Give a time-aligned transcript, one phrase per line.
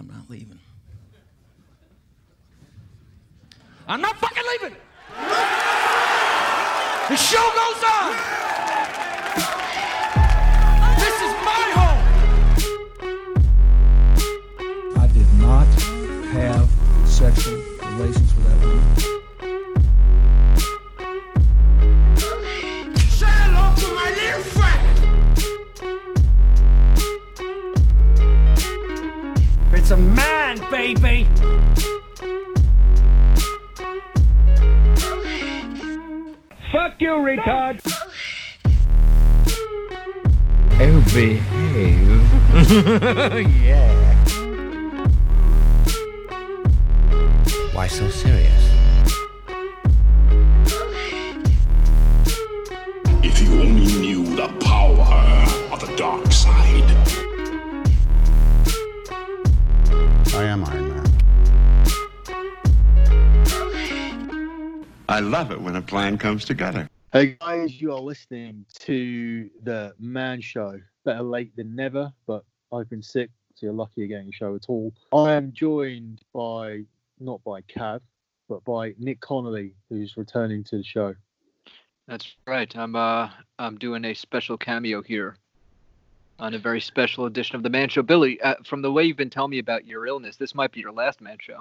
[0.00, 0.58] I'm not leaving.
[3.86, 4.76] I'm not fucking leaving.
[7.10, 8.49] The show goes on.
[43.60, 44.14] yeah.
[47.74, 48.70] Why so serious?
[53.22, 56.90] If you only knew the power of the dark side.
[60.34, 61.06] I am Iron Man.
[65.06, 66.88] I love it when a plan comes together.
[67.12, 70.80] Hey guys, you are listening to the Man Show.
[71.04, 74.54] Better late than never, but I've been sick, so you're lucky you're getting a show
[74.54, 74.92] at all.
[75.12, 76.84] I am joined by
[77.18, 78.00] not by Cav,
[78.48, 81.14] but by Nick Connolly, who's returning to the show.
[82.06, 82.74] That's right.
[82.76, 85.36] I'm uh I'm doing a special cameo here
[86.38, 88.02] on a very special edition of the Man Show.
[88.02, 90.80] Billi, uh, from the way you've been telling me about your illness, this might be
[90.80, 91.60] your last Man Show.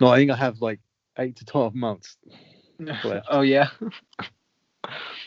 [0.00, 0.80] No, I think I have like
[1.18, 2.16] eight to twelve months.
[2.78, 3.26] left.
[3.30, 3.68] oh yeah.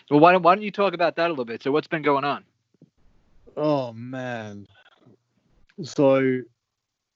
[0.10, 1.64] well, why don't why don't you talk about that a little bit?
[1.64, 2.44] So what's been going on?
[3.58, 4.68] Oh man.
[5.84, 6.42] So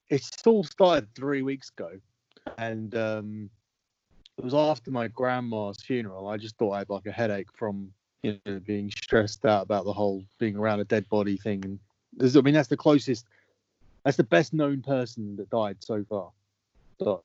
[0.09, 1.92] it all started three weeks ago.
[2.58, 3.50] And um
[4.38, 6.28] it was after my grandma's funeral.
[6.28, 7.92] I just thought I had like a headache from
[8.23, 11.80] you know being stressed out about the whole being around a dead body thing and
[12.14, 13.26] there's, I mean that's the closest
[14.04, 16.32] that's the best known person that died so far
[17.00, 17.22] but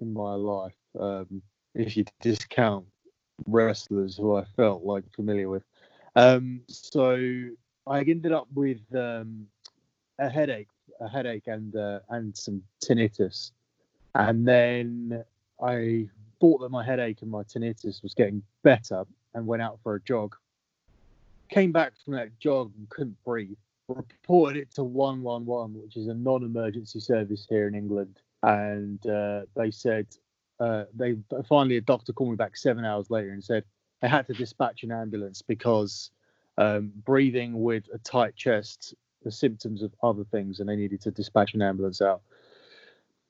[0.00, 0.76] in my life.
[0.98, 1.42] Um
[1.74, 2.86] if you discount
[3.46, 5.64] wrestlers who I felt like familiar with.
[6.16, 7.16] Um so
[7.90, 9.48] I ended up with um,
[10.20, 10.68] a headache,
[11.00, 13.50] a headache, and uh, and some tinnitus,
[14.14, 15.24] and then
[15.60, 16.08] I
[16.40, 20.00] thought that my headache and my tinnitus was getting better, and went out for a
[20.02, 20.36] jog.
[21.48, 23.58] Came back from that jog and couldn't breathe.
[23.88, 29.72] Reported it to 111, which is a non-emergency service here in England, and uh, they
[29.72, 30.06] said
[30.60, 31.16] uh, they
[31.48, 33.64] finally a doctor called me back seven hours later and said
[34.00, 36.12] they had to dispatch an ambulance because
[36.60, 38.94] um, breathing with a tight chest,
[39.24, 42.20] the symptoms of other things, and they needed to dispatch an ambulance out.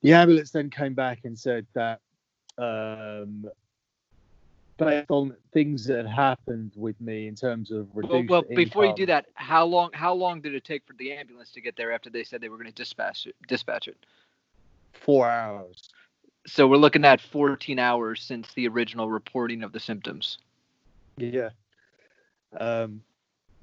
[0.01, 2.01] The ambulance then came back and said that
[2.57, 3.45] um,
[4.77, 8.85] based on things that had happened with me in terms of Well, reduced well before
[8.85, 11.77] you do that, how long how long did it take for the ambulance to get
[11.77, 13.97] there after they said they were going to dispatch it, dispatch it?
[14.93, 15.89] four hours.
[16.47, 20.37] So we're looking at 14 hours since the original reporting of the symptoms.
[21.17, 21.49] Yeah.
[22.59, 23.01] Um,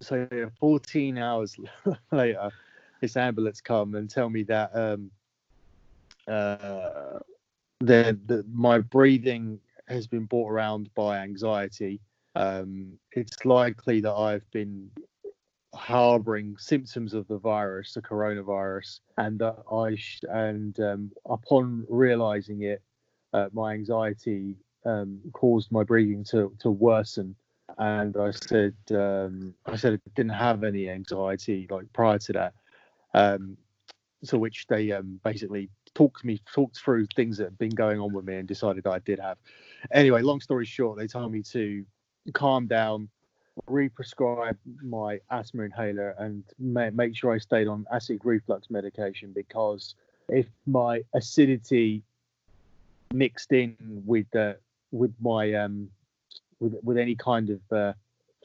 [0.01, 1.57] so yeah, 14 hours
[2.13, 2.51] later,
[3.01, 5.11] this ambulance come and tell me that um,
[6.27, 7.19] uh,
[7.81, 12.01] the my breathing has been brought around by anxiety.
[12.35, 14.91] Um, it's likely that I've been
[15.75, 22.63] harboring symptoms of the virus, the coronavirus, and that I sh- and um, upon realizing
[22.63, 22.83] it,
[23.33, 27.35] uh, my anxiety um, caused my breathing to to worsen
[27.77, 32.55] and I said um, I said I didn't have any anxiety like prior to that.
[33.15, 33.57] Um,
[34.25, 38.13] so which they um, basically talked me talked through things that had been going on
[38.13, 39.39] with me and decided I did have.
[39.93, 41.85] Anyway, long story short, they told me to
[42.33, 43.09] calm down,
[43.69, 49.95] re-prescribe my asthma inhaler, and ma- make sure I stayed on acid reflux medication because
[50.29, 52.03] if my acidity
[53.13, 54.59] mixed in with the
[54.91, 55.91] with my um
[56.61, 57.93] with with any kind of uh,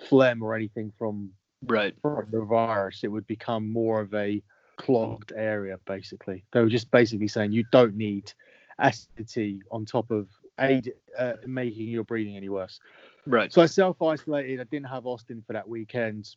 [0.09, 1.31] phlegm or anything from
[1.66, 1.96] Right.
[2.01, 4.42] from the virus, it would become more of a
[4.75, 5.80] clogged area.
[5.86, 8.33] Basically, they were just basically saying you don't need
[8.80, 10.27] acidity on top of
[10.60, 12.80] aid uh, making your breathing any worse.
[13.25, 13.51] Right.
[13.54, 14.59] So I self isolated.
[14.59, 16.36] I didn't have Austin for that weekend.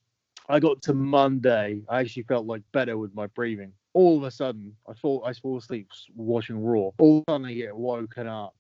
[0.49, 1.83] I got to Monday.
[1.89, 3.73] I actually felt like better with my breathing.
[3.95, 6.91] All of a sudden, I thought I fall asleep watching Raw.
[6.99, 8.55] All of a sudden, I get woken up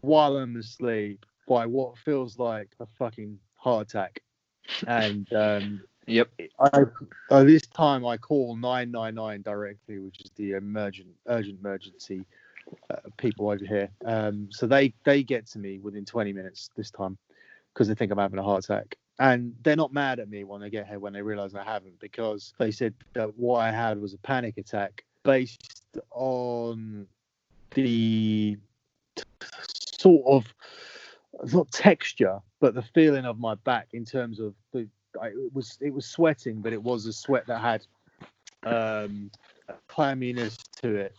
[0.00, 4.22] while I'm asleep by what feels like a fucking heart attack.
[4.86, 6.28] And um, Yep.
[6.60, 6.82] I,
[7.30, 12.26] uh, this time I call 999 directly, which is the emergent urgent emergency
[12.90, 13.88] uh, people over here.
[14.04, 17.16] Um, so they they get to me within 20 minutes this time
[17.72, 18.96] because they think I'm having a heart attack.
[19.18, 21.98] and they're not mad at me when I get here when they realise I haven't
[22.00, 27.06] because they said that what I had was a panic attack based on
[27.74, 28.58] the
[29.98, 30.54] sort of
[31.52, 34.88] not texture but the feeling of my back in terms of the
[35.20, 37.86] I, it was it was sweating but it was a sweat that had
[38.64, 39.30] um
[39.88, 41.14] clamminess to it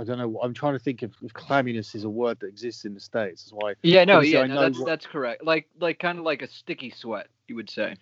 [0.00, 0.38] I don't know.
[0.42, 3.42] I'm trying to think if, if clamminess is a word that exists in the states.
[3.44, 3.74] That's why.
[3.82, 5.42] Yeah, no, yeah, no, that's what- that's correct.
[5.44, 7.96] Like like kind of like a sticky sweat, you would say.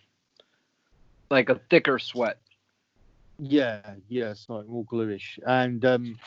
[1.30, 2.38] Like a thicker sweat.
[3.38, 5.38] Yeah, yeah, it's like more gluish.
[5.46, 6.18] And um,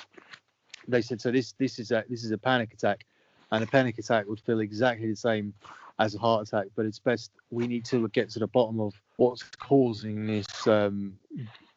[0.88, 1.32] they said so.
[1.32, 3.06] This this is a this is a panic attack,
[3.52, 5.54] and a panic attack would feel exactly the same
[6.00, 6.68] as a heart attack.
[6.76, 11.14] But it's best we need to get to the bottom of what's causing this um,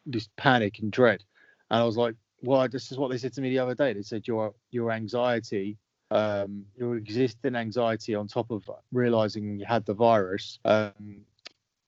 [0.07, 1.23] this panic and dread.
[1.71, 3.93] And I was like, well, this is what they said to me the other day.
[3.93, 5.77] They said your your anxiety.
[6.11, 11.23] Um, your existing anxiety on top of realizing you had the virus um,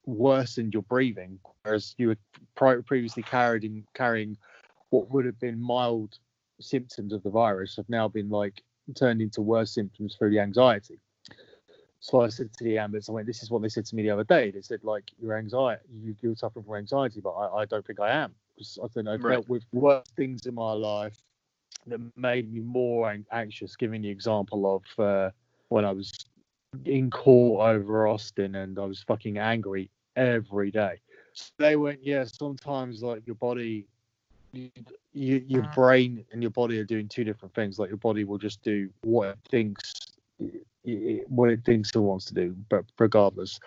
[0.07, 4.39] worsened your breathing, whereas you were previously carrying carrying
[4.89, 6.19] what would have been mild
[6.61, 10.99] symptoms of the virus have now been like turned into worse symptoms through the anxiety.
[12.01, 14.03] So I said to the ambulance, I went, "This is what they said to me
[14.03, 14.51] the other day.
[14.51, 18.01] They said like your anxiety, you, you're suffering from anxiety, but I, I don't think
[18.01, 19.33] I am because I think I've Right.
[19.33, 21.17] dealt with worse things in my life
[21.87, 23.77] that made me more anxious.
[23.77, 25.31] Giving the example of uh,
[25.69, 26.13] when I was
[26.85, 31.01] in court over Austin and I was fucking angry every day.
[31.33, 33.87] So they went, yeah, sometimes like your body,
[34.57, 34.71] you,
[35.13, 37.79] you, your brain and your body are doing two different things.
[37.79, 39.93] Like your body will just do what it thinks,
[41.29, 43.61] what it thinks it wants to do, but regardless.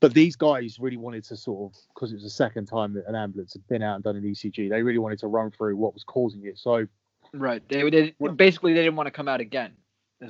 [0.00, 3.06] But these guys really wanted to sort of, because it was the second time that
[3.06, 5.76] an ambulance had been out and done an ECG, they really wanted to run through
[5.76, 6.58] what was causing it.
[6.58, 6.86] So
[7.34, 7.66] Right.
[7.68, 9.72] They, they basically they didn't want to come out again.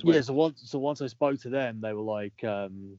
[0.04, 2.98] yeah so once so once i spoke to them they were like um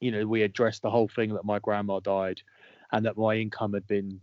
[0.00, 2.40] you know we addressed the whole thing that my grandma died
[2.92, 4.20] and that my income had been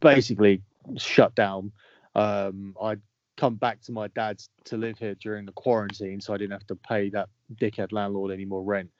[0.00, 0.62] basically
[0.96, 1.70] shut down
[2.14, 3.00] um i'd
[3.36, 6.66] come back to my dad's to live here during the quarantine so i didn't have
[6.66, 8.90] to pay that dickhead landlord any more rent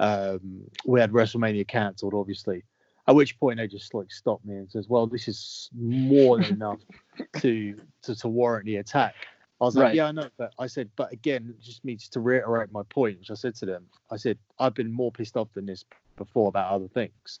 [0.00, 2.62] um we had wrestlemania cancelled obviously
[3.06, 6.52] at which point they just like stopped me and says well this is more than
[6.52, 6.80] enough
[7.38, 9.14] to to, to warrant the attack
[9.60, 9.94] I was like, Right.
[9.94, 13.18] yeah, I know, but I said, but again, just me just to reiterate my point,
[13.18, 13.86] which I said to them.
[14.10, 15.84] I said, I've been more pissed off than this
[16.16, 17.40] before about other things.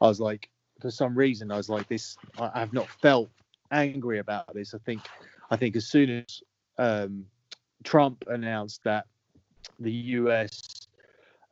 [0.00, 0.48] I was like,
[0.80, 2.16] for some reason, I was like, this.
[2.38, 3.28] I have not felt
[3.70, 4.74] angry about this.
[4.74, 5.02] I think,
[5.50, 6.42] I think as soon as
[6.78, 7.24] um,
[7.84, 9.06] Trump announced that
[9.80, 10.88] the U.S.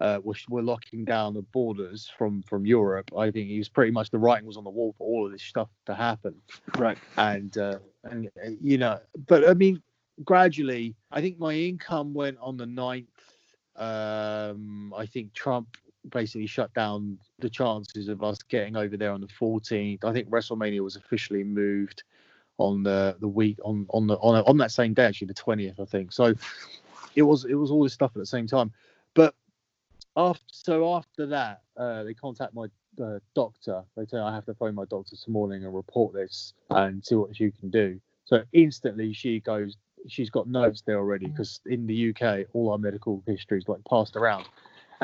[0.01, 3.93] Uh, were, were locking down the borders from from Europe, I think he was pretty
[3.93, 6.35] much the writing was on the wall for all of this stuff to happen
[6.77, 6.99] Right.
[7.17, 8.99] and uh, and uh, you know
[9.29, 9.81] but i mean
[10.25, 13.07] gradually i think my income went on the 9th
[13.77, 15.77] um i think trump
[16.11, 20.29] basically shut down the chances of us getting over there on the 14th i think
[20.29, 22.03] wrestlemania was officially moved
[22.59, 25.81] on the the week on on the on, on that same day actually the 20th
[25.81, 26.35] i think so
[27.15, 28.71] it was it was all this stuff at the same time
[29.15, 29.35] but
[30.17, 32.67] after so after that uh they contact my
[33.03, 33.83] uh, doctor.
[33.97, 37.05] They tell me I have to phone my doctor this morning and report this and
[37.05, 38.01] see what she can do.
[38.25, 39.77] So instantly she goes,
[40.09, 43.81] she's got notes there already because in the UK all our medical history is like
[43.89, 44.47] passed around.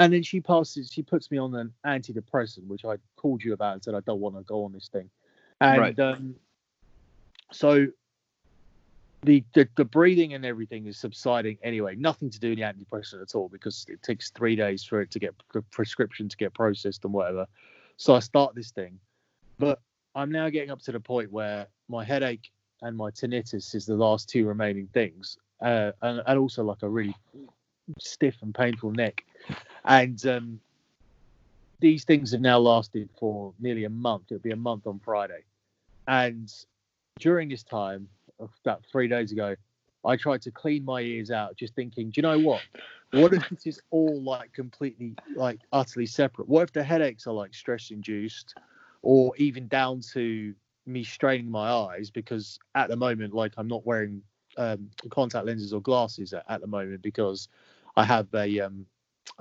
[0.00, 3.75] And then she passes, she puts me on an antidepressant, which I called you about
[3.75, 5.11] and said I don't want to go on this thing.
[5.60, 5.98] And Right.
[5.98, 6.34] um,
[7.53, 7.86] so
[9.22, 11.96] the, the the breathing and everything is subsiding anyway.
[11.96, 15.10] Nothing to do with the antidepressant at all because it takes three days for it
[15.10, 17.46] to get the prescription to get processed and whatever.
[17.98, 18.98] So I start this thing,
[19.58, 19.82] but
[20.15, 23.96] I'm now getting up to the point where my headache and my tinnitus is the
[23.96, 27.15] last two remaining things, uh, and, and also like a really
[27.99, 29.25] stiff and painful neck.
[29.85, 30.61] And um,
[31.81, 34.25] these things have now lasted for nearly a month.
[34.31, 35.44] It'll be a month on Friday,
[36.06, 36.53] and
[37.19, 38.09] during this time,
[38.65, 39.55] about three days ago,
[40.05, 42.63] I tried to clean my ears out, just thinking, do you know what?
[43.13, 46.49] What if this is all like completely, like utterly separate?
[46.49, 48.55] What if the headaches are like stress induced,
[49.03, 50.55] or even down to
[50.87, 52.11] me straining my eyes?
[52.11, 54.23] Because at the moment, like I'm not wearing
[54.56, 57.49] um, contact lenses or glasses at, at the moment because
[57.97, 58.87] I have a um,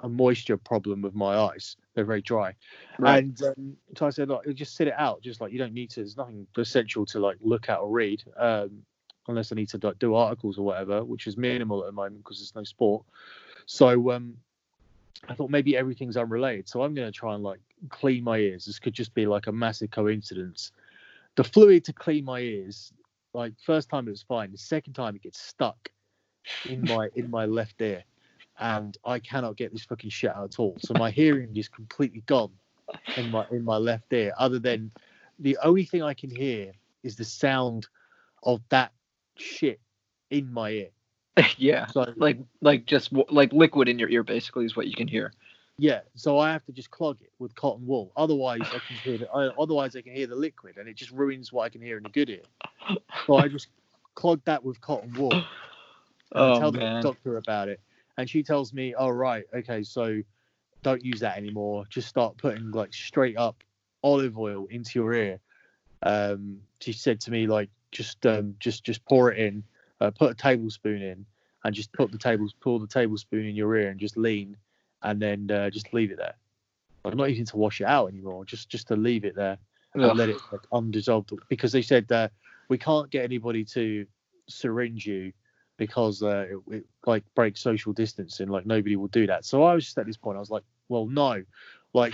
[0.03, 1.75] a moisture problem with my eyes.
[1.93, 2.53] They're very dry.
[2.97, 3.23] Right.
[3.23, 5.21] And um, so I said, like, just sit it out.
[5.21, 6.01] Just like you don't need to.
[6.01, 8.83] There's nothing essential to like look at or read, um,
[9.27, 12.23] unless I need to like do articles or whatever, which is minimal at the moment
[12.23, 13.03] because there's no sport.
[13.65, 14.35] So um,
[15.27, 16.69] I thought maybe everything's unrelated.
[16.69, 18.65] So I'm going to try and like clean my ears.
[18.65, 20.71] This could just be like a massive coincidence.
[21.35, 22.91] The fluid to clean my ears,
[23.33, 24.51] like first time it was fine.
[24.51, 25.89] The second time it gets stuck
[26.67, 28.03] in my in my left ear,
[28.59, 30.77] and I cannot get this fucking shit out at all.
[30.79, 32.51] So my hearing is completely gone
[33.17, 34.33] in my in my left ear.
[34.37, 34.91] Other than
[35.39, 36.73] the only thing I can hear
[37.03, 37.87] is the sound
[38.43, 38.91] of that
[39.37, 39.79] shit
[40.29, 40.89] in my ear.
[41.57, 41.85] yeah.
[41.87, 45.31] So Like like just like liquid in your ear basically is what you can hear.
[45.77, 48.11] yeah, so I have to just clog it with cotton wool.
[48.17, 51.11] Otherwise, I can hear the, I- otherwise I can hear the liquid, and it just
[51.11, 52.41] ruins what I can hear in the good ear.
[53.25, 53.67] So I just
[54.15, 55.31] clog that with cotton wool.
[55.31, 55.41] And
[56.45, 56.95] I Oh tell man.
[56.97, 57.79] the doctor about it,
[58.19, 60.21] and she tells me, "Oh right, okay, so
[60.83, 61.85] don't use that anymore.
[61.89, 63.63] Just start putting like straight up
[64.03, 65.39] olive oil into your ear."
[66.03, 69.63] Um, she said to me like, "Just um, just just pour it in,
[70.01, 71.25] uh, put a tablespoon in,
[71.63, 74.57] and just put the tables pour the tablespoon in your ear and just lean,
[75.03, 76.35] and then uh, just leave it there.
[77.05, 79.57] Like, not even to wash it out anymore, just just to leave it there."
[79.95, 80.15] and Ugh.
[80.15, 82.27] let it like undissolved because they said uh,
[82.67, 84.05] we can't get anybody to
[84.47, 85.33] syringe you
[85.79, 88.49] because uh, it, it like breaks social distancing.
[88.49, 89.45] Like nobody will do that.
[89.45, 91.43] So I was just at this point, I was like, well, no,
[91.93, 92.13] like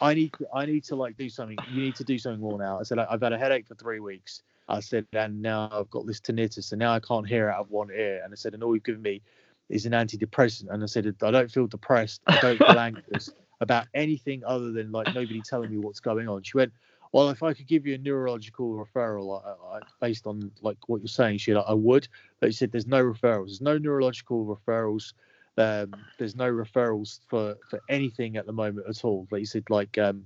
[0.00, 1.58] I need to, I need to like do something.
[1.70, 2.80] You need to do something more now.
[2.80, 4.42] I said I've had a headache for three weeks.
[4.70, 7.70] I said, and now I've got this tinnitus, and now I can't hear out of
[7.70, 8.20] one ear.
[8.22, 9.22] And I said, and all you've given me
[9.68, 10.70] is an antidepressant.
[10.70, 12.20] And I said, I don't feel depressed.
[12.26, 13.30] I don't feel anxious
[13.60, 16.42] about anything other than like nobody telling me what's going on.
[16.42, 16.72] She went,
[17.12, 21.00] well, if I could give you a neurological referral I, I, based on like what
[21.00, 22.08] you're saying, she, I would.
[22.40, 23.46] But she said there's no referrals.
[23.46, 25.12] There's no neurological referrals.
[25.56, 29.26] Um, there's no referrals for for anything at the moment at all.
[29.30, 30.24] But you said, like um,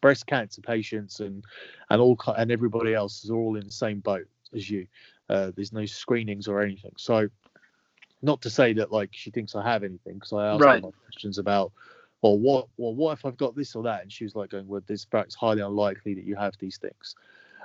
[0.00, 1.44] breast cancer patients and
[1.90, 4.86] and all and everybody else is all in the same boat as you.
[5.28, 6.92] Uh, there's no screenings or anything.
[6.96, 7.28] So,
[8.22, 10.82] not to say that like she thinks I have anything because I asked Right.
[11.04, 11.72] questions about,
[12.22, 14.66] well, what, well, what if I've got this or that, and she was like going,
[14.66, 17.14] well, this it's highly unlikely that you have these things.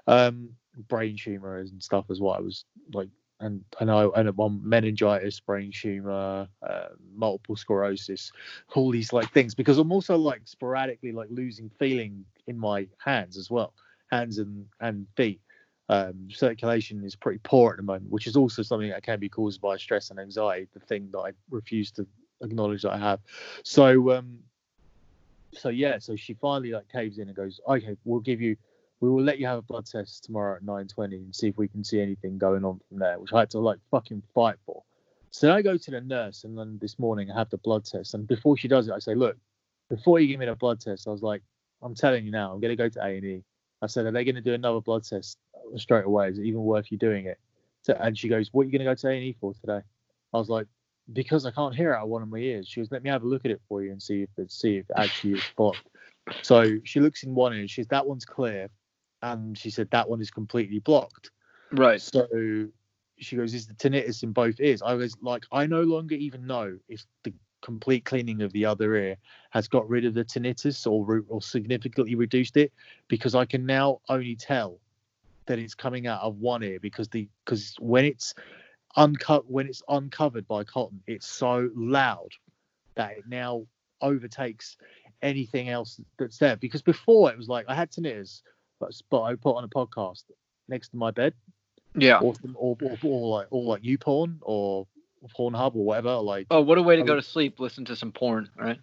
[0.08, 0.50] Um,
[0.88, 5.40] brain tumor and stuff is what I was like, and and I and one meningitis,
[5.40, 8.32] brain tumor, uh, multiple sclerosis,
[8.76, 13.38] all these like things because I'm also like sporadically like losing feeling in my hands
[13.38, 13.74] as well,
[14.12, 15.42] hands and and feet.
[15.90, 19.30] Um, circulation is pretty poor at the moment, which is also something that can be
[19.30, 20.68] caused by stress and anxiety.
[20.74, 22.08] The thing that I refuse to
[22.44, 23.20] acknowledge that I have.
[23.64, 24.40] So um,
[25.58, 28.56] so yeah, so she finally like caves in and goes, okay, we'll give you,
[29.00, 31.68] we will let you have a blood test tomorrow at 9:20 and see if we
[31.68, 34.84] can see anything going on from there, which I had to like fucking fight for.
[35.32, 38.14] So I go to the nurse and then this morning I have the blood test,
[38.14, 39.38] and before she does it, I say, look,
[39.90, 41.42] before you give me the blood test, I was like,
[41.82, 43.44] I'm telling you now, I'm gonna go to A and E.
[43.82, 45.38] I said, are they gonna do another blood test
[45.76, 46.30] straight away?
[46.30, 47.40] Is it even worth you doing it?
[47.82, 49.82] So, and she goes, what are you gonna go to A and E for today?
[50.34, 50.68] I was like,
[51.12, 52.68] because I can't hear out of one of my ears.
[52.68, 54.52] She goes, let me have a look at it for you and see if it
[54.52, 55.88] see if it actually is blocked.
[56.42, 57.68] So she looks in one ear.
[57.68, 58.70] She says that one's clear,
[59.22, 61.32] and she said that one is completely blocked.
[61.72, 62.02] Right.
[62.02, 62.28] So
[63.18, 64.82] she goes, is the tinnitus in both ears?
[64.82, 68.96] I was like, I no longer even know if the complete cleaning of the other
[68.96, 69.16] ear
[69.52, 72.72] has got rid of the tinnitus or re- or significantly reduced it
[73.08, 74.80] because I can now only tell
[75.46, 78.34] that it's coming out of one ear because the because when it's
[78.96, 82.30] uncut when it's uncovered by cotton, it's so loud
[82.96, 83.66] that it now
[84.02, 84.78] overtakes
[85.22, 86.56] anything else that's there.
[86.58, 88.42] Because before it was like I had tinnitus,
[88.80, 90.24] but, but I put on a podcast
[90.68, 91.34] next to my bed,
[91.96, 92.20] Yeah.
[92.20, 94.88] or, or, or, or like or like YouPorn or
[95.38, 96.16] Pornhub or whatever.
[96.18, 97.60] Like, Oh, what a way to I go would- to sleep.
[97.60, 98.80] Listen to some porn, right?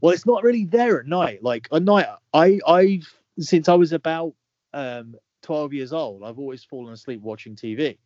[0.00, 1.42] well, it's not really there at night.
[1.42, 4.34] Like at night, I I've since I was about
[4.74, 7.96] um 12 years old, I've always fallen asleep watching TV.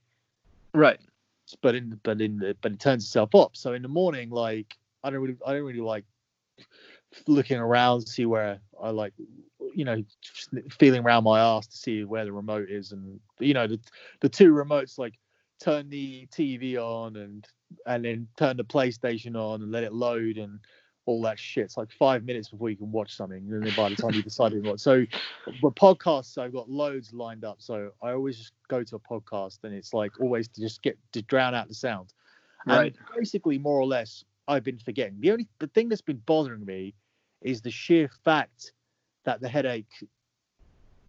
[0.74, 1.00] Right.
[1.60, 3.56] but in but in the but it turns itself up.
[3.56, 6.04] So in the morning, like I don't really I don't really like
[7.26, 9.12] looking around to see where I like
[9.74, 10.02] you know
[10.70, 13.78] feeling around my ass to see where the remote is and you know the
[14.20, 15.14] the two remotes like
[15.60, 17.46] turn the TV on and
[17.86, 20.58] and then turn the PlayStation on and let it load and
[21.06, 21.64] all that shit.
[21.64, 24.22] It's like five minutes before you can watch something, and then by the time you
[24.22, 24.80] decide what.
[24.80, 25.04] So,
[25.60, 27.56] but podcasts, I've got loads lined up.
[27.60, 30.98] So I always just go to a podcast, and it's like always to just get
[31.12, 32.12] to drown out the sound.
[32.66, 32.96] And Right.
[33.16, 35.16] basically, more or less, I've been forgetting.
[35.20, 36.94] The only the thing that's been bothering me
[37.40, 38.72] is the sheer fact
[39.24, 40.06] that the headache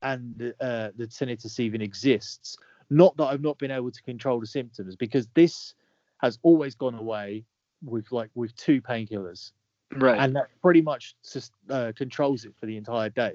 [0.02, 2.58] and the, uh, the tinnitus even exists.
[2.90, 5.76] Not that I've not been able to control the symptoms, because this
[6.18, 7.46] has always gone away
[7.84, 9.52] with like with two painkillers,
[9.96, 10.20] Right.
[10.20, 13.34] and that pretty much just uh, controls it for the entire day.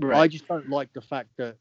[0.00, 0.20] Right.
[0.20, 1.56] I just don't like the fact that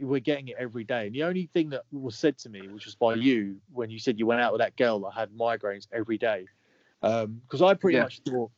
[0.00, 1.06] we're getting it every day.
[1.06, 3.98] And the only thing that was said to me, which was by you, when you
[3.98, 6.46] said you went out with that girl that had migraines every day,
[7.00, 8.04] because I pretty Yeah.
[8.04, 8.50] much thought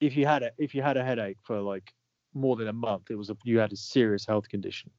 [0.00, 1.92] if you had a if you had a headache for like
[2.34, 4.90] more than a month, it was a, you had a serious health condition.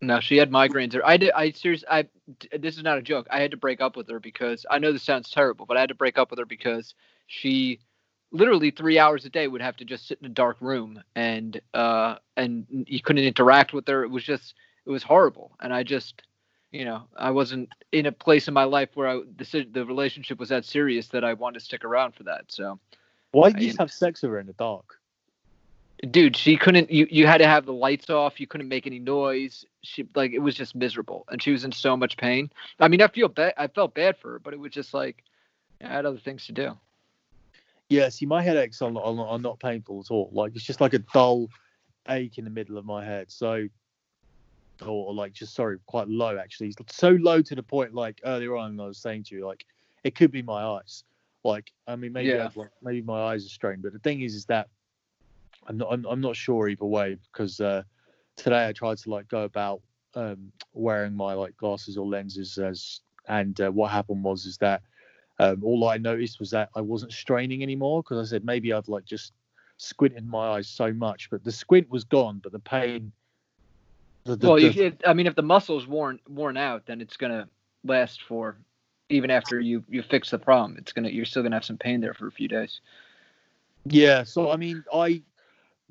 [0.00, 0.98] No, she had migraines.
[1.04, 1.32] I did.
[1.32, 1.88] I seriously.
[1.90, 2.06] I.
[2.56, 3.26] This is not a joke.
[3.30, 5.80] I had to break up with her because I know this sounds terrible, but I
[5.80, 6.94] had to break up with her because
[7.26, 7.80] she,
[8.30, 11.60] literally three hours a day, would have to just sit in a dark room and
[11.74, 14.04] uh and you couldn't interact with her.
[14.04, 14.54] It was just
[14.86, 16.22] it was horrible, and I just,
[16.72, 20.38] you know, I wasn't in a place in my life where I the the relationship
[20.38, 22.44] was that serious that I wanted to stick around for that.
[22.48, 22.78] So,
[23.32, 24.98] Why did you just have sex with her in the dark?
[26.10, 26.90] dude, she couldn't.
[26.90, 28.40] You you had to have the lights off.
[28.40, 29.64] You couldn't make any noise.
[29.82, 32.50] She like it was just miserable, and she was in so much pain.
[32.80, 33.54] I mean, I feel bad.
[33.56, 35.24] I felt bad for her, but it was just like
[35.82, 36.76] I had other things to do.
[37.88, 40.30] Yeah, see, my headaches are not, are not, are not painful at all.
[40.32, 41.48] Like it's just like a dull
[42.08, 43.30] ache in the middle of my head.
[43.30, 43.66] So,
[44.84, 46.68] or, like just sorry, quite low actually.
[46.68, 49.64] It's so low to the point like earlier on I was saying to you, like
[50.04, 51.04] it could be my eyes.
[51.44, 52.50] Like I mean, maybe Yeah.
[52.54, 54.68] Like, maybe my eyes are strained, but the thing is, is that
[55.66, 57.82] I'm not I'm, I'm not sure either way because uh,
[58.36, 59.80] today I tried to like go about
[60.14, 64.82] um, wearing my like glasses or lenses as and uh, what happened was is that
[65.38, 68.88] um, all I noticed was that I wasn't straining anymore because I said maybe I've
[68.88, 69.32] like just
[69.76, 73.12] squinted my eyes so much, but the squint was gone, but the pain.
[74.24, 77.00] The, the, well, the- you, it, I mean, if the muscle's worn worn out, then
[77.00, 77.48] it's gonna
[77.84, 78.56] last for
[79.08, 80.76] even after you you fix the problem.
[80.78, 82.80] It's gonna you're still gonna have some pain there for a few days.
[83.84, 84.24] yeah.
[84.24, 85.22] So I mean, I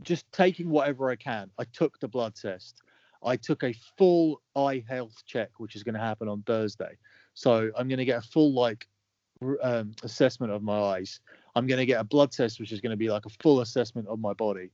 [0.02, 1.50] just taking whatever I can.
[1.58, 2.82] I took the blood test.
[3.24, 6.98] I took a full eye health check, which is going to happen on Thursday.
[7.34, 8.88] So I'm going to get a full like
[9.62, 11.20] um, assessment of my eyes.
[11.56, 13.62] I'm going to get a blood test, which is going to be like a full
[13.62, 14.70] assessment of my body.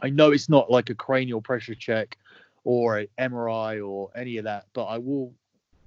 [0.00, 2.18] I know it's not like a cranial pressure check
[2.64, 5.32] or a MRI or any of that, but I will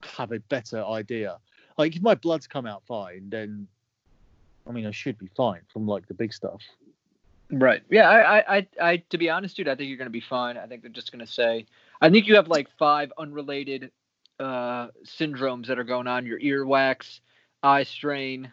[0.04, 1.38] have a better idea.
[1.78, 3.68] Like if my blood's come out fine, then
[4.68, 6.62] I mean I should be fine from like the big stuff.
[7.52, 7.82] Right.
[7.90, 8.10] Yeah.
[8.10, 10.58] I, I, I, I, to be honest, dude, I think you're gonna be fine.
[10.58, 11.66] I think they're just gonna say.
[12.02, 13.92] I think you have like five unrelated
[14.40, 17.20] uh, syndromes that are going on: your earwax,
[17.64, 18.52] eye strain,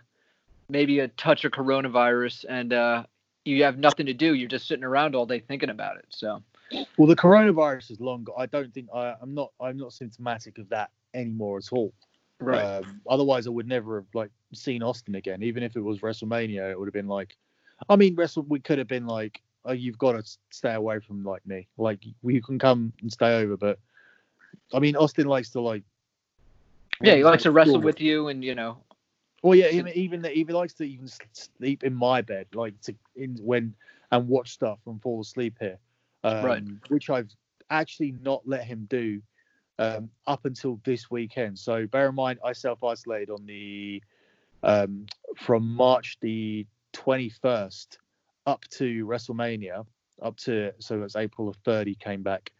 [0.68, 3.04] maybe a touch of coronavirus, and uh,
[3.44, 4.34] you have nothing to do.
[4.34, 6.06] You're just sitting around all day thinking about it.
[6.10, 6.42] So.
[6.96, 8.26] Well, the coronavirus is long.
[8.36, 9.52] I don't think I, I'm not.
[9.60, 11.92] I'm not symptomatic of that anymore at all.
[12.40, 15.42] Um, otherwise, I would never have like seen Austin again.
[15.42, 17.36] Even if it was WrestleMania, it would have been like.
[17.88, 18.44] I mean, Wrestle.
[18.48, 21.66] We could have been like, oh, you've got to stay away from like me.
[21.76, 23.78] Like, you can come and stay over, but
[24.72, 25.82] I mean, Austin likes to like.
[27.02, 28.78] Yeah, he likes to wrestle with you, and you know.
[29.44, 32.94] Well, yeah, even even that even likes to even sleep in my bed, like to
[33.14, 33.74] in when
[34.10, 35.78] and watch stuff and fall asleep here,
[36.24, 36.64] um, Right.
[36.88, 37.30] Which I've
[37.68, 39.20] actually not let him do
[39.78, 41.58] um, up until this weekend.
[41.58, 44.02] So bear in mind, I self isolated on the
[44.62, 45.04] um,
[45.36, 47.98] from March the twenty first
[48.46, 49.84] up to WrestleMania,
[50.22, 52.50] up to so it's April the thirty came back,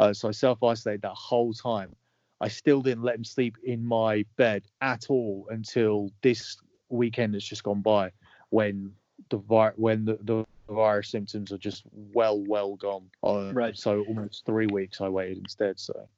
[0.00, 1.94] uh, so I self isolated that whole time.
[2.40, 6.56] I still didn't let him sleep in my bed at all until this
[6.88, 8.10] weekend that's just gone by,
[8.50, 8.92] when
[9.30, 13.10] the vi- when the, the virus symptoms are just well well gone.
[13.22, 13.76] Uh, Right.
[13.76, 15.78] So almost three weeks I waited instead.
[15.78, 16.08] So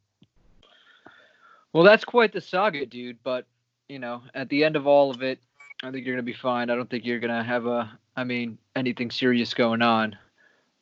[1.72, 3.18] Well, that's quite the saga, dude.
[3.22, 3.46] But
[3.88, 5.38] you know, at the end of all of it,
[5.82, 6.70] I think you're gonna be fine.
[6.70, 10.16] I don't think you're gonna have a, I mean, anything serious going on.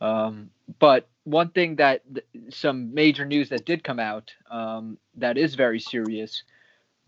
[0.05, 5.39] Um, but one thing that th- some major news that did come out um, that
[5.39, 6.43] is very serious,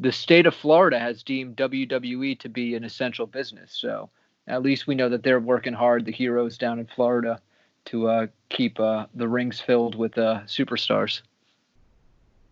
[0.01, 3.77] the state of Florida has deemed WWE to be an essential business.
[3.79, 4.09] So
[4.47, 7.39] at least we know that they're working hard, the heroes down in Florida,
[7.87, 11.21] to uh, keep uh, the rings filled with uh, superstars.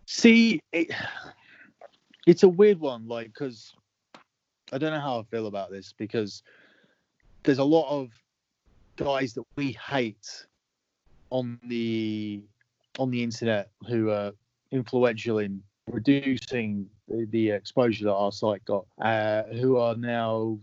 [0.05, 0.91] see, it,
[2.27, 3.73] it's a weird one, like because
[4.71, 6.43] I don't know how I feel about this because
[7.43, 8.09] there's a lot of
[8.95, 10.45] guys that we hate
[11.29, 12.41] on the
[12.97, 14.31] on the internet who are
[14.71, 20.57] influential in reducing the, the exposure that our site got, uh, who are now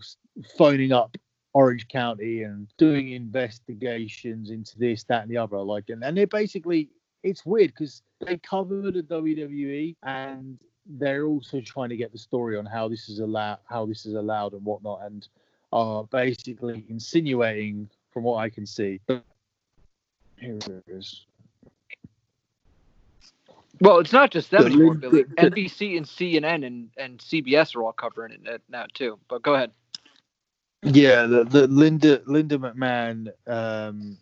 [0.57, 1.17] phoning up
[1.53, 5.59] Orange County and doing investigations into this, that, and the other.
[5.59, 6.89] Like, and, and they're basically
[7.23, 12.57] it's weird because they cover the WWE and they're also trying to get the story
[12.57, 15.29] on how this is allowed, how this is allowed, and whatnot, and
[15.73, 19.01] are basically insinuating, from what I can see.
[19.09, 19.23] Here
[20.59, 21.25] it is.
[23.81, 25.25] Well, it's not just them anymore, Billi.
[25.25, 29.19] the- the- NBC and CNN and, and CBS are all covering it now too.
[29.29, 29.73] But go ahead.
[30.83, 34.19] Yeah, the, the Linda Linda McMahon um,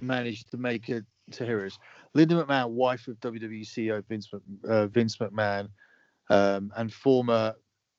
[0.00, 1.78] managed to make it to heroes.
[2.14, 4.30] Linda McMahon, wife of WWE CEO Vince
[4.68, 5.68] uh, Vince McMahon,
[6.30, 7.54] um, and former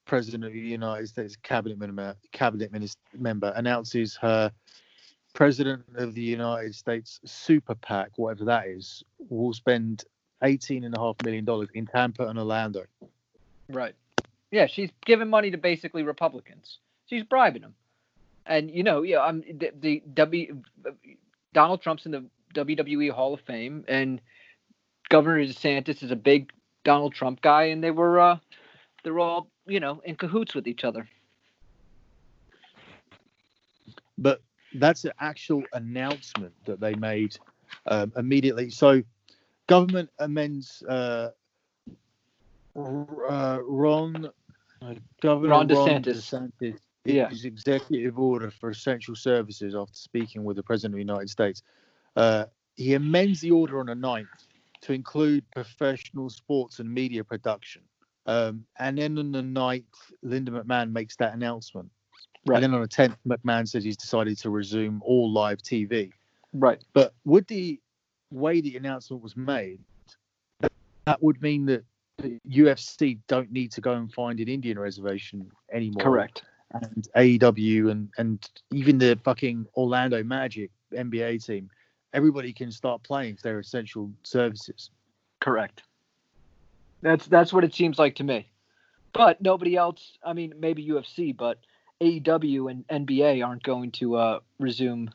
[0.08, 4.52] president of the United States cabinet member, cabinet minister, member, announces her
[5.34, 10.04] president of the United States super PAC, whatever that is, will spend
[10.44, 12.86] eighteen and a half million dollars in Tampa and Orlando.
[13.70, 13.96] Right.
[14.52, 16.80] Yeah, she's giving money to basically Republicans.
[17.08, 17.76] She's bribing them.
[18.46, 20.62] And you know, yeah, I'm the, the W
[21.54, 24.22] Donald Trump's in the WWE Hall of Fame and
[25.10, 26.52] Governor DeSantis is a big
[26.84, 28.38] Donald Trump guy and they were uh
[29.04, 31.08] they're all, you know, in cahoots with each other.
[34.18, 34.42] But
[34.74, 37.38] that's an actual announcement that they made
[37.86, 38.70] um, immediately.
[38.70, 39.04] So,
[39.68, 41.30] government amends uh,
[42.76, 44.30] uh, Ron
[44.82, 46.04] uh, Governor Ron Ron DeSantis.
[46.04, 47.30] DeSantis Yeah.
[47.30, 51.64] his executive order for essential services after speaking with the President of the United States.
[52.16, 54.28] Uh, he amends the order on the 9th
[54.82, 57.82] to include professional sports and media production.
[58.28, 59.84] Um, and then on the 9th,
[60.22, 61.90] Linda McMahon makes that announcement.
[62.46, 62.58] Right.
[62.58, 66.12] And then on the 10th, McMahon says he's decided to resume all live TV.
[66.54, 66.80] Right.
[66.94, 67.80] But with the
[68.32, 69.80] way the announcement was made,
[71.06, 71.84] that, would mean that
[72.18, 76.44] the UFC don't need to go and find an Indian reservation anymore Correct.
[76.82, 81.70] and AEW and and even the fucking Orlando Magic NBA team,
[82.14, 84.90] everybody can start playing 'cause they're essential services.
[85.40, 85.84] Correct.
[87.02, 88.50] That's that's what it seems like to me.
[89.14, 90.18] But nobody else.
[90.24, 91.60] I mean, maybe UFC, but
[92.02, 95.10] AEW and NBA aren't going to uh, resume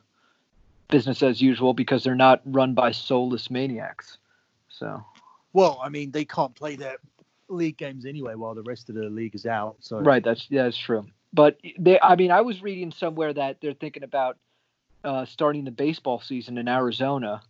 [0.89, 4.19] business as usual because they're not run by soulless maniacs.
[4.69, 5.03] So
[5.53, 6.97] Well, I mean, they can't play their
[7.49, 9.77] league games anyway while the rest of the league is out.
[9.81, 11.07] So right, that's yeah, that's true.
[11.33, 14.37] But they, I mean, I was reading somewhere that they're thinking about
[15.05, 17.43] uh, starting the baseball season in Arizona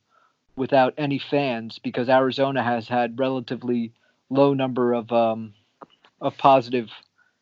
[0.54, 3.92] without any fans because Arizona has had relatively
[4.32, 5.54] low number of um,
[6.20, 6.90] of positive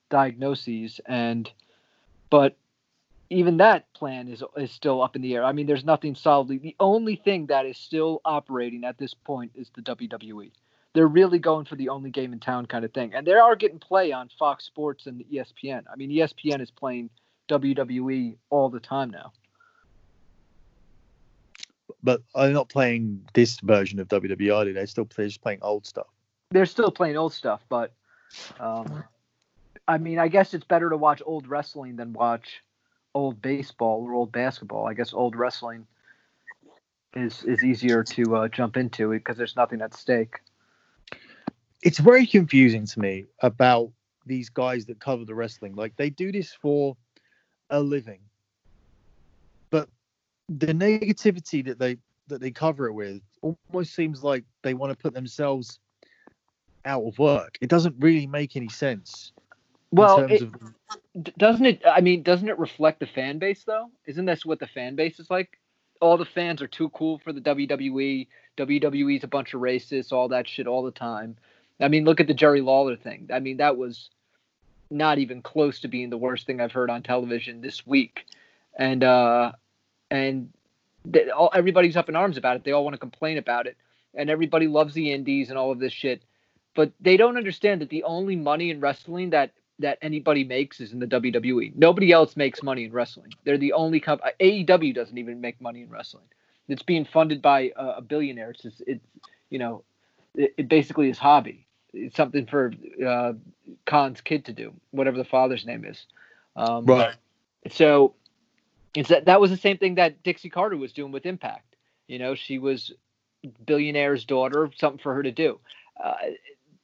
[0.08, 1.50] diagnoses and
[2.30, 2.56] but
[3.28, 5.44] even that plan is is still up in the air.
[5.44, 6.58] I mean, there's nothing solidly.
[6.58, 10.50] The only thing that is still operating at this point is the WWE.
[10.92, 13.54] They're really going for the only game in town kind of thing, and they are
[13.54, 15.84] getting play on Fox Sports and ESPN.
[15.92, 17.10] I mean, ESPN is playing
[17.48, 19.32] WWE all the time now.
[22.02, 24.54] but I'm not playing this version of WWE.
[24.54, 24.72] Are they?
[24.72, 26.06] They're still they're just playing old stuff.
[26.50, 27.92] They're still playing old stuff, but
[28.58, 29.04] um,
[29.86, 32.62] I mean, I guess it's better to watch old wrestling than watch
[33.14, 34.86] old baseball or old basketball.
[34.86, 35.86] I guess old wrestling
[37.14, 40.36] is is easier to uh, jump into because there's nothing at stake.
[41.82, 43.90] it's very confusing to me about
[44.26, 45.74] these guys that cover the wrestling.
[45.74, 46.96] Like they do this for
[47.70, 48.20] a living,
[49.70, 49.88] but
[50.48, 54.96] the negativity that they that they cover it with almost seems like they want to
[54.96, 55.80] put themselves
[56.84, 57.58] out of work.
[57.60, 59.32] It doesn't really make any sense.
[59.92, 60.54] Well, it, of-
[61.36, 63.90] doesn't it i mean doesn't it reflect the fan base though?
[64.06, 65.58] Isn't this what the fan base is like?
[66.00, 68.26] All the fans are too cool for the wwe
[68.58, 71.36] wwe's a bunch of racists all that shit all the time.
[71.80, 73.28] I mean look at the jerry lawler thing.
[73.32, 74.10] I mean that was
[74.90, 78.26] not even close to being the worst thing i've heard on television this week.
[78.76, 79.52] And uh
[80.10, 80.50] and
[81.04, 83.76] they, all, everybody's up in arms about it they all want to complain about it.
[84.14, 86.22] And everybody loves the indies and all of this shit
[86.74, 90.92] but they don't understand that the only money in wrestling that that anybody makes is
[90.92, 91.74] in the WWE.
[91.74, 93.32] Nobody else makes money in wrestling.
[93.44, 94.32] They're the only company.
[94.40, 96.24] AEW doesn't even make money in wrestling.
[96.68, 98.50] It's being funded by uh, a billionaire.
[98.50, 99.04] It's just, it's
[99.48, 99.82] you know,
[100.34, 101.66] it, it basically is hobby.
[101.92, 102.72] It's something for
[103.04, 103.32] uh,
[103.86, 106.06] Khan's kid to do, whatever the father's name is.
[106.56, 107.14] Um, right.
[107.70, 108.14] so
[108.94, 111.76] it's that that was the same thing that Dixie Carter was doing with Impact.
[112.06, 112.92] You know, she was
[113.64, 115.58] billionaire's daughter, something for her to do.
[116.02, 116.14] Uh,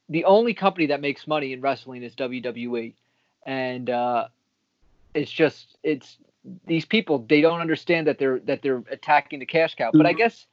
[0.09, 2.95] the only company that makes money in wrestling is WWE,
[3.45, 4.29] and uh,
[5.15, 6.19] it's just it's
[6.67, 9.91] these people they don't understand that they're that they're attacking the cash cow.
[9.93, 10.47] But I guess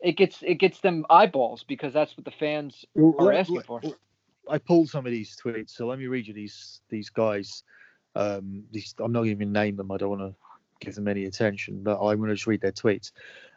[0.00, 3.80] it gets it gets them eyeballs because that's what the fans Well, are asking for.
[4.48, 7.62] I pulled some of these tweets, so let me read you these these guys.
[8.14, 9.90] Um, these I'm not even name them.
[9.90, 10.34] I don't want to
[10.84, 13.12] give them any attention, but I'm going to just read their tweets.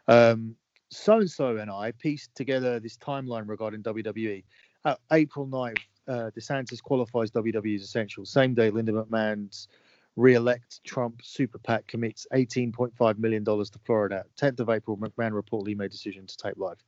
[0.06, 0.54] Um,
[0.90, 4.44] so and so and I pieced together this timeline regarding WWE.
[4.84, 8.24] Uh, April 9th, uh, DeSantis qualifies WWE as essential.
[8.24, 9.68] Same day, Linda McMahon's
[10.16, 14.24] re-elect Trump super PAC commits 18.5 million dollars to Florida.
[14.36, 16.84] 10th of April, McMahon reportedly made decision to take life.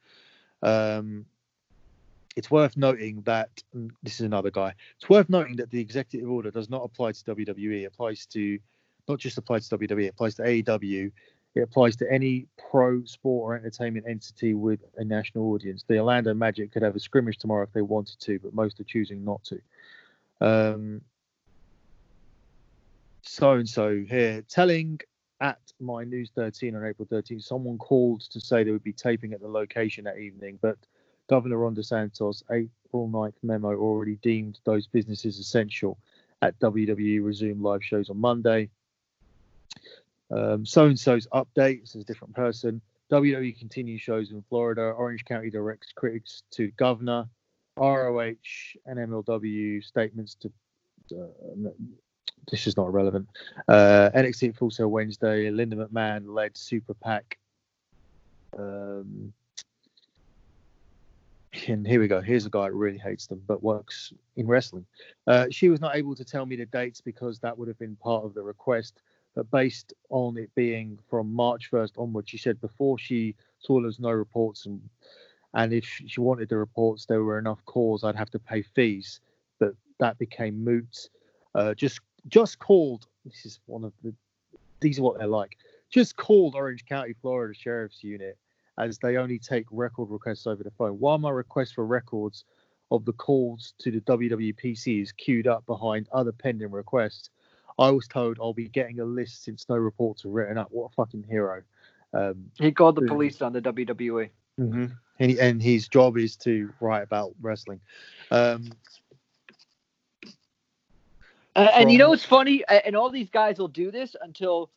[0.62, 1.26] Um,
[2.37, 3.62] it's worth noting that
[4.02, 4.74] this is another guy.
[4.96, 7.82] It's worth noting that the executive order does not apply to WWE.
[7.82, 8.59] It applies to
[9.09, 10.04] not just applies to WWE.
[10.04, 11.11] It applies to AEW.
[11.57, 15.85] It applies to any pro sport or entertainment entity with a national audience.
[15.88, 18.85] The Orlando Magic could have a scrimmage tomorrow if they wanted to, but most are
[18.85, 19.59] choosing not to.
[23.23, 25.01] So and so here telling
[25.40, 29.33] at my News 13 on April 13th, someone called to say they would be taping
[29.33, 30.77] at the location that evening, but
[31.29, 35.99] Governor Ron DeSantis' April 9th memo already deemed those businesses essential
[36.42, 38.69] at WWE resume live shows on Monday.
[40.30, 42.80] So and so's updates is a different person.
[43.10, 44.82] WWE continues shows in Florida.
[44.82, 47.28] Orange County directs critics to governor.
[47.76, 48.34] ROH
[48.86, 50.52] and MLW statements to.
[51.14, 51.70] Uh,
[52.50, 53.28] this is not relevant.
[53.68, 55.50] Uh, NXT Full Sail Wednesday.
[55.50, 57.38] Linda McMahon led Super PAC.
[58.58, 59.32] Um,
[61.68, 62.20] and here we go.
[62.20, 64.86] Here's a guy that really hates them but works in wrestling.
[65.26, 67.96] Uh, she was not able to tell me the dates because that would have been
[67.96, 69.02] part of the request.
[69.37, 74.01] But based on it being from March 1st onward, she said before she saw there's
[74.01, 74.81] no reports and
[75.55, 79.20] and if she wanted the reports, there were enough calls, I'd have to pay fees.
[79.59, 81.09] But that became moot.
[81.55, 83.07] Uh, just just called.
[83.25, 84.12] This is one of the.
[84.81, 85.57] These are what they're like.
[85.88, 88.37] Just called Orange County, Florida Sheriff's Unit
[88.79, 90.99] as they only take record requests over the phone.
[90.99, 92.44] While my request for records
[92.90, 97.31] of the calls to the WWPC is queued up behind other pending requests,
[97.78, 100.68] I was told I'll be getting a list since no reports are written up.
[100.70, 101.62] What a fucking hero.
[102.14, 103.60] Um, He called the police on the.
[103.60, 104.30] WWE.
[105.18, 107.80] and, he, and his job is to write about wrestling.
[108.30, 108.70] Um,
[111.56, 112.62] Uh, and you know what's funny?
[112.68, 114.70] And all these guys will do this until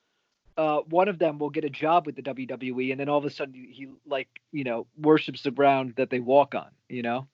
[0.57, 3.25] uh, one of them will get a job with the WWE, and then all of
[3.25, 6.69] a sudden he, he like you know worships the ground that they walk on.
[6.87, 7.27] You know.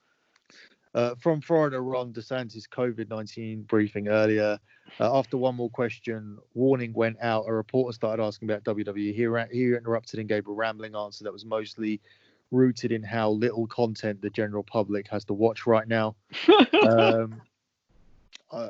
[0.96, 4.58] Uh, from Florida, Ron DeSantis COVID 19 briefing earlier.
[4.98, 7.44] Uh, after one more question, warning went out.
[7.48, 9.14] A reporter started asking about WWE.
[9.14, 12.00] He, ra- he interrupted and gave a rambling answer that was mostly
[12.52, 16.16] rooted in how little content the general public has to watch right now.
[16.88, 17.42] um,
[18.52, 18.70] uh,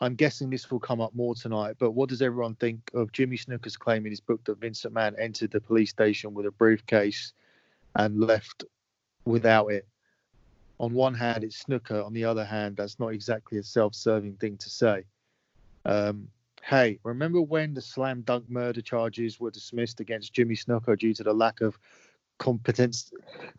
[0.00, 3.36] I'm guessing this will come up more tonight, but what does everyone think of Jimmy
[3.36, 7.34] Snuka's claim in his book that Vincent McMahon entered the police station with a briefcase
[7.94, 8.64] and left
[9.26, 9.86] without it?
[10.80, 14.56] On one hand it's Snuka on the other hand that's not exactly a self-serving thing
[14.58, 15.04] to say.
[15.84, 16.28] Um,
[16.62, 21.22] hey remember when the slam dunk murder charges were dismissed against jimmy Snuka due to
[21.22, 21.78] the lack of
[22.38, 23.10] competence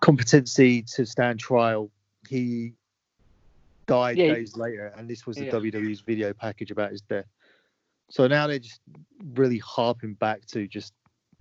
[0.01, 1.91] competency to stand trial?
[2.27, 2.73] He
[3.87, 5.51] died Yeah, he- days later and this was the Yeah.
[5.59, 7.27] wwe's video package about his death.
[8.11, 8.81] So now they're just
[9.33, 10.93] really harping back to just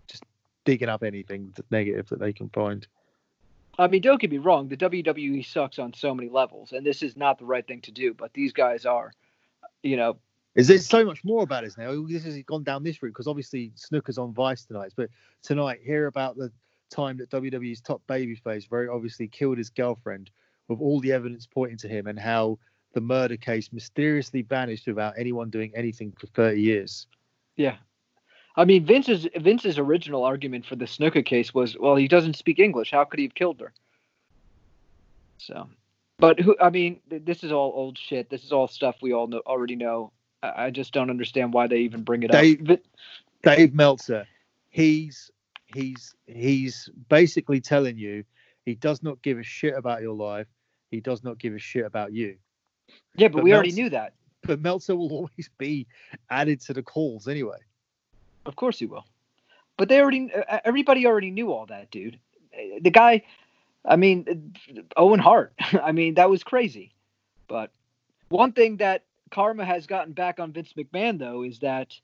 [0.09, 0.25] just
[0.65, 2.87] digging up anything negative that they can find
[3.79, 4.69] I mean, don't get me wrong.
[4.69, 7.93] The WWE sucks on so many levels, and this is not the right thing to
[7.93, 8.13] do.
[8.13, 9.13] But these guys are,
[9.83, 10.19] you know,
[10.57, 12.05] Is there so much more about this now?
[12.07, 14.93] This has gone down this route because obviously Snuka's on Vice tonight.
[14.97, 15.11] But
[15.43, 16.51] tonight, hear about the
[16.91, 20.31] time that WWE's top babyface very obviously killed his girlfriend,
[20.67, 22.59] with all the evidence pointing to him, and how
[22.95, 27.07] the murder case mysteriously vanished without anyone doing anything for 30 years.
[27.57, 27.77] yeah.
[28.57, 32.59] I mean, Vince's Vince's original argument for the Snuka case was, well, he doesn't speak
[32.59, 32.91] English.
[32.91, 33.73] How could he have killed her?
[35.39, 35.69] So,
[36.19, 36.57] but who?
[36.61, 38.29] I mean, th- this is all old shit.
[38.31, 40.13] This is all stuff we all know already know.
[40.43, 42.59] I, I just don't understand why they even bring it They- up.
[42.61, 42.79] Vi-
[43.45, 44.27] Dave Meltzer,
[44.71, 45.31] he's
[45.67, 48.25] he's he's basically telling you
[48.65, 50.49] he does not give a shit about your life.
[50.91, 52.37] He does not give a shit about you.
[53.15, 54.15] yeah, but, but we already knew that.
[54.43, 55.87] But Meltzer will always be
[56.31, 57.59] added to the calls anyway.
[58.49, 59.07] Of course he will.
[59.77, 62.19] But they already, uh, everybody already knew all that, dude.
[62.53, 63.23] Uh, The guy,
[63.85, 65.53] I mean, uh, Owen Hart.
[65.61, 66.93] I mean, that was crazy.
[67.47, 67.71] But
[68.31, 71.95] one thing that karma has gotten back on Vince McMahon though is that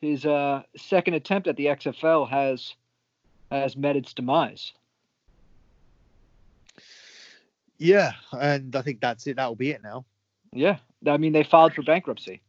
[0.00, 2.74] his uh, second attempt at the XFL has
[3.50, 4.72] has met its demise.
[7.76, 9.36] Yeah, and I think that's it.
[9.36, 10.04] That'll be it now.
[10.52, 12.40] Yeah, I mean, they filed for bankruptcy.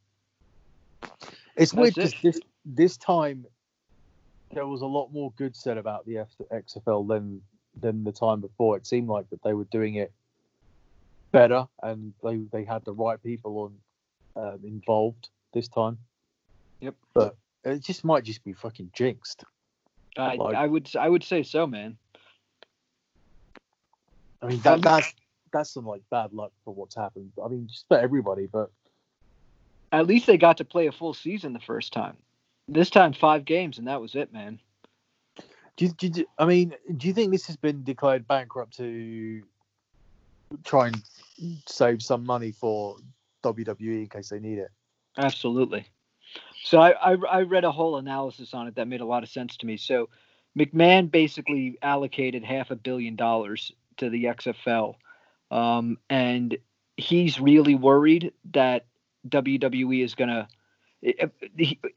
[1.56, 3.46] It's weird That's because this this time
[4.54, 7.42] there was a lot more good said about the XFL than
[7.80, 8.76] than the time before.
[8.78, 10.12] It seemed like that they were doing it
[11.32, 13.72] better and they they had the right people
[14.36, 15.98] on um, involved this time.
[16.82, 16.96] Yep.
[17.14, 19.44] But it just might just be fucking jinxed.
[20.18, 21.98] I, Like- I would I would say so, man.
[24.42, 25.14] I mean that that's
[25.54, 27.32] that's some like bad luck for what's happened.
[27.44, 28.72] I mean just for everybody, but
[29.92, 32.18] At least they got to play a full season the first time.
[32.72, 34.60] This time, five games, and that was it, man.
[35.76, 39.42] Do you, do you, I mean, do you think this has been declared bankrupt to
[40.64, 41.02] try and
[41.68, 42.98] save some money for
[43.44, 44.70] WWE in case they need it?
[45.18, 45.86] Absolutely.
[46.64, 49.30] So I, I I read a whole analysis on it that made a lot of
[49.30, 49.76] sense to me.
[49.76, 50.08] So
[50.58, 54.96] McMahon basically allocated half a billion dollars to the XFL,
[55.50, 56.58] um, and
[56.96, 58.86] he's really worried that
[59.28, 60.61] WWE is it- he-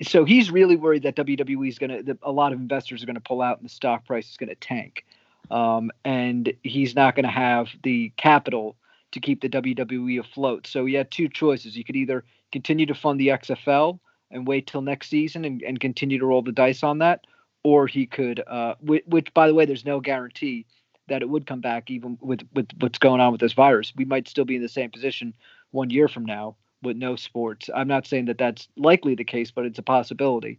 [0.02, 3.14] so he's really worried that WWE is going to, a lot of investors are going
[3.14, 5.04] to pull out and the stock price is going to tank.
[5.50, 8.76] Um, and he's not going to have the capital
[9.12, 10.66] to keep the WWE afloat.
[10.66, 11.76] So he had two choices.
[11.76, 13.98] You could either continue to fund the XFL
[14.30, 17.26] and wait till next season and, and continue to roll the dice on that,
[17.62, 20.66] or he could, uh, which, which by the way, there's no guarantee
[21.08, 23.92] that it would come back even with, with what's going on with this virus.
[23.94, 25.34] We might still be in the same position
[25.72, 27.68] one year from now with no sports.
[27.74, 30.58] I'm not saying that that's likely the case, but it's a possibility.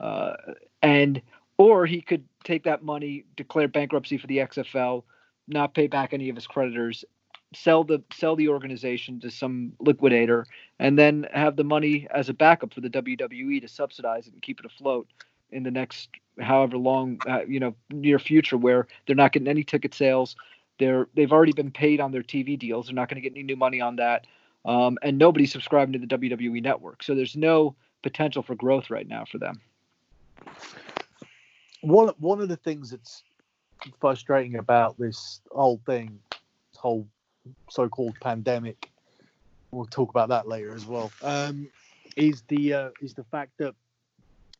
[0.00, 0.34] Uh,
[0.82, 1.22] and
[1.58, 5.04] or he could take that money, declare bankruptcy for the XFL,
[5.48, 7.04] not pay back any of his creditors,
[7.54, 10.46] sell the sell the organization to some liquidator,
[10.78, 14.42] and then have the money as a backup for the WWE to subsidize it and
[14.42, 15.06] keep it afloat
[15.50, 16.10] in the next
[16.40, 20.36] however long uh, you know near future where they're not getting any ticket sales.
[20.78, 22.86] They're they've already been paid on their TV deals.
[22.86, 24.26] They're not going to get any new money on that
[24.66, 27.02] um, and nobody's subscribing to the WWE network.
[27.02, 29.60] So there's no potential for growth right now for them.
[31.80, 33.22] one one of the things that's
[34.00, 37.06] frustrating about this whole thing, this whole
[37.70, 38.90] so-called pandemic,
[39.70, 41.12] we'll talk about that later as well.
[41.22, 41.68] Um,
[42.16, 43.74] is the uh, is the fact that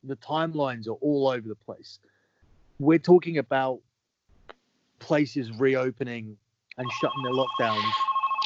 [0.05, 1.99] the timelines are all over the place.
[2.79, 3.81] We're talking about
[4.99, 6.37] places reopening
[6.79, 7.93] and shutting their lockdowns.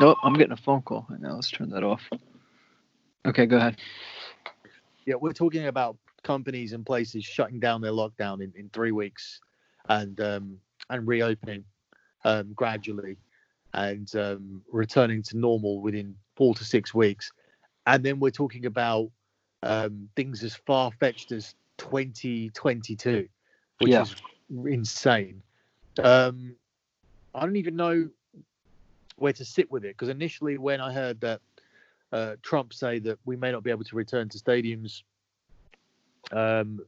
[0.00, 1.34] Oh, I'm getting a phone call right now.
[1.34, 2.08] Let's turn that off.
[3.26, 3.76] Okay, go ahead.
[5.06, 9.40] Yeah, we're talking about companies and places shutting down their lockdown in, in three weeks
[9.88, 10.56] and um,
[10.88, 11.64] and reopening
[12.24, 13.16] um, gradually
[13.74, 17.30] and um, returning to normal within four to six weeks.
[17.86, 19.10] And then we're talking about
[19.62, 23.28] um, things as far fetched as 2022,
[23.78, 24.02] which Yeah.
[24.02, 24.14] is
[24.66, 25.42] insane.
[26.02, 26.56] Um,
[27.34, 28.08] I don't even know
[29.20, 31.40] where to sit with it because initially, when I heard that
[32.12, 35.02] uh, Trump say that we may not be able to return to stadiums,
[36.33, 36.80] um,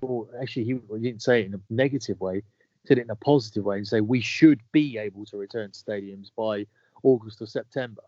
[0.00, 3.10] or actually, he, he didn't say it in a negative way, he said it in
[3.10, 6.66] a positive way and say we should be able to return to stadiums by
[7.02, 8.02] August or September.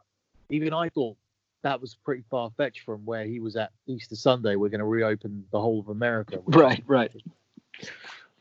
[0.51, 1.17] Even I thought
[1.63, 4.55] that was pretty far fetched from where he was at Easter Sunday.
[4.55, 6.41] We're going to reopen the whole of America.
[6.47, 7.11] Right, right.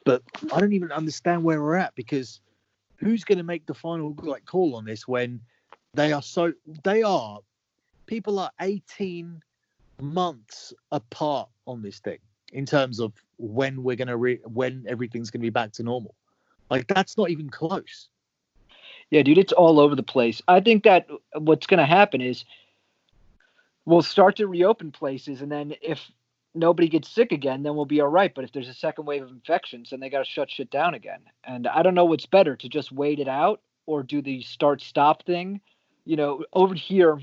[0.03, 0.21] But
[0.53, 2.39] I don't even understand where we're at because
[2.97, 5.39] who's going to make the final like call on this when
[5.93, 6.53] they are so
[6.83, 7.39] they are
[8.05, 9.41] people are 18
[10.01, 12.19] months apart on this thing
[12.53, 15.83] in terms of when we're going to re- when everything's going to be back to
[15.83, 16.15] normal.
[16.69, 18.07] Like that's not even close.
[19.11, 20.41] Yeah, dude, it's all over the place.
[20.47, 22.43] I think that what's going to happen is
[23.85, 26.09] we'll start to reopen places, and then if
[26.55, 28.33] nobody gets sick again, then we'll be all right.
[28.33, 30.93] But if there's a second wave of infections, then they got to shut shit down
[30.93, 31.21] again.
[31.43, 34.81] And I don't know what's better to just wait it out or do the start
[34.81, 35.61] stop thing.
[36.05, 37.19] You know, over here,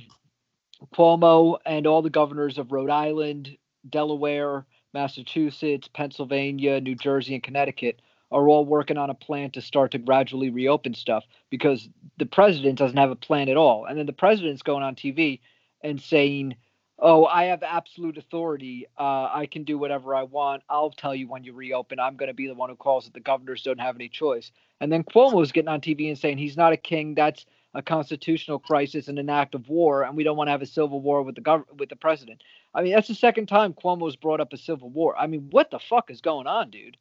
[0.95, 3.57] Cuomo and all the governors of Rhode Island,
[3.89, 9.91] Delaware, Massachusetts, Pennsylvania, New Jersey, and Connecticut are all working on a plan to start
[9.93, 13.85] to gradually reopen stuff because the president doesn't have a plan at all.
[13.85, 15.41] And then the president's going on TV
[15.83, 16.57] and saying,
[17.05, 18.87] Oh, I have absolute authority.
[18.97, 20.63] Uh, I can do whatever I want.
[20.71, 21.99] I'll tell you when you reopen.
[21.99, 23.13] I'm going to be the one who calls it.
[23.13, 24.53] The governors don't have any choice.
[24.81, 27.17] And then Cuomo's getting on TV and saying he's not a king.
[27.17, 30.63] That's a constitutional crisis and an act of war, and we don't want to have
[30.63, 32.45] a civil war with the gov- with the president.
[32.73, 35.17] I mean, that's the second time Cuomo's brought up a civil war.
[35.19, 36.97] I mean, what the fuck is going on, dude?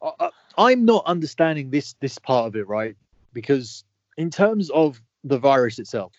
[0.00, 2.96] I- I- I'm not understanding this this part of it, right?
[3.34, 3.84] Because
[4.16, 6.14] in terms of the virus itself,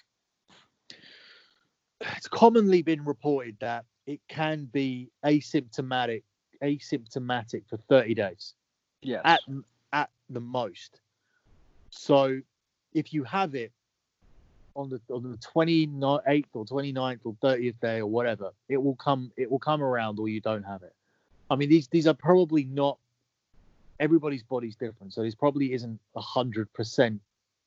[2.02, 6.24] it's commonly been reported that it can be asymptomatic
[6.64, 8.54] asymptomatic for 30 days
[9.02, 9.22] Yes.
[9.24, 9.40] at
[9.94, 11.00] at the most.
[11.90, 12.42] So
[12.94, 13.72] if you have it
[14.76, 19.32] on the on the 28th or 29th or 30th day or whatever, it will come
[19.38, 20.94] it will come around or you don't have it.
[21.50, 22.98] I mean these these are probably not
[24.00, 27.22] everybody's body's different, so this probably isn't hundred percent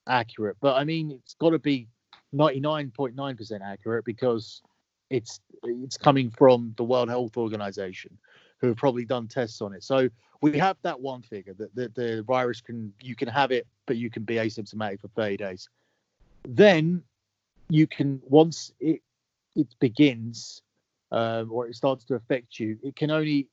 [0.06, 0.56] accurate.
[0.60, 1.88] But I mean it's got to be
[2.34, 4.62] 99.9% accurate because
[5.10, 8.18] it's it's coming from the World Health Organization
[8.58, 9.82] who have probably done tests on it.
[9.84, 10.08] So
[10.40, 13.96] we have that one figure that the, the virus can you can have it, but
[13.96, 15.68] you can be asymptomatic for 30 days.
[16.44, 17.02] Then
[17.68, 19.02] you can once it
[19.54, 20.62] it begins
[21.10, 23.48] um, or it starts to affect you, it can only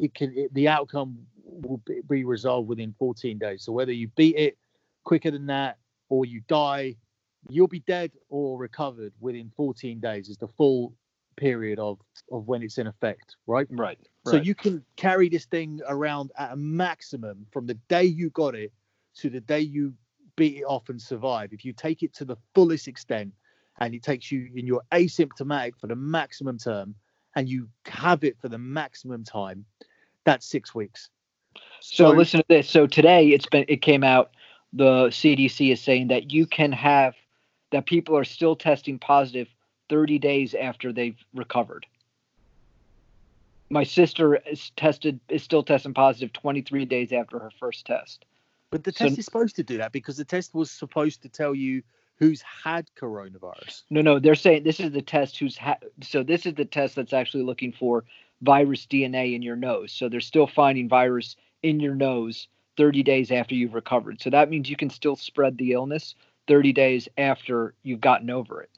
[0.00, 3.62] it can it, the outcome will be resolved within 14 days.
[3.62, 4.58] So whether you beat it
[5.04, 5.78] quicker than that
[6.08, 6.96] or you die,
[7.48, 10.28] you'll be dead or recovered within 14 days.
[10.28, 10.94] Is the full
[11.36, 11.98] period of
[12.30, 13.66] of when it's in effect, right?
[13.70, 13.98] right.
[14.26, 18.54] So you can carry this thing around at a maximum from the day you got
[18.54, 18.72] it
[19.16, 19.94] to the day you
[20.36, 21.52] beat it off and survive.
[21.52, 23.32] If you take it to the fullest extent
[23.80, 26.94] and it takes you and you're asymptomatic for the maximum term,
[27.36, 29.64] and you have it for the maximum time,
[30.24, 31.10] that's six weeks.
[31.80, 32.68] So, listen to this.
[32.68, 34.30] So today it's been it came out.
[34.72, 37.14] The CDC is saying that you can have
[37.74, 39.48] that people are still testing positive
[39.88, 41.84] 30 days after they've recovered.
[43.68, 48.26] My sister is tested is still testing positive 23 days after her first test.
[48.70, 51.28] But the So- test is supposed to do that because the test was supposed to
[51.28, 51.82] tell you
[52.14, 53.82] who's had coronavirus.
[53.90, 56.94] No, no, they're saying this is the test who's ha- so this is the test
[56.94, 58.04] that's actually looking for
[58.42, 59.90] virus DNA in your nose.
[59.90, 62.46] So they're still finding virus in your nose
[62.76, 64.22] 30 days after you've recovered.
[64.22, 66.14] So that means you can still spread the illness
[66.46, 68.70] 30 days after you've gotten over it.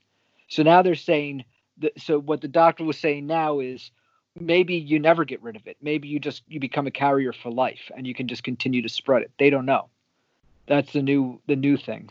[0.48, 1.44] So now they're saying
[1.78, 3.90] that so what the doctor was saying now is
[4.38, 5.76] maybe you never get rid of it.
[5.82, 8.88] Maybe you just you become a carrier for life and you can just continue to
[8.88, 9.30] spread it.
[9.38, 9.88] They don't know.
[10.66, 12.10] That's the new the new thing.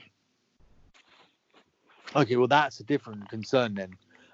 [2.15, 3.93] Okay, well that's a different concern then,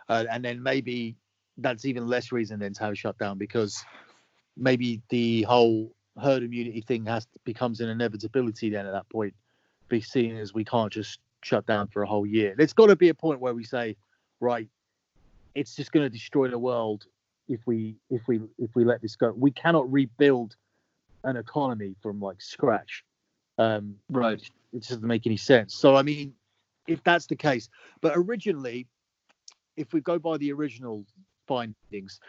[0.09, 1.15] uh, and then maybe
[1.57, 3.83] that's even less reason then to have a shutdown because
[4.57, 5.91] maybe the whole
[6.21, 9.33] herd immunity thing has becomes an inevitability then at that point,
[9.91, 12.55] be seen as we can't just shut down for a whole year.
[12.57, 13.95] There's got to be a point where we say,
[14.39, 14.67] right,
[15.53, 17.05] it's just going to destroy the world
[17.47, 19.33] if we if we if we let this go.
[19.37, 20.55] We cannot rebuild
[21.23, 23.03] an economy from like scratch.
[23.59, 24.41] Um, Right.
[24.73, 25.75] it doesn't make any sense.
[25.75, 26.33] So I mean,
[26.87, 27.69] if that's the case,
[27.99, 28.87] but originally,
[29.75, 31.05] if we go by the original
[31.47, 32.19] findings,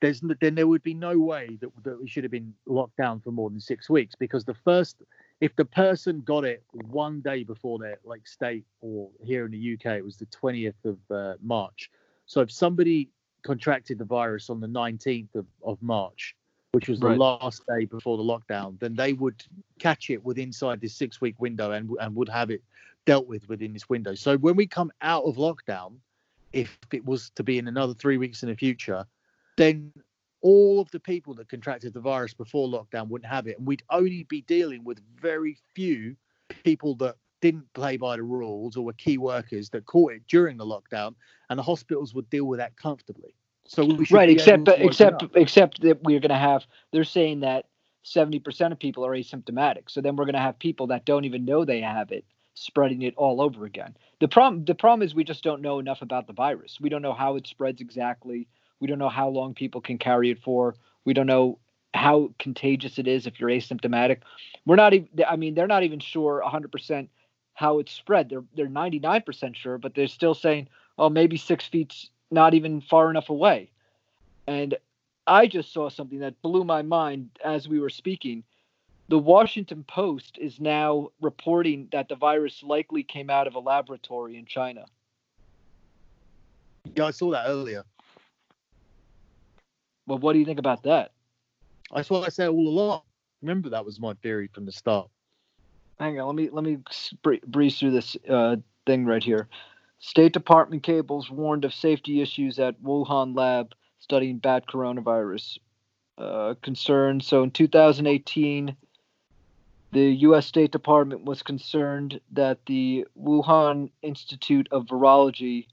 [0.00, 3.20] there's then there would be no way that, that we should have been locked down
[3.20, 5.02] for more than six weeks because the first,
[5.40, 9.74] if the person got it one day before their like state or here in the
[9.74, 11.90] UK, it was the 20th of uh, March.
[12.26, 13.08] So if somebody
[13.42, 16.36] contracted the virus on the 19th of, of March,
[16.72, 17.18] which was the Right.
[17.18, 19.42] last day before the lockdown, then they would
[19.78, 22.62] catch it with inside this six week window and and would have it
[23.06, 24.14] dealt with within this window.
[24.14, 25.94] So when we come out of lockdown,
[26.52, 29.06] if it was to be in another three weeks in the future,
[29.56, 29.92] then
[30.42, 33.82] all of the people that contracted the virus before lockdown wouldn't have it, and we'd
[33.90, 36.16] only be dealing with very few
[36.64, 40.56] people that didn't play by the rules or were key workers that caught it during
[40.56, 41.14] the lockdown,
[41.48, 43.34] and the hospitals would deal with that comfortably.
[43.66, 47.66] So we should right except except except that we're going to have they're saying that
[48.04, 51.44] 70% of people are asymptomatic so then we're going to have people that don't even
[51.44, 52.24] know they have it
[52.54, 53.96] spreading it all over again.
[54.20, 56.78] The problem the problem is we just don't know enough about the virus.
[56.80, 58.48] We don't know how it spreads exactly
[58.80, 60.74] we don't know how long people can carry it for
[61.04, 61.58] we don't know
[61.92, 64.18] how contagious it is if you're asymptomatic
[64.66, 67.08] we're not even i mean they're not even sure 100%
[67.54, 70.68] how it's spread they're they're 99% sure but they're still saying
[70.98, 73.70] oh maybe six feet's not even far enough away
[74.46, 74.76] and
[75.26, 78.42] I just saw something that blew my mind as we were speaking.
[79.08, 84.36] The Washington Post is now reporting that the virus likely came out of a laboratory
[84.36, 84.86] in China.
[86.96, 87.84] Yeah, I saw that earlier.
[90.10, 91.12] Well, what do you think about that?
[91.94, 93.02] That's what I said all along.
[93.42, 95.08] Remember that was my theory from the start.
[96.00, 96.78] Hang on, let me let me
[97.46, 98.56] breeze through this uh,
[98.86, 99.46] thing right here.
[100.00, 105.58] State Department cables warned of safety issues at Wuhan lab studying bat coronavirus.
[106.18, 107.20] Uh, concern.
[107.20, 108.76] So in 2018,
[109.92, 110.44] the U.S.
[110.44, 115.68] State Department was concerned that the Wuhan Institute of Virology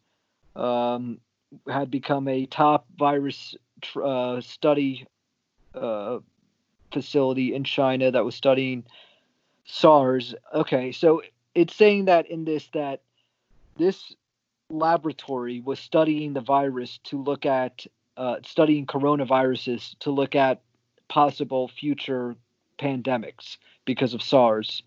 [0.55, 1.19] um,
[1.67, 3.55] had become a top virus
[4.01, 5.07] uh, study
[5.73, 6.19] uh,
[6.91, 8.83] facility in China that was studying
[9.65, 10.35] SARS.
[10.53, 11.21] Okay, so
[11.53, 13.01] it's saying that in this that
[13.77, 14.15] this
[14.69, 17.85] laboratory was studying the virus to look at
[18.17, 20.61] uh, studying coronaviruses to look at
[21.07, 22.35] possible future
[22.79, 24.83] pandemics because of SARS,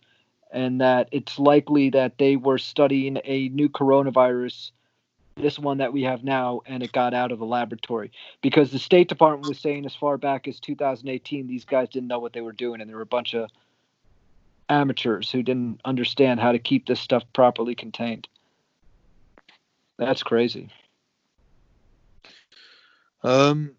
[0.52, 4.72] and that it's likely that they were studying a new coronavirus,
[5.40, 8.12] this one that we have now, and it got out of the laboratory
[8.42, 12.18] because the State Department was saying as far back as 2018 these guys didn't know
[12.18, 13.50] what they were doing, and there were a bunch of
[14.68, 18.28] amateurs who didn't understand how to keep this stuff properly contained.
[19.98, 20.70] That's crazy.
[23.22, 23.72] Um,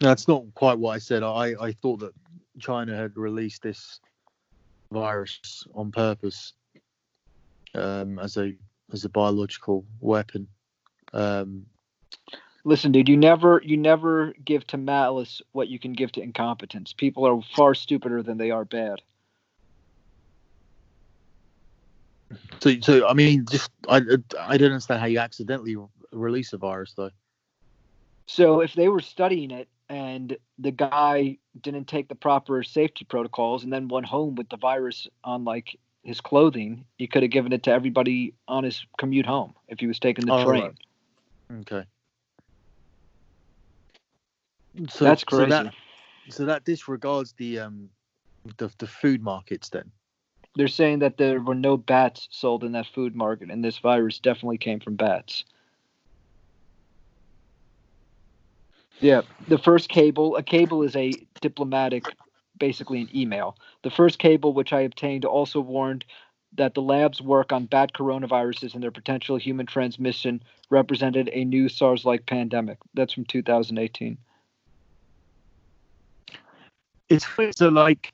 [0.00, 1.22] that's not quite what I said.
[1.22, 2.12] I, I thought that
[2.60, 4.00] China had released this
[4.92, 6.52] virus on purpose
[7.74, 8.54] um, as a
[8.94, 10.48] as a biological weapon.
[11.12, 11.66] Um,
[12.64, 16.94] Listen, dude, you never you never give to malice what you can give to incompetence.
[16.94, 19.02] People are far stupider than they are bad.
[22.60, 24.00] so, so I mean, just I
[24.38, 25.76] I don't understand how you accidentally
[26.10, 27.10] release a virus though.
[28.26, 33.64] So if they were studying it and the guy didn't take the proper safety protocols
[33.64, 37.52] and then went home with the virus on like his clothing, he could have given
[37.52, 40.62] it to everybody on his commute home if he was taking the Oh, train.
[40.62, 40.74] right.
[41.60, 41.84] Okay.
[44.90, 45.50] So That's So crazy.
[45.50, 45.74] that,
[46.28, 47.90] so that disregards the um
[48.58, 49.90] the the food markets then.
[50.56, 54.20] They're saying that there were no bats sold in that food market, and this virus
[54.20, 55.44] definitely came from bats.
[59.00, 62.04] Yeah, the first cable, a cable is a diplomatic,
[62.58, 63.56] basically an email.
[63.82, 66.04] The first cable which I obtained also warned
[66.56, 71.68] that the lab's work on bat coronaviruses and their potential human transmission represented a new
[71.68, 72.78] SARS like pandemic.
[72.94, 74.16] That's from 2018.
[77.08, 77.26] It's
[77.56, 78.12] so like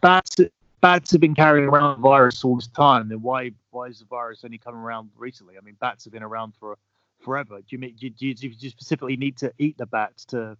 [0.00, 0.36] bats
[0.80, 3.08] bats have been carrying around the virus all this time.
[3.08, 5.56] Then why why is the virus only coming around recently?
[5.58, 6.78] I mean, bats have been around for
[7.20, 7.58] forever.
[7.58, 10.56] Do you mean do you, do you specifically need to eat the bats to?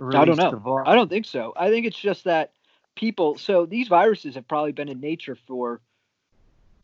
[0.00, 0.82] I don't know.
[0.86, 1.52] I don't think so.
[1.56, 2.52] I think it's just that
[2.94, 3.38] people.
[3.38, 5.80] So these viruses have probably been in nature for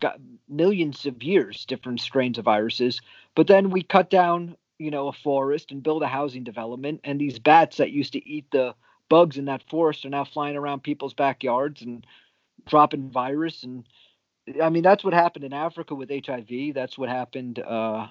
[0.00, 3.00] got millions of years, different strains of viruses.
[3.34, 7.20] But then we cut down, you know, a forest and build a housing development, and
[7.20, 8.74] these bats that used to eat the
[9.08, 12.06] bugs in that forest are now flying around people's backyards and
[12.66, 13.62] dropping virus.
[13.62, 13.84] And
[14.62, 16.74] I mean, that's what happened in Africa with HIV.
[16.74, 18.08] That's what happened uh,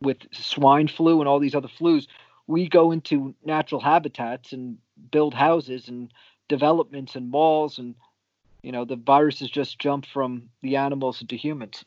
[0.00, 2.06] with swine flu and all these other flus
[2.46, 4.78] we go into natural habitats and
[5.10, 6.12] build houses and
[6.48, 7.94] developments and malls and
[8.62, 11.84] you know the viruses just jump from the animals into humans.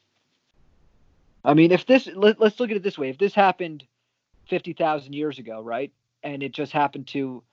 [1.43, 3.09] I mean if this let, let's look at it this way.
[3.09, 3.85] If this happened
[4.49, 5.91] 50,000 years ago right
[6.23, 7.43] and it just happened to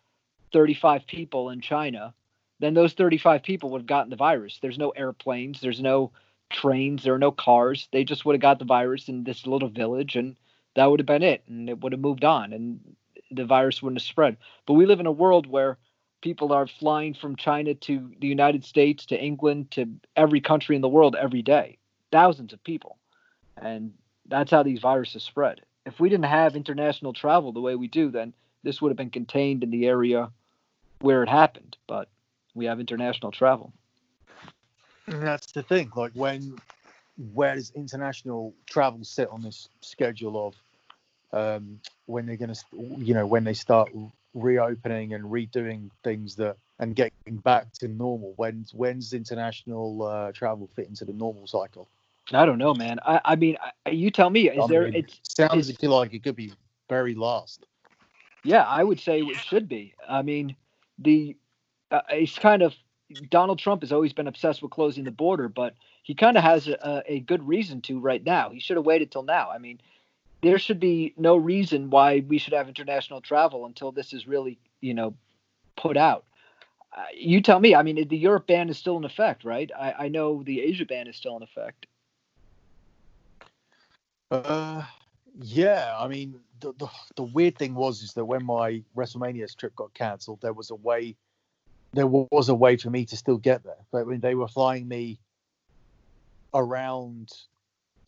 [0.52, 2.14] 35 people in china
[2.58, 4.58] then those 35 people would have gotten the virus.
[4.60, 6.12] There's no airplanes there's no
[6.50, 7.88] trains there are no cars.
[7.92, 10.36] They just would have got the virus in this little village and
[10.76, 12.78] that would have been it and it would have moved on and
[13.30, 14.36] the virus wouldn't have spread.
[14.66, 15.78] But we live in a world where
[16.22, 20.82] people are flying from china to the united states to england to every country in
[20.82, 21.78] the world every day.
[22.12, 22.96] Thousands of people.
[23.56, 23.92] And
[24.26, 25.60] that's how these viruses spread.
[25.84, 29.10] If we didn't have international travel the way we do then this would have been
[29.10, 30.30] contained in the area
[31.00, 31.76] where it happened.
[31.86, 32.08] But
[32.54, 33.72] we have international travel.
[35.06, 35.92] And that's the thing.
[35.94, 36.56] Like when
[37.32, 40.54] where does international travel sit on this schedule of
[41.36, 42.64] um, when they're going to,
[42.98, 43.90] you know, when they start
[44.34, 48.32] reopening and redoing things that and getting back to normal?
[48.36, 51.88] When's when's international uh, travel fit into the normal cycle?
[52.32, 53.56] i don't know man i, I mean
[53.86, 56.52] I, you tell me is I there mean, it's sounds it's- like it could be
[56.88, 57.66] very last.
[58.44, 59.94] Yeah, I would say it should be.
[60.08, 60.54] I mean,
[60.98, 61.36] the
[61.90, 62.74] uh, it's kind of
[63.30, 65.74] Donald Trump has always been obsessed with closing the border, but
[66.04, 68.50] he kind of has a, a good reason to right now.
[68.50, 69.50] He should have waited till now.
[69.50, 69.80] I mean,
[70.42, 74.58] there should be no reason why we should have international travel until this is really,
[74.80, 75.14] you know,
[75.76, 76.24] put out.
[76.96, 77.74] Uh, you tell me.
[77.74, 79.70] I mean, the Europe ban is still in effect, right?
[79.78, 81.86] I, I know the Asia ban is still in effect.
[84.30, 84.82] Uh,
[85.40, 85.94] yeah.
[85.98, 89.92] I mean, the, the the weird thing was is that when my WrestleMania trip got
[89.94, 91.16] cancelled, there was a way,
[91.92, 93.84] there was a way for me to still get there.
[93.92, 95.18] But when they were flying me
[96.54, 97.32] around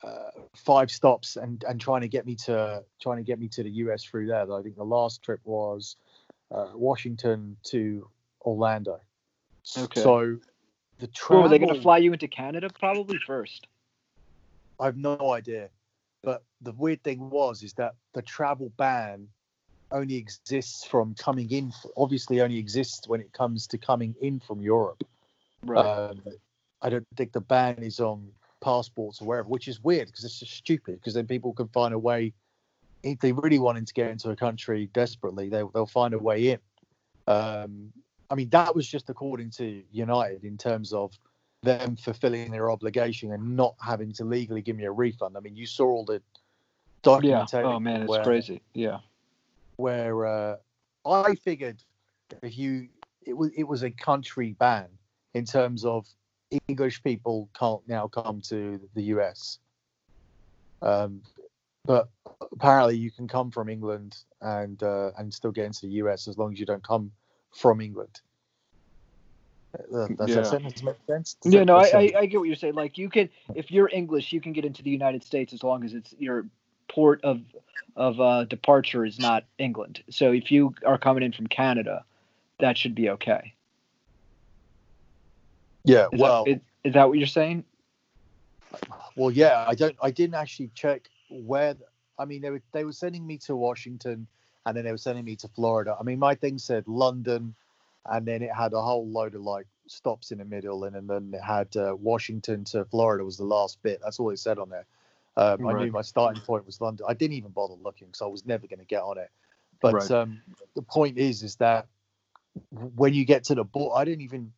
[0.02, 3.62] uh, five stops and and trying to get me to trying to get me to
[3.62, 4.50] the US through there.
[4.52, 5.96] I think the last trip was
[6.50, 8.08] uh, Washington to
[8.42, 9.00] Orlando.
[9.76, 10.00] Okay.
[10.00, 10.38] So
[10.98, 11.42] the Or travel.
[11.42, 13.66] were they going to fly you into Canada probably first?
[14.80, 15.68] I have no idea.
[16.22, 19.28] But the weird thing was is that the travel ban
[19.90, 21.72] only exists from coming in.
[21.96, 25.02] Obviously, only exists when it comes to coming in from Europe.
[25.64, 25.84] Right.
[25.84, 26.22] Um,
[26.82, 28.28] I don't think the ban is on
[28.60, 30.94] passports or wherever, which is weird because it's just stupid.
[31.00, 32.32] Because then people can find a way.
[33.02, 36.50] If they really wanted to get into a country desperately, they, they'll find a way
[36.50, 36.58] in.
[37.28, 37.92] Um,
[38.30, 41.12] I mean, that was just according to United in terms of
[41.62, 45.36] them fulfilling their obligation and not having to legally give me a refund.
[45.36, 46.20] I mean, you saw all the yeah.
[47.02, 47.66] documentation.
[47.66, 48.62] Oh man, it's where, crazy.
[48.74, 48.98] Yeah.
[49.76, 50.56] Where uh,
[51.04, 51.82] I figured
[52.42, 52.88] if you
[53.26, 54.86] it was it was a country ban
[55.34, 56.06] in terms of
[56.68, 59.58] English people can't now come to the US.
[60.80, 61.22] Um,
[61.84, 62.08] but
[62.52, 66.38] apparently you can come from England and uh, and still get into the US as
[66.38, 67.12] long as you don't come
[67.54, 68.20] from England.
[69.74, 70.34] Uh, Does Yeah.
[70.36, 71.34] that sentence make sense?
[71.34, 72.74] Does Yeah, no, I, does I, I get what you're saying.
[72.74, 75.84] Like, you can, if you're English, you can get into the United States as long
[75.84, 76.46] as it's your
[76.88, 77.40] port of
[77.96, 80.02] of uh, departure is not England.
[80.08, 82.04] So if you are coming in from Canada,
[82.60, 83.54] that should be okay.
[85.84, 86.06] Yeah.
[86.12, 87.64] Is Well, that, is, is that what you're saying?
[89.16, 89.96] Well, yeah, I don't.
[90.02, 91.74] I didn't actually check where.
[92.18, 94.26] I mean, they were they were sending me to Washington,
[94.66, 95.96] and then they were sending me to Florida.
[95.98, 97.54] I mean, my thing said London,
[98.06, 101.08] and then it had a whole load of like stops in the middle, and, and
[101.08, 104.00] then it had uh, Washington to Florida was the last bit.
[104.02, 104.86] That's all it said on there.
[105.36, 107.06] Um, I knew my starting point was London.
[107.08, 109.30] I didn't even bother looking, so I was never going to get on it.
[109.80, 110.10] But Right.
[110.10, 110.42] um,
[110.74, 111.86] the point is, is that
[112.70, 114.52] when you get to the border, I didn't even.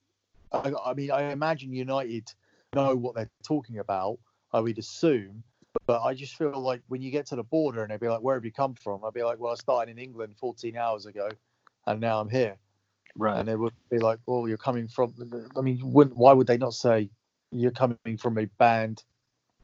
[0.53, 2.33] I, I mean, I imagine United
[2.75, 4.19] know what they're talking about.
[4.53, 5.43] I would assume,
[5.87, 8.21] but I just feel like when you get to the border and they'd be like,
[8.21, 11.07] "Where have you come from?" I'd be like, "Well, I started in England 14 hours
[11.07, 11.29] ago,
[11.87, 12.57] and now I'm here."
[13.17, 13.39] Right.
[13.39, 15.15] And they would be like, "Oh, you're coming from."
[15.57, 17.11] I mean, wouldn't, why would they not say
[17.53, 19.05] you're coming from a banned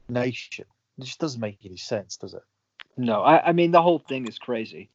[0.08, 0.66] nation?
[0.98, 2.42] It just doesn't make any sense, does it?
[2.96, 4.88] No, I, I mean the whole thing is crazy,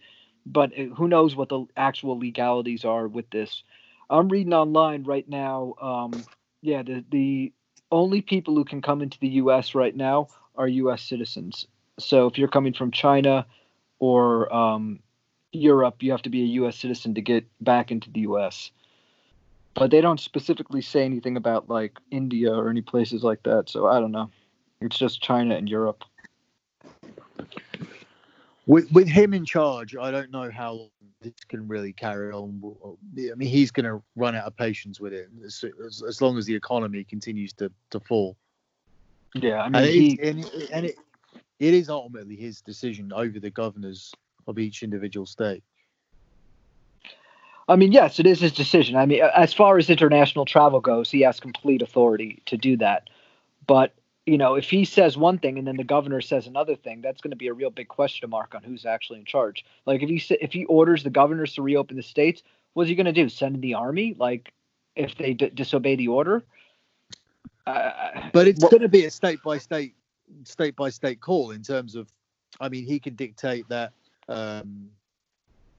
[0.45, 3.63] but uh, who knows what the actual legalities are with this?
[4.11, 5.73] I'm reading online right now.
[5.81, 6.25] Um,
[6.61, 7.53] yeah, the the
[7.91, 9.73] only people who can come into the U.S.
[9.73, 11.01] right now are U.S.
[11.01, 11.65] citizens.
[11.97, 13.45] So if you're coming from China
[13.99, 14.99] or um,
[15.53, 16.77] Europe, you have to be a U.S.
[16.77, 18.71] citizen to get back into the U.S.
[19.73, 23.69] But they don't specifically say anything about like India or any places like that.
[23.69, 24.29] So I don't know.
[24.81, 26.03] It's just China and Europe.
[28.67, 30.89] With with him in charge, I don't know how
[31.21, 32.61] this can really carry on.
[33.17, 36.37] I mean, he's going to run out of patience with it as, as, as long
[36.37, 38.35] as the economy continues to, to fall.
[39.35, 40.19] Yeah, I mean and, it, he.
[40.21, 40.95] and, it, and it,
[41.59, 44.13] it is ultimately his decision over the governors
[44.47, 45.63] of each individual state.
[47.69, 48.97] I mean, yes, it is his decision.
[48.97, 53.09] I mean, as far as international travel goes, he has complete authority to do that.
[53.65, 53.93] But
[54.31, 57.19] you know, if he says one thing and then the governor says another thing, that's
[57.19, 59.65] going to be a real big question mark on who's actually in charge.
[59.85, 62.41] Like if he if he orders the governors to reopen the states,
[62.73, 63.27] what's he going to do?
[63.27, 64.15] Send in the army?
[64.17, 64.53] Like
[64.95, 66.45] if they d- disobey the order?
[67.67, 69.95] Uh, But it's Well- going to be a state by state,
[70.45, 72.09] state by state call in terms of,
[72.61, 73.91] I mean, he can dictate that
[74.29, 74.89] um,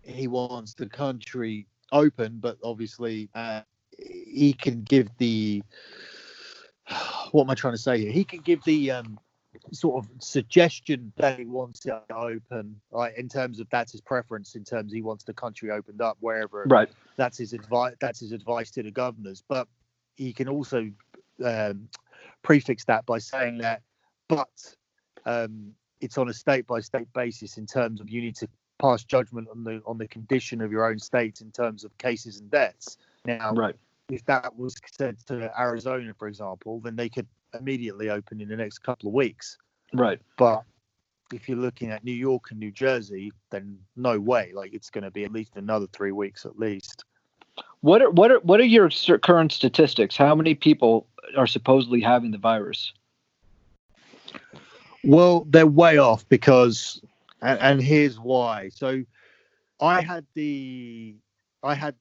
[0.03, 3.63] he wants the country open, but obviously uh,
[3.99, 5.63] he can give the.
[7.33, 8.12] What am I trying to say here?
[8.12, 9.18] He can give the um,
[9.72, 13.16] sort of suggestion that he wants it open, right?
[13.16, 14.55] In terms of that's his preference.
[14.55, 16.91] In terms he wants the country opened up wherever right.
[17.16, 19.68] that's his advice that's his advice to the governors but
[20.16, 20.91] he can also
[21.45, 21.89] um,
[22.43, 23.83] prefix that by saying that
[24.28, 24.49] but
[25.24, 29.05] um, it's on a state by state basis in terms of you need to pass
[29.05, 32.51] judgment on the on the condition of your own state in terms of cases and
[32.51, 33.76] deaths now Right.
[34.11, 37.27] If that was said to arizona for example then they could
[37.59, 39.57] immediately open in the next couple of weeks
[39.95, 40.21] Right.
[40.39, 40.63] but
[41.33, 45.05] if you're looking at new york and new jersey then no way like it's going
[45.05, 47.05] to be at least another three weeks at least
[47.83, 48.89] What are what are what are your
[49.19, 50.17] current statistics?
[50.17, 52.93] How many people are supposedly having the virus?
[55.05, 57.03] Well, they're way off because,
[57.41, 58.69] and, and here's why.
[58.69, 59.03] So,
[59.81, 61.17] I had the,
[61.65, 61.97] I had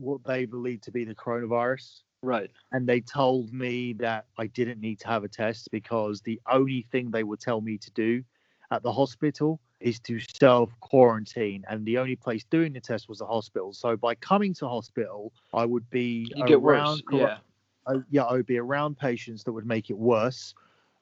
[0.00, 2.50] what they believed to be the coronavirus, Right.
[2.72, 6.86] and they told me that I didn't need to have a test because the only
[6.90, 8.22] thing they would tell me to do
[8.70, 13.18] at the hospital is to self quarantine, and the only place doing the test was
[13.18, 13.72] the hospital.
[13.72, 17.02] So, by coming to hospital, I would be You get worse.
[17.02, 17.38] around Yeah.
[17.86, 20.54] uh, yeah, I would be around patients that would make it worse.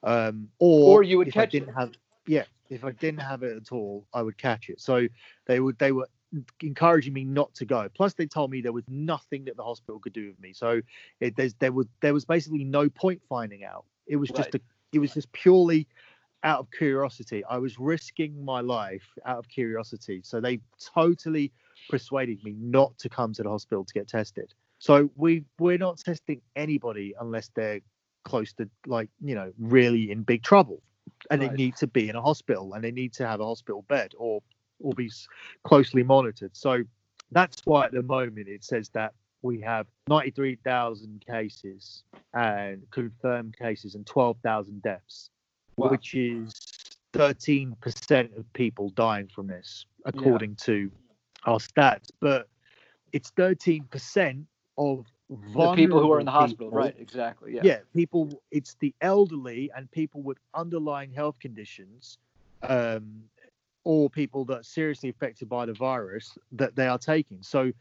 [0.04, 1.74] Um, or, Or you would if catch I didn't it.
[1.74, 1.92] have
[2.26, 4.80] yeah, if I didn't have it at all, I would catch it.
[4.80, 5.08] So
[5.46, 6.08] they would they were
[6.62, 7.88] encouraging me not to go.
[7.94, 10.52] Plus, they told me there was nothing that the hospital could do with me.
[10.52, 10.80] So
[11.20, 13.84] it, there's there was there was basically no point finding out.
[14.06, 14.60] It was just a
[14.92, 15.86] it was just purely
[16.44, 17.44] out of curiosity.
[17.44, 20.20] I was risking my life out of curiosity.
[20.24, 20.60] So they
[20.94, 21.52] totally
[21.88, 24.54] persuaded me not to come to the hospital to get tested.
[24.78, 27.80] So we we're not testing anybody unless they're
[28.24, 30.82] close to like you know really in big trouble,
[31.30, 31.50] and Right.
[31.50, 34.12] they need to be in a hospital and they need to have a hospital bed
[34.18, 34.42] or
[34.80, 35.10] or be
[35.64, 36.56] closely monitored.
[36.56, 36.82] So
[37.32, 39.12] that's why at the moment it says that
[39.42, 42.02] we have 93,000 cases
[42.34, 45.30] and confirmed cases and 12,000 deaths,
[45.76, 45.90] Wow.
[45.90, 46.52] which is
[47.12, 50.90] 13% of people dying from this, according to
[51.46, 52.10] our stats.
[52.20, 52.48] But
[53.12, 54.44] it's 13%
[54.76, 55.06] of
[55.54, 56.68] The people who are in the hospital.
[56.68, 56.78] people.
[56.78, 56.96] Right.
[56.98, 57.54] Exactly.
[57.54, 57.60] Yeah.
[57.64, 57.78] Yeah.
[57.94, 58.42] people.
[58.50, 62.18] It's the elderly and people with underlying health conditions,
[62.62, 63.22] um,
[63.88, 67.42] or people that are seriously affected by the virus that they are taking.
[67.42, 67.72] So,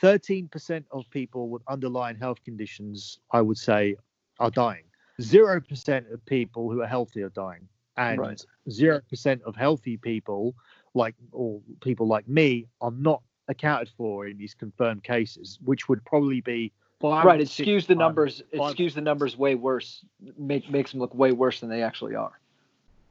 [0.00, 3.96] 13% of people with underlying health conditions, I would say,
[4.38, 4.84] are dying.
[5.20, 8.46] Zero percent of people who are healthy are dying, and Right.
[8.70, 10.54] zero percent of healthy people,
[10.94, 16.04] like or people like me, are not accounted for in these confirmed cases, which would
[16.04, 17.40] probably be five Right.
[17.40, 18.40] It skews the numbers.
[18.52, 20.04] It skews the numbers way worse.
[20.38, 22.38] Make makes them look way worse than they actually are.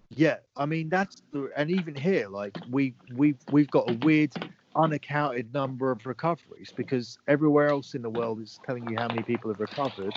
[0.09, 4.35] Yeah, I mean that's the, and even here, like we we we've got a weird
[4.75, 9.23] unaccounted number of recoveries because everywhere else in the world is telling you how many
[9.23, 10.13] people have recovered,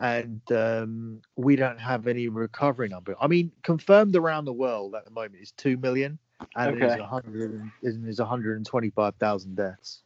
[0.00, 3.14] and um, we don't have any recovery number.
[3.20, 6.18] I mean, confirmed around the world at the moment is two million,
[6.56, 7.00] and there's Okay.
[7.00, 10.02] a hundred and there's 125,000 deaths.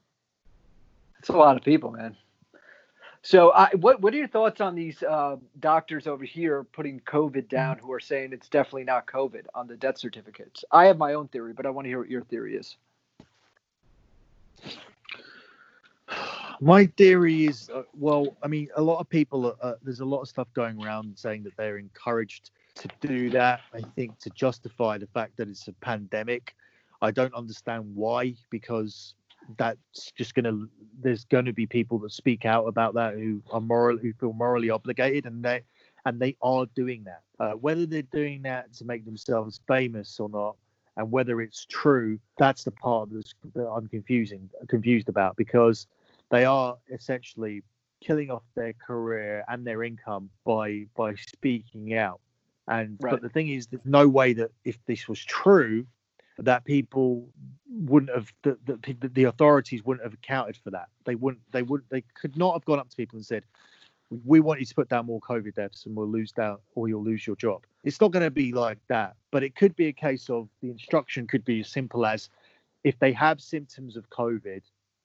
[1.20, 2.16] It's a lot of people, man.
[3.24, 7.48] So, I, what what are your thoughts on these uh, doctors over here putting COVID
[7.48, 10.64] down, who are saying it's definitely not COVID on the death certificates?
[10.72, 12.76] I have my own theory, but I want to hear what your theory is.
[16.60, 20.20] My theory is, uh, well, I mean, a lot of people, uh, there's a lot
[20.20, 23.60] of stuff going around saying that they're encouraged to do that.
[23.72, 26.54] I think to justify the fact that it's a pandemic.
[27.00, 29.14] I don't understand why, because
[29.57, 30.68] that's just going to,
[31.01, 34.32] there's going to be people that speak out about that who are moral, who feel
[34.32, 35.62] morally obligated, and they,
[36.05, 37.22] and they are doing that.
[37.38, 40.57] Uh, whether they're doing that to make themselves famous or not,
[40.97, 45.86] and whether it's true, that's the part that's, that I'm confusing, confused about because
[46.30, 47.62] they are essentially
[48.01, 52.20] killing off their career and their income by by speaking out.
[52.68, 53.12] And Right.
[53.12, 55.86] but the thing is, there's no way that if this was true,
[56.38, 57.28] that people
[57.68, 58.56] wouldn't have the,
[59.12, 60.88] the, authorities wouldn't have accounted for that.
[61.04, 61.42] They wouldn't.
[61.52, 61.82] They would.
[61.88, 63.44] They could not have gone up to people and said,
[64.10, 66.88] "We- "We want you to put down more COVID deaths, and we'll lose down, or
[66.88, 69.16] you'll lose your job." It's not going to be like that.
[69.30, 72.28] But it could be a case of the instruction could be as simple as,
[72.84, 74.62] if they have symptoms of COVID,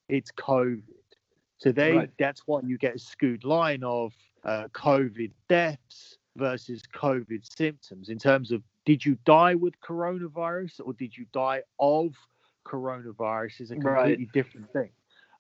[0.10, 0.84] it's COVID.
[1.58, 2.12] So they Right.
[2.18, 4.14] that's why you get a skewed line of
[4.44, 10.94] uh, COVID deaths versus COVID symptoms in terms of did you die with coronavirus or
[10.94, 12.16] did you die of
[12.66, 14.18] coronavirus is a Right.
[14.18, 14.90] completely different thing.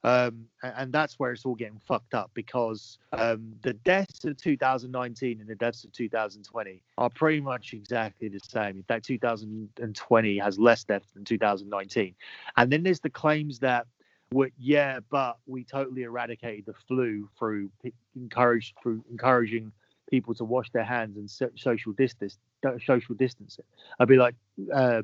[0.04, 5.40] Um, and that's where it's all getting fucked up because um, the deaths of 2019
[5.40, 8.76] and the deaths of 2020 are pretty much exactly the same.
[8.76, 12.16] In fact, 2020 has less deaths than 2019.
[12.58, 13.88] And then there's the claims that
[14.34, 17.72] were, yeah, but we totally eradicated the flu through
[18.14, 19.72] encouraged through encouraging
[20.10, 22.38] people to wash their hands and so, social distance
[22.86, 23.66] social distancing.
[24.00, 24.36] I'd be like,
[24.74, 25.04] um,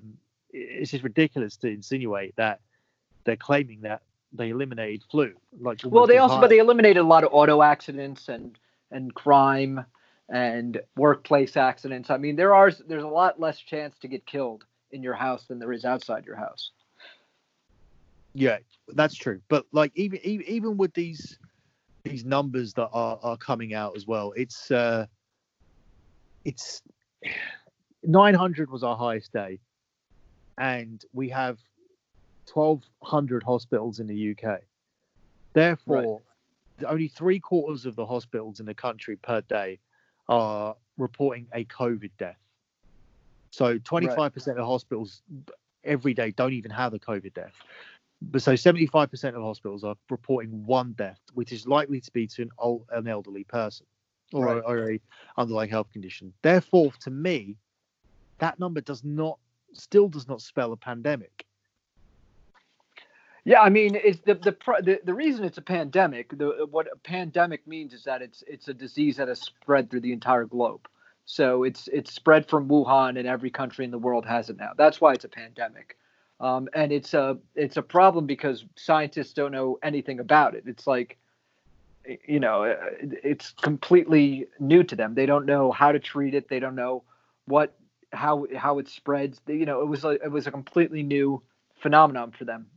[0.51, 2.61] it's just ridiculous to insinuate that
[3.23, 4.01] they're claiming that
[4.31, 5.33] they eliminated flu.
[5.59, 8.57] Like, Well, they also, but they eliminated a lot of auto accidents and
[8.91, 9.85] and crime
[10.29, 12.09] and workplace accidents.
[12.09, 15.45] I mean, there are there's a lot less chance to get killed in your house
[15.45, 16.71] than there is outside your house.
[18.33, 18.57] Yeah,
[18.89, 19.41] that's true.
[19.47, 21.37] But like even even, even with these
[22.03, 25.05] these numbers that are, are coming out as well, it's uh
[26.45, 26.81] it's
[28.03, 29.59] 900 was our highest day,
[30.57, 31.57] and we have
[32.51, 34.59] 1,200 hospitals in the UK.
[35.53, 36.21] Therefore,
[36.85, 39.79] only three quarters of the hospitals in the country per day
[40.27, 42.37] are reporting a COVID death.
[43.51, 45.21] So 25% of hospitals
[45.83, 47.53] every day don't even have a COVID death.
[48.31, 52.43] But so 75% of hospitals are reporting one death, which is likely to be to
[52.43, 53.85] an old, an elderly person
[54.33, 54.63] or, Right.
[54.65, 54.99] or a
[55.37, 56.33] underlying health condition.
[56.41, 57.57] Therefore, to me,
[58.39, 59.39] that number does not
[59.73, 61.45] still does not spell a pandemic.
[63.45, 66.37] Yeah, I mean, it's the the pr- the, the reason it's a pandemic.
[66.37, 70.01] The what a pandemic means is that it's it's a disease that has spread through
[70.01, 70.87] the entire globe.
[71.25, 74.71] So it's it's spread from Wuhan, and every country in the world has it now.
[74.77, 75.97] That's why it's a pandemic,
[76.39, 80.63] um, and it's a it's a problem because scientists don't know anything about it.
[80.65, 81.17] It's like,
[82.25, 85.15] you know, uh, it's completely new to them.
[85.15, 86.49] They don't know how to treat it.
[86.49, 87.03] They don't know
[87.45, 87.75] what
[88.11, 89.39] how how it spreads.
[89.47, 91.41] You know, it was a, it was a completely new
[91.81, 92.67] phenomenon for them.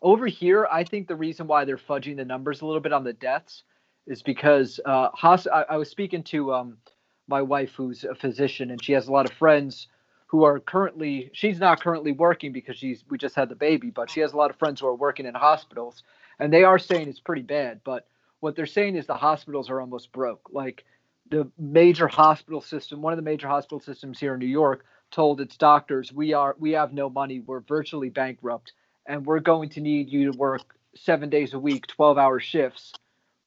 [0.00, 3.02] Over here, I think the reason why they're fudging the numbers a little bit on
[3.02, 3.64] the deaths
[4.06, 6.78] is because uh, I, I was speaking to um,
[7.26, 9.88] my wife, who's a physician, and she has a lot of friends
[10.28, 11.30] who are currently.
[11.32, 14.36] She's not currently working because she's we just had the baby, but she has a
[14.36, 16.02] lot of friends who are working in hospitals,
[16.38, 17.80] and they are saying it's pretty bad.
[17.84, 18.06] But
[18.40, 20.48] what they're saying is the hospitals are almost broke.
[20.52, 20.84] Like
[21.30, 25.40] the major hospital system, one of the major hospital systems here in New York, told
[25.40, 27.40] its doctors, "We are we have no money.
[27.40, 28.72] We're virtually bankrupt."
[29.08, 32.92] and we're going to need you to work seven days a week, 12 hour shifts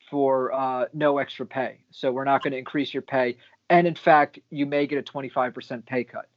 [0.10, 1.80] for uh, no extra pay.
[1.92, 3.38] So we're not going to increase your pay.
[3.70, 6.28] And in fact, you may get a 25% pay cut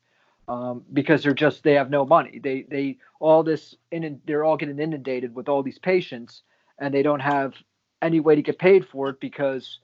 [0.49, 2.39] um, because they're just, they have no money.
[2.43, 6.43] They, they, all this, in, they're all getting inundated with all these patients
[6.79, 7.55] and they don't have
[8.03, 9.79] any way to get paid for it because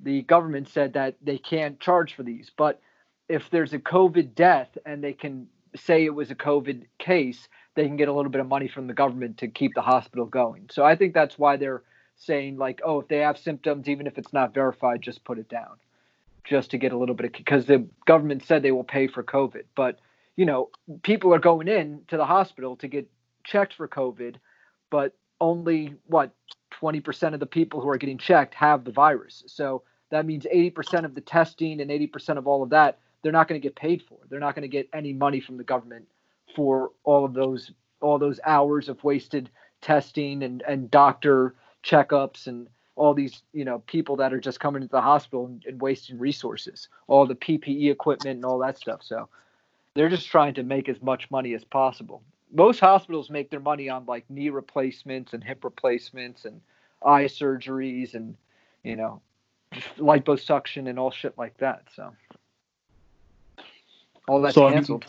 [0.00, 2.50] the government said that they can't charge for these.
[2.56, 2.80] But
[3.28, 5.46] if there's a COVID death and they can
[5.76, 8.86] say it was a COVID case, they can get a little bit of money from
[8.86, 10.68] the government to keep the hospital going.
[10.70, 11.82] So I think that's why they're
[12.16, 15.48] saying like, oh, if they have symptoms, even if it's not verified, just put it
[15.48, 15.76] down,
[16.44, 19.22] just to get a little bit of because the government said they will pay for
[19.22, 19.98] COVID, but
[20.36, 20.70] you know,
[21.02, 23.10] people are going in to the hospital to get
[23.44, 24.36] checked for COVID,
[24.90, 26.32] but only what
[26.80, 29.42] 20% of the people who are getting checked have the virus.
[29.46, 33.48] So that means 80% of the testing and 80% of all of that they're not
[33.48, 34.18] going to get paid for.
[34.28, 36.06] They're not going to get any money from the government
[36.56, 37.70] for all of those
[38.00, 39.50] all those hours of wasted
[39.82, 42.68] testing and and doctor checkups and
[43.00, 46.18] all these you know people that are just coming to the hospital and, and wasting
[46.18, 49.00] resources, all the PPE equipment and all that stuff.
[49.02, 49.26] So
[49.94, 52.22] they're just trying to make as much money as possible.
[52.52, 56.60] Most hospitals make their money on like knee replacements and hip replacements and
[57.02, 58.36] eye surgeries and
[58.84, 59.22] you know
[59.96, 61.84] liposuction and all shit like that.
[61.96, 62.14] So
[64.28, 65.06] all that's So, I mean, canceled.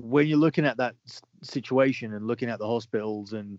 [0.00, 0.94] when you're looking at that
[1.42, 3.58] situation and looking at the hospitals and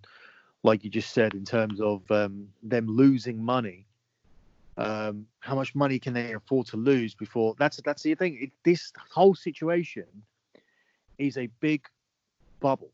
[0.65, 3.85] like you just said in terms of um, them losing money
[4.77, 8.37] um, how much money can they afford to lose before that's that's the thing.
[8.41, 10.05] It, this whole situation
[11.17, 11.85] is a big
[12.59, 12.91] bubble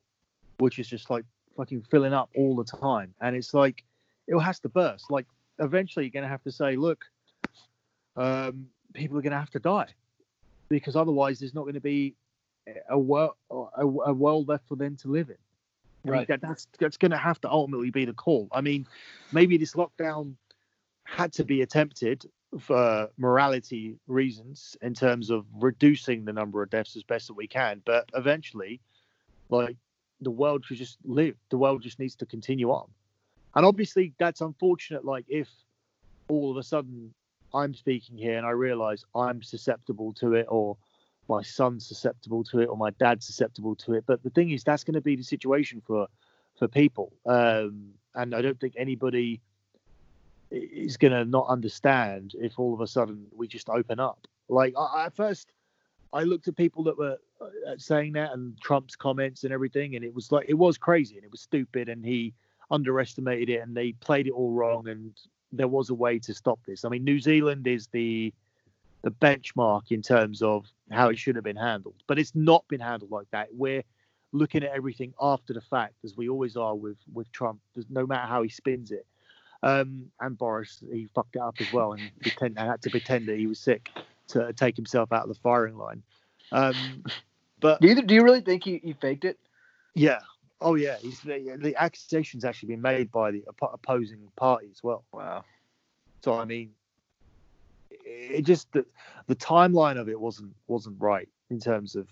[0.59, 1.25] which is just like
[1.57, 3.13] fucking filling up all the time.
[3.19, 3.83] And it's like
[4.27, 5.09] it has to burst.
[5.09, 5.25] Like
[5.57, 7.05] eventually you're to have to say look
[8.15, 9.87] um, people are to have to die
[10.69, 12.15] because otherwise there's not to be
[12.89, 15.37] a world a, a world left for them to live in.
[16.05, 16.27] I mean, Right.
[16.29, 18.47] that, that's that's going to have to ultimately be the call.
[18.51, 18.87] I mean,
[19.31, 20.35] maybe this lockdown
[21.03, 22.25] had to be attempted
[22.59, 27.47] for morality reasons in terms of reducing the number of deaths as best that we
[27.47, 28.81] can, but eventually,
[29.49, 29.77] like
[30.21, 31.35] the world should just live.
[31.49, 32.89] The world just needs to continue on,
[33.55, 35.05] and obviously that's unfortunate.
[35.05, 35.49] Like if
[36.29, 37.13] all of a sudden
[37.53, 40.77] I'm speaking here and I realize I'm susceptible to it, or
[41.31, 44.03] my son's susceptible to it, or my dad's susceptible to it.
[44.05, 46.07] But the thing is, that's going to be the situation for
[46.59, 49.41] for people, um, and I don't think anybody
[50.51, 54.27] is going to not understand if all of a sudden we just open up.
[54.49, 55.53] Like I, at first,
[56.11, 60.03] I looked at people that were uh, saying that and Trump's comments and everything, and
[60.03, 62.33] it was like it was crazy and it was stupid, and he
[62.69, 65.13] underestimated it, and they played it all wrong, and
[65.53, 66.83] there was a way to stop this.
[66.83, 68.33] I mean, New Zealand is the
[69.03, 72.79] the benchmark in terms of how it should have been handled, but it's not been
[72.79, 73.49] handled like that.
[73.51, 73.83] We're
[74.31, 77.59] looking at everything after the fact, as we always are with with Trump.
[77.89, 79.05] No matter how he spins it,
[79.63, 83.37] um, and Boris, he fucked it up as well, and pretend had to pretend that
[83.37, 83.89] he was sick
[84.29, 86.03] to take himself out of the firing line.
[86.51, 87.03] Um,
[87.59, 89.37] but Do you do you really think he, he faked it?
[89.95, 90.19] yeah,
[90.61, 93.43] oh yeah, he's the, the accusation's actually been made by the
[93.73, 95.03] opposing party as well.
[95.11, 95.43] Wow.
[96.23, 96.71] So I mean,
[98.11, 98.85] it just the,
[99.27, 102.07] the timeline of it wasn't wasn't right in terms of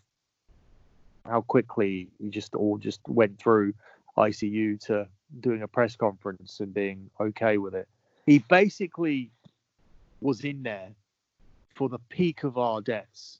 [1.25, 3.73] how quickly you just all just went through
[4.17, 5.07] ICU to
[5.39, 7.87] doing a press conference and being okay with it.
[8.25, 9.31] He basically
[10.21, 10.89] was in there
[11.75, 13.39] for the peak of our deaths.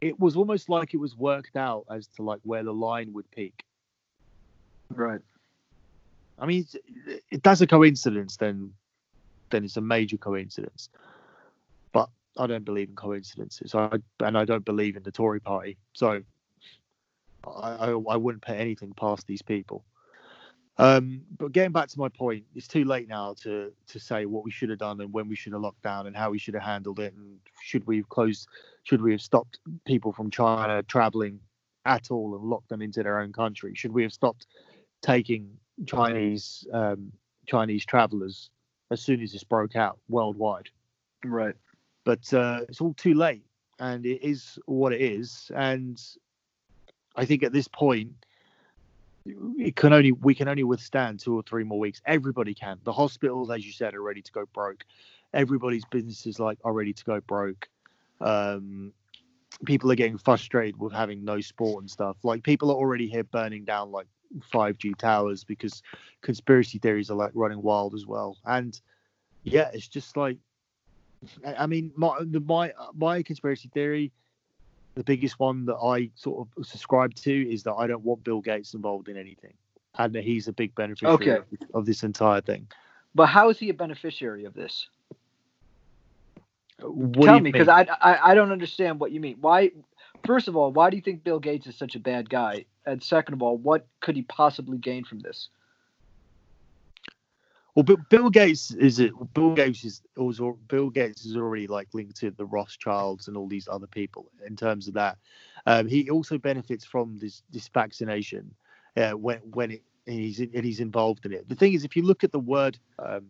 [0.00, 3.30] It was almost like it was worked out as to like where the line would
[3.30, 3.64] peak.
[4.90, 5.20] Right.
[6.38, 8.72] I mean, it's- if that's a coincidence, then
[9.50, 10.88] then it's a major coincidence.
[12.36, 13.74] I don't believe in coincidences.
[13.74, 15.78] I and I don't believe in the Tory Party.
[15.92, 16.22] So
[17.46, 19.84] I I, I wouldn't put anything past these people.
[20.76, 24.44] Um, but getting back to my point, it's too late now to to say what
[24.44, 26.54] we should have done and when we should have locked down and how we should
[26.54, 28.48] have handled it and should we have closed,
[28.82, 31.38] should we have stopped people from China traveling
[31.84, 33.72] at all and locked them into their own country?
[33.74, 34.46] Should we have stopped
[35.00, 35.48] taking
[35.86, 37.12] Chinese um,
[37.46, 38.50] Chinese travelers
[38.90, 40.70] as soon as this broke out worldwide?
[41.24, 41.54] Right.
[42.04, 43.44] But uh, it's all too late
[43.80, 46.00] and it is what it is and
[47.16, 48.12] i think at this point
[49.26, 52.02] it can only we can only withstand two or three more weeks.
[52.06, 52.78] Everybody can.
[52.84, 54.84] The hospitals as you said are ready to go broke.
[55.32, 57.68] Everybody's businesses like are ready to go broke.
[58.20, 58.92] Um
[59.64, 62.16] people are getting frustrated with having no sport and stuff.
[62.22, 64.06] Like people are already here burning down like
[64.52, 65.82] 5g towers because
[66.22, 68.36] conspiracy theories are like running wild as well.
[68.44, 68.78] And
[69.44, 70.38] yeah it's just like
[71.44, 74.12] I mean, my the, my uh, my conspiracy theory,
[74.94, 78.40] the biggest one that I sort of subscribe to is that I don't want Bill
[78.40, 79.54] Gates involved in anything,
[79.98, 81.36] and that he's a big beneficiary Okay.
[81.62, 82.66] of, of this entire thing.
[83.14, 84.88] But how is he a beneficiary of this?
[86.80, 87.68] What Tell me, because?
[87.68, 89.36] I, I I don't understand what you mean.
[89.40, 89.70] Why?
[90.26, 92.64] First of all, why do you think Bill Gates is such a bad guy?
[92.86, 95.48] And second of all, what could he possibly gain from this?
[97.74, 99.12] Well, Bill, Gates is it?
[99.34, 103.48] Bill Gates is also Bill Gates is already like linked to the Rothschilds and all
[103.48, 105.18] these other people in terms of that.
[105.66, 108.54] Um, he also benefits from this this vaccination
[108.96, 111.48] uh, when when it and he's and he's involved in it.
[111.48, 113.26] The thing is, if you look at the word, um,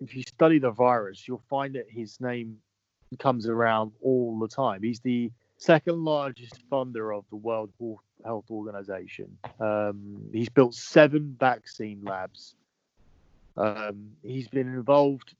[0.00, 2.58] if you study the virus, you'll find that his name
[3.18, 4.82] comes around all the time.
[4.82, 7.70] He's the second largest funder of the World
[8.24, 9.36] Health Organization.
[9.60, 12.54] Um, he's built seven vaccine labs.
[13.56, 15.34] Um, he's been involved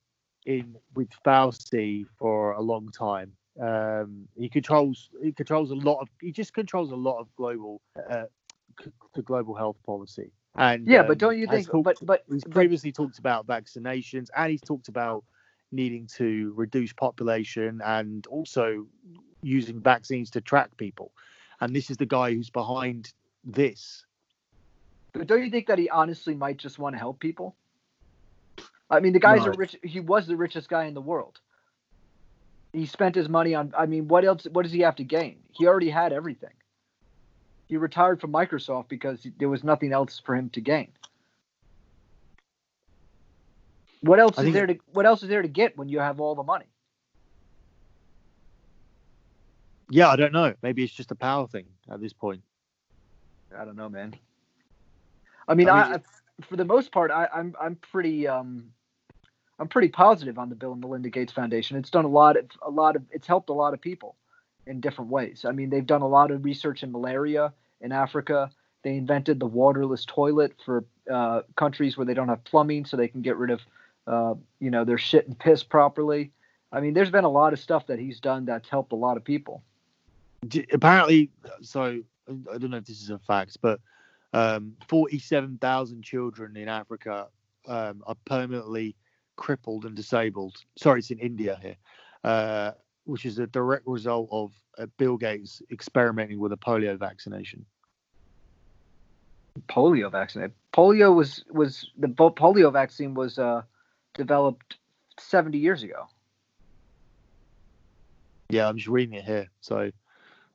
[0.47, 3.33] in with Fauci for a long time.
[3.61, 7.81] Um, he controls he controls a lot of he just controls a lot of global
[8.11, 8.25] uh,
[8.83, 10.31] c- the global health policy.
[10.57, 11.69] And Yeah, but um, don't you think?
[11.71, 15.25] talked- But but he's but- previously talked about vaccinations and he's talked about
[15.71, 18.87] needing to reduce population and also
[19.43, 21.13] using vaccines to track people.
[21.61, 23.13] And this is the guy who's behind
[23.45, 24.05] this.
[25.13, 27.55] But don't you think that he honestly might just want to help people?
[28.93, 29.75] I mean, the guy's a rich.
[29.83, 31.41] He was the richest guy in the world.
[32.75, 33.73] He spent his money on.
[33.77, 34.47] I mean, what else?
[34.53, 35.39] What does he have to gain?
[35.53, 36.53] He already had everything.
[37.69, 40.89] He retired from Microsoft because there was nothing else for him to gain.
[44.03, 44.77] What else I is there to?
[44.93, 46.67] What else is there to get when you have all the money?
[49.89, 50.53] Yeah, I don't know.
[50.63, 52.43] Maybe it's just a power thing at this point.
[53.57, 54.15] I don't know, man.
[55.49, 58.73] I mean, I I, mean, I for the most part, I, I'm I'm pretty um,
[59.63, 61.77] I'm pretty positive on the Bill and Melinda Gates Foundation.
[61.77, 64.17] It's done a lot of a lot of it's helped a lot of people
[64.67, 65.45] in different ways.
[65.49, 68.51] I mean, they've done a lot of research in malaria in Africa.
[68.83, 73.07] They invented the waterless toilet for uh, countries where they don't have plumbing, so they
[73.07, 73.61] can get rid of
[74.09, 76.33] uh, you know their shit and piss properly.
[76.73, 79.17] I mean, there's been a lot of stuff that he's done that's helped a lot
[79.17, 79.63] of people.
[80.73, 83.79] Apparently, so I don't know if this is a fact, but
[84.33, 87.29] um, 47,000 children in Africa
[87.69, 88.97] um, are permanently
[89.37, 90.57] crippled and disabled.
[90.77, 91.77] Sorry, it's in India here,
[92.25, 92.73] uh,
[93.05, 97.65] which is a direct result of uh, Bill Gates experimenting with a polio vaccination.
[99.69, 100.53] polio vaccine.
[100.73, 103.63] Polio was was the polio vaccine was uh,
[104.15, 104.77] developed
[105.19, 106.07] 70 years ago.
[108.51, 109.49] Yeah, I'm just reading it here.
[109.61, 109.91] So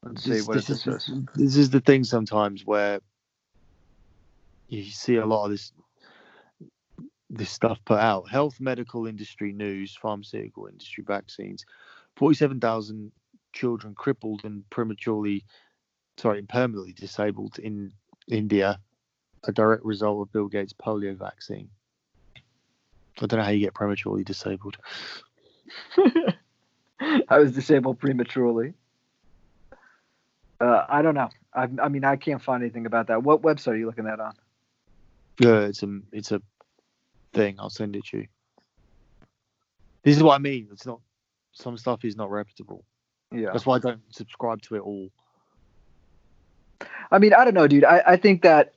[0.03, 1.11] Let's see this, what this is says.
[1.35, 2.99] this is the thing sometimes where
[4.69, 5.71] you see a lot of this
[7.29, 8.29] this stuff put out.
[8.29, 11.65] Health, medical industry news, pharmaceutical industry vaccines.
[12.15, 13.11] Forty-seven thousand
[13.53, 15.43] children crippled and prematurely,
[16.17, 17.91] sorry, and permanently disabled in
[18.27, 18.79] India,
[19.43, 21.69] a direct result of Bill Gates' polio vaccine.
[23.19, 24.77] I don't know how you get prematurely disabled.
[27.29, 28.73] I was disabled prematurely.
[30.59, 31.29] Uh, I don't know.
[31.53, 33.23] I, I mean, I can't find anything about that.
[33.23, 34.33] What website are you looking at on?
[35.39, 36.41] Yeah, it's a it's a
[37.33, 37.55] thing.
[37.59, 38.27] I'll send it to you.
[40.03, 40.67] This is what I mean.
[40.71, 40.99] It's not
[41.51, 42.85] some stuff is not reputable.
[43.31, 43.49] Yeah.
[43.51, 45.09] That's why I don't subscribe to it all.
[47.11, 47.83] I mean, I don't know, dude.
[47.83, 48.73] I, I think that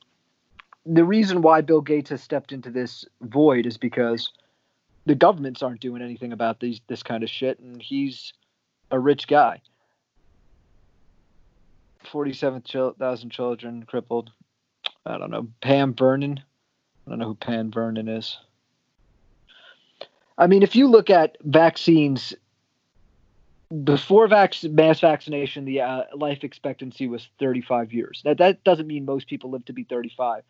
[0.86, 4.32] the reason why Bill Gates has stepped into this void is because
[5.06, 8.32] the governments aren't doing anything about these this kind of shit, and he's
[8.90, 9.60] a rich guy.
[12.10, 12.96] Forty-seven chil-
[13.30, 14.30] children crippled.
[15.04, 15.48] I don't know.
[15.60, 16.40] Pam Vernon.
[17.10, 18.38] I don't know who Pan Vernon is.
[20.38, 22.32] I mean, if you look at vaccines
[23.82, 28.22] before vac- mass vaccination, the uh, life expectancy was 35 years.
[28.24, 30.44] That that doesn't mean most people live to be 35.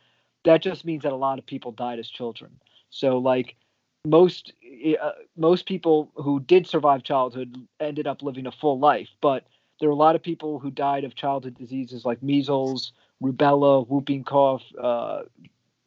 [0.45, 2.51] That just means that a lot of people died as children.
[2.91, 3.57] So like
[4.05, 4.53] most
[5.01, 9.47] uh, most people who did survive childhood ended up living a full life, but
[9.81, 12.93] there are a lot of people who died of childhood diseases like measles,
[13.23, 15.23] rubella, whooping cough, uh,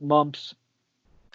[0.01, 0.55] mumps,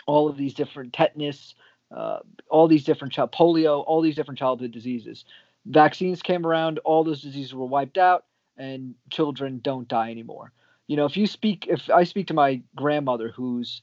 [0.09, 1.55] all of these different tetanus,
[1.97, 2.19] uh,
[2.51, 5.25] all these different child polio, all these different childhood diseases
[5.69, 8.25] vaccines came around, all those diseases were wiped out,
[8.57, 10.53] and children don't die anymore.
[10.87, 13.83] You know, if you speak, if I speak to my grandmother who's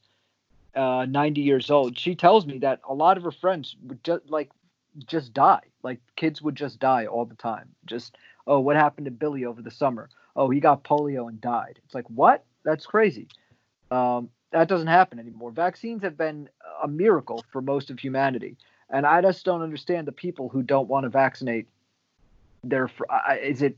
[0.75, 4.29] uh, 90 years old, she tells me that a lot of her friends would just
[4.29, 4.49] like
[5.07, 5.61] just die.
[5.83, 7.69] Like kids would just die all the time.
[7.85, 8.17] Just,
[8.47, 10.09] oh, what happened to Billy over the summer?
[10.35, 11.79] Oh, he got polio and died.
[11.85, 12.43] It's like, what?
[12.63, 13.27] That's crazy.
[13.91, 15.51] Um, that doesn't happen anymore.
[15.51, 16.47] Vaccines have been
[16.81, 18.55] a miracle for most of humanity.
[18.89, 21.67] And I just don't understand the people who don't want to vaccinate
[22.63, 22.89] their.
[23.43, 23.77] Is it?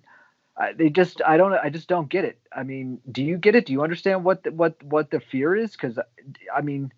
[0.76, 1.20] They just.
[1.26, 1.54] I don't.
[1.54, 2.38] I just don't get it.
[2.56, 3.66] I mean, do you get it?
[3.66, 5.72] Do you understand what the, what what the fear is?
[5.72, 6.04] Because uh,
[6.56, 6.92] I mean,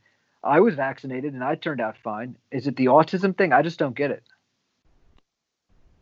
[0.44, 2.36] I was vaccinated and I turned out fine.
[2.52, 3.54] Is it the autism thing?
[3.54, 4.24] I just don't get it.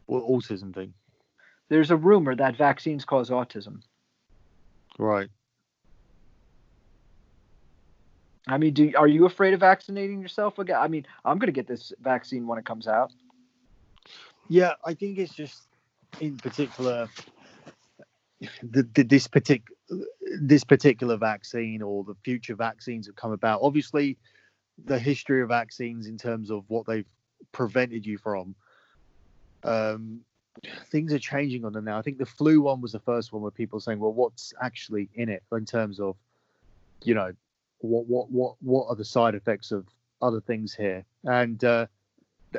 [0.07, 0.95] Well, autism thing.
[1.69, 3.82] There's a rumor that vaccines cause autism.
[4.97, 5.30] Right.
[8.47, 10.77] I mean, do are you afraid of vaccinating yourself again?
[10.79, 13.11] I mean, I'm gonna get this vaccine when it comes out.
[14.47, 15.63] Yeah, I think it's just
[16.21, 17.09] in particular
[18.63, 19.75] the, the, this particular
[20.39, 23.61] this particular vaccine or the future vaccines that come about.
[23.61, 24.17] Obviously,
[24.85, 27.07] the history of vaccines in terms of what they've
[27.51, 28.55] prevented you from.
[29.63, 30.21] Um,
[30.91, 31.97] things are changing on them now.
[31.97, 35.09] I think the flu one was the first one where people saying, "Well, what's actually
[35.15, 36.15] in it in terms of,
[37.03, 37.31] you know,
[37.80, 39.88] what what what what are the side effects of
[40.21, 41.88] other things here?" And uh,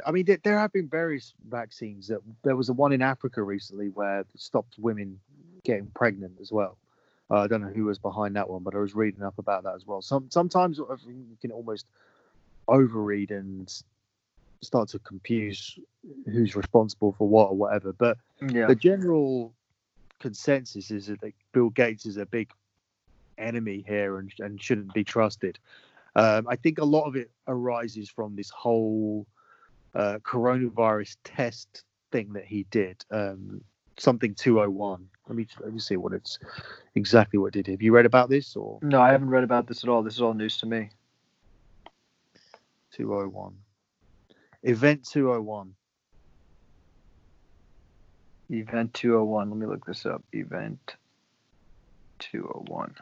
[0.07, 2.09] I mean, there, there have been various vaccines.
[2.09, 5.19] That there was a one in Africa recently where it stopped women
[5.65, 6.79] getting pregnant as well.
[7.31, 9.65] Uh, I don't know who was behind that one, but I was reading up about
[9.65, 10.01] that as well.
[10.01, 11.87] Some sometimes you can almost
[12.69, 13.73] overread and
[14.63, 15.79] start to confuse
[16.27, 17.93] who's responsible for what or whatever.
[17.93, 18.67] But Yeah.
[18.67, 19.55] the general
[20.21, 21.21] consensus is that
[21.53, 22.51] Bill Gates is a big
[23.39, 25.59] enemy here and, and shouldn't be trusted.
[26.17, 29.27] Um, I think a lot of it arises from this whole
[29.95, 33.05] uh, coronavirus test thing that he did.
[33.11, 33.63] Um,
[33.99, 35.07] something 201.
[35.29, 36.39] Let me let me see what it's
[36.95, 37.73] exactly what it did.
[37.73, 40.03] Have you read about this or No, I haven't read about this at all.
[40.03, 40.91] This is all news to me.
[42.93, 43.55] 201?
[44.65, 45.75] Event 201.
[48.51, 49.51] Event 201.
[49.51, 50.25] Let me look this up.
[50.33, 50.97] Event
[52.19, 52.95] 201.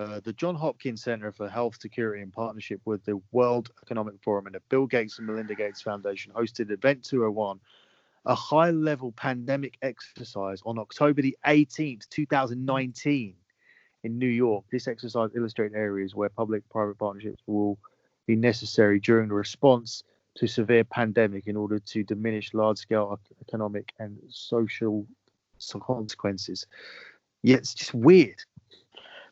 [0.00, 4.46] Uh, the John Hopkins Center for Health Security in partnership with the World Economic Forum
[4.46, 7.60] and the Bill Gates and Melinda Gates Foundation hosted Event 201,
[8.24, 13.34] a high level pandemic exercise on October the 18th, 2019,
[14.04, 14.64] in New York.
[14.72, 17.78] This exercise illustrates areas where public private partnerships will
[18.26, 20.02] be necessary during the response
[20.36, 25.06] to severe pandemic in order to diminish large scale economic and social
[25.82, 26.66] consequences.
[27.42, 28.42] Yeah, it's just weird.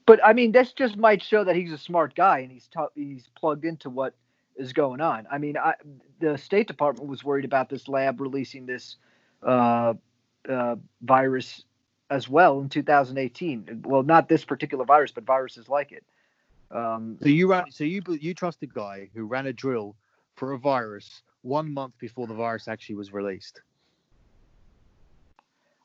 [0.09, 2.81] But I mean, this just might show that he's a smart guy and he's t-
[2.95, 4.15] he's plugged into what
[4.57, 5.27] is going on.
[5.31, 5.75] I mean, I,
[6.19, 8.97] the State Department was worried about this lab releasing this
[9.43, 9.93] uh,
[10.49, 11.63] uh, virus
[12.09, 13.83] as well in 2018.
[13.85, 16.05] Well, not this particular virus, but viruses like it.
[16.71, 17.71] Um, So you ran.
[17.71, 19.95] So you you trust a guy who ran a drill
[20.37, 23.61] for a virus one month before the virus actually was released.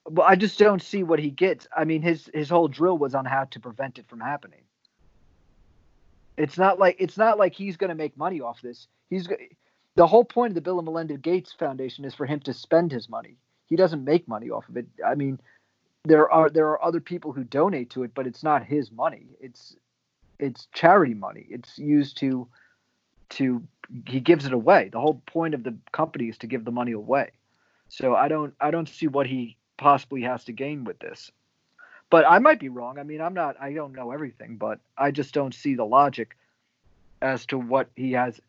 [0.09, 1.67] But I just don't see what he gets.
[1.75, 4.61] I mean, his his whole drill was on how to prevent it from happening.
[6.37, 8.87] It's not like it's not like he's going to make money off this.
[9.09, 9.27] He's
[9.95, 12.91] the whole point of the Bill and Melinda Gates Foundation is for him to spend
[12.91, 13.37] his money.
[13.67, 14.87] He doesn't make money off of it.
[15.05, 15.39] I mean,
[16.03, 19.27] there are there are other people who donate to it, but it's not his money.
[19.39, 19.75] It's
[20.39, 21.45] it's charity money.
[21.49, 22.47] It's used to
[23.29, 23.63] to
[24.07, 24.89] he gives it away.
[24.91, 27.31] The whole point of the company is to give the money away.
[27.87, 31.31] So I don't I don't see what he possibly has to gain with this.
[32.09, 32.99] But I might be wrong.
[32.99, 36.35] I mean, I'm not I don't know everything, but I just don't see the logic
[37.21, 38.39] as to what he has.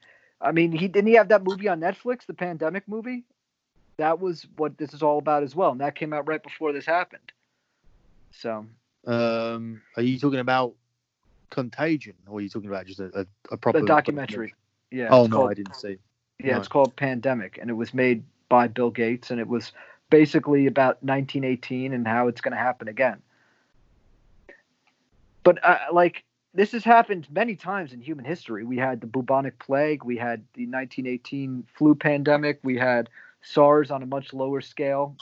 [0.41, 3.25] I mean, he didn't he have that movie on Netflix, the pandemic movie?
[3.97, 6.73] That was what this is all about as well, and that came out right before
[6.73, 7.33] this happened.
[8.33, 8.67] So,
[9.07, 10.75] Um, are you talking about
[11.51, 14.55] Contagion, or are you talking about just a, a, a proper the documentary.
[14.91, 15.09] Yeah.
[15.11, 15.99] Oh no, called- I didn't see.
[16.41, 16.59] Yeah, No.
[16.59, 19.71] it's called Pandemic, and it was made by Bill Gates, and it was
[20.11, 23.21] basically about 1918 and how it's going to happen again.
[25.43, 26.25] But uh, like
[26.55, 28.65] this has happened many times in human history.
[28.65, 33.11] We had the bubonic plague, we had the 1918 flu pandemic, we had
[33.43, 35.17] SARS on a much lower scale,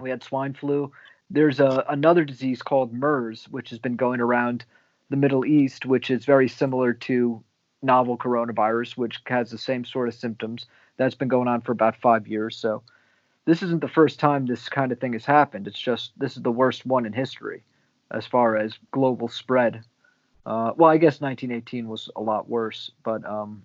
[0.00, 0.90] we had swine flu.
[1.30, 4.64] There's a another disease called MERS, which has been going around
[5.10, 7.42] the Middle East, which is very similar to
[7.82, 10.66] novel coronavirus, which has the same sort of symptoms.
[10.96, 12.56] That's been going on for about five years.
[12.56, 12.82] So
[13.46, 15.66] this isn't the first time this kind of thing has happened.
[15.66, 17.62] It's just this is the worst one in history
[18.10, 19.82] as far as global spread.
[20.44, 23.64] Uh, well, I guess 1918 was a lot worse, but um,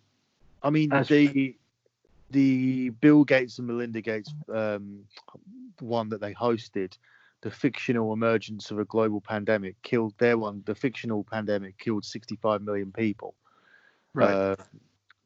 [0.64, 1.56] I mean the
[2.30, 5.04] the Bill Gates and Melinda Gates um,
[5.80, 6.98] one that they hosted,
[7.42, 10.64] the fictional emergence of a global pandemic killed their one.
[10.66, 13.34] The fictional pandemic killed 65 million people.
[14.36, 14.56] uh,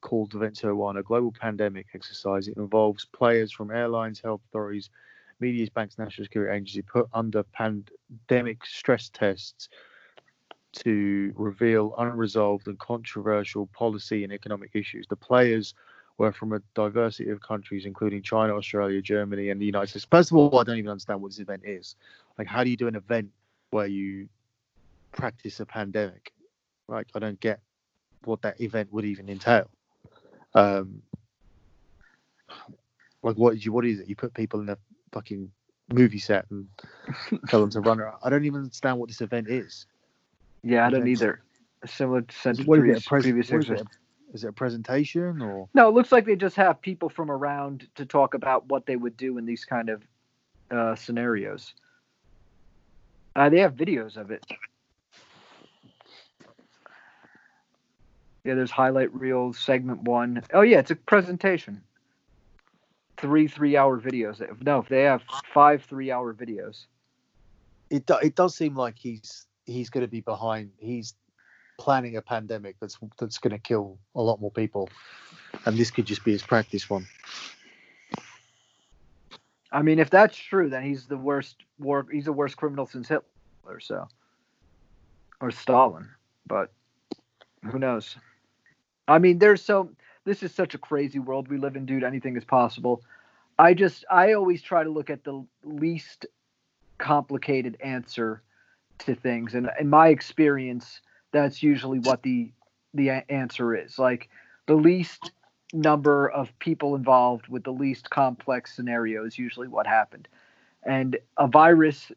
[0.06, 2.48] called Event One, a global pandemic exercise.
[2.48, 4.92] It involves players from airlines, health authorities,
[5.40, 9.68] media, banks, national security agency put under pandemic stress tests
[10.74, 15.08] to reveal unresolved and controversial policy and economic issues.
[15.08, 15.74] The players
[16.20, 20.06] were from a diversity of countries, including China, Australia, Germany, and the United States.
[20.10, 21.96] First of all, I don't even understand what this event is.
[22.38, 23.32] Like, how do you do an event
[23.72, 24.30] where you
[25.14, 26.32] practice a pandemic?
[26.88, 27.60] Like, I don't get
[28.24, 29.68] what that event would even entail.
[30.56, 31.02] Um,
[33.22, 34.08] like what is you what is it?
[34.08, 34.78] You put people in a
[35.12, 35.52] fucking
[35.94, 36.68] movie set and
[37.50, 38.18] tell them to run around.
[38.24, 39.86] I don't even understand what this event is.
[40.64, 41.42] yeah, I don't either.
[41.86, 43.88] Similar to Is it, what is it, previous, a pres- previous what is, it?
[44.34, 47.88] is it a presentation or No, it looks like they just have people from around
[47.96, 50.02] to talk about what they would do in these kind of
[50.72, 51.74] uh, scenarios.
[53.36, 54.44] Uh, they have videos of it.
[58.46, 60.44] Yeah, there's highlight reels, segment one.
[60.54, 61.82] Oh yeah, it's a presentation.
[63.18, 64.40] three three-hour videos.
[64.64, 65.24] No, they have
[65.54, 66.86] five three-hour videos.
[67.90, 70.72] It do, it does seem like he's he's going to be behind.
[70.78, 71.14] He's
[71.80, 74.90] planning a pandemic that's that's going to kill a lot more people,
[75.66, 77.08] and this could just be his practice one.
[79.72, 82.06] I mean, if that's true, then he's the worst war.
[82.12, 84.08] He's the worst criminal since Hitler, so
[85.42, 86.10] or Stalin.
[86.48, 86.72] But
[87.72, 88.16] who knows?
[89.08, 89.92] I mean, there's so
[90.26, 92.04] this is such a crazy world we live in, dude.
[92.04, 93.04] Anything is possible.
[93.58, 96.26] I just I always try to look at the least
[96.98, 98.42] complicated answer
[99.00, 101.02] to things, and in my experience,
[101.32, 102.52] that's usually what the
[102.94, 104.00] the answer is.
[104.00, 104.30] Like
[104.68, 105.32] the least
[105.74, 110.28] number of people involved with the least complex scenario is usually what happened.
[110.84, 112.12] And a virus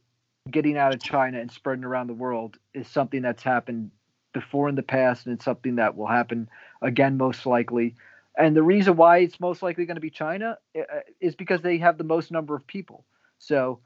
[0.50, 3.90] getting out of China and spreading around the world is something that's happened
[4.32, 6.48] before in the past, and it's something that will happen
[6.82, 7.94] again, most likely.
[8.36, 10.82] And the reason why it's most likely going to be China uh,
[11.20, 13.04] is because they have the most number of people.
[13.38, 13.80] So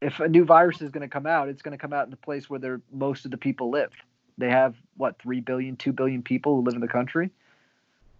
[0.00, 2.10] if a new virus is going to come out, it's going to come out in
[2.10, 3.92] the place where most of the people live.
[4.38, 7.30] They have what 3 billion, 2 billion people who live in the country.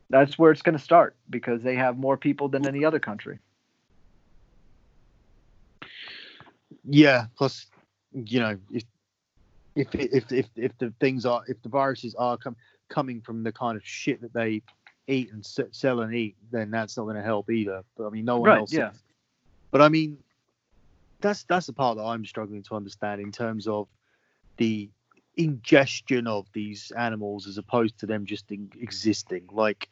[0.08, 3.38] That's where it's going to start because they have more people than any other country.
[6.84, 7.26] Yeah.
[7.36, 7.66] Plus,
[8.12, 8.84] you know, if
[9.76, 12.56] if if if, if the things are if the viruses are com-
[12.88, 14.62] coming from the kind of shit that they
[15.06, 17.82] eat and s- sell and eat, then that's not going to help either.
[17.96, 18.72] But I mean, no one Right, else.
[18.72, 18.90] yeah.
[19.70, 20.18] But I mean,
[21.20, 23.88] that's that's the part that I'm struggling to understand in terms of
[24.56, 24.90] the
[25.36, 29.48] ingestion of these animals as opposed to them just in, existing.
[29.52, 29.88] Like,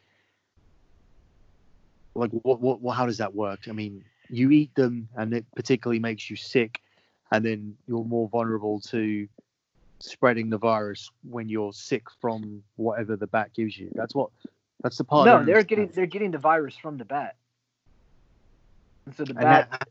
[2.15, 3.67] like what, what what how does that work?
[3.69, 6.81] I mean, you eat them and it particularly makes you sick,
[7.31, 9.27] and then you're more vulnerable to
[9.99, 13.91] spreading the virus when you're sick from whatever the bat gives you.
[13.93, 14.29] That's what
[14.81, 15.25] that's the part.
[15.25, 17.35] No, they're getting they're getting the virus from the bat.
[19.05, 19.87] And so the and bat that,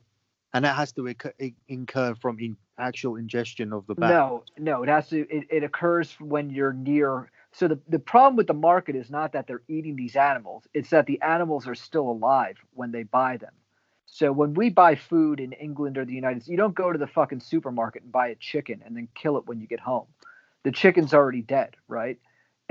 [0.52, 1.32] and that has to incur,
[1.68, 4.10] incur from in, actual ingestion of the bat.
[4.10, 5.20] No, no, it has to.
[5.28, 7.30] It, it occurs when you're near.
[7.52, 10.90] So the the problem with the market is not that they're eating these animals; it's
[10.90, 13.52] that the animals are still alive when they buy them.
[14.14, 16.98] So when we buy food in England or the United States, you don't go to
[17.00, 20.06] the fucking supermarket and buy a chicken and then kill it when you get home.
[20.62, 22.20] The chicken's already dead, right?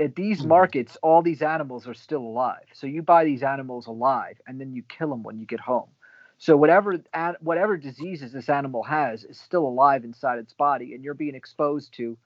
[0.00, 0.48] At these Mhm.
[0.48, 2.64] markets, all these animals are still alive.
[2.72, 5.90] So you buy these animals alive and then you kill them when you get home.
[6.38, 6.96] So whatever
[7.40, 11.92] whatever diseases this animal has is still alive inside its body, and you're being exposed
[11.98, 12.16] to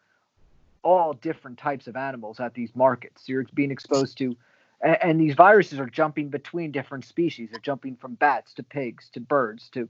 [0.84, 3.28] all different types of animals at these markets.
[3.28, 4.36] You're being exposed to,
[4.82, 7.50] and, and these viruses are jumping between different species.
[7.52, 9.88] They're jumping from bats to pigs to birds to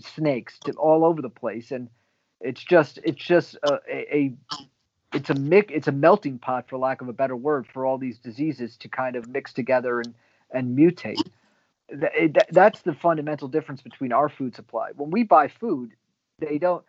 [0.00, 1.88] snakes to all over the place, and
[2.40, 4.34] it's just it's just a, a, a
[5.14, 7.98] it's a mic it's a melting pot for lack of a better word for all
[7.98, 10.14] these diseases to kind of mix together and
[10.52, 11.22] and mutate
[11.90, 14.90] Th- that's the fundamental difference between our food supply.
[14.96, 15.92] When we buy food,
[16.38, 16.84] they don't.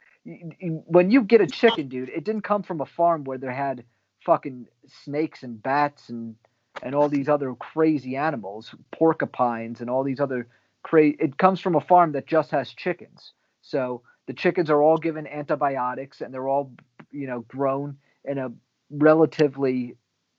[0.87, 3.83] When you get a chicken, dude, it didn't come from a farm where they had
[4.25, 4.67] fucking
[5.05, 6.35] snakes and bats and
[6.83, 10.47] and all these other crazy animals, porcupines and all these other
[10.83, 11.17] crazy.
[11.19, 13.31] It comes from a farm that just has chickens.
[13.61, 16.71] So the chickens are all given antibiotics and they're all,
[17.11, 18.51] you know, grown in a
[18.91, 19.95] relatively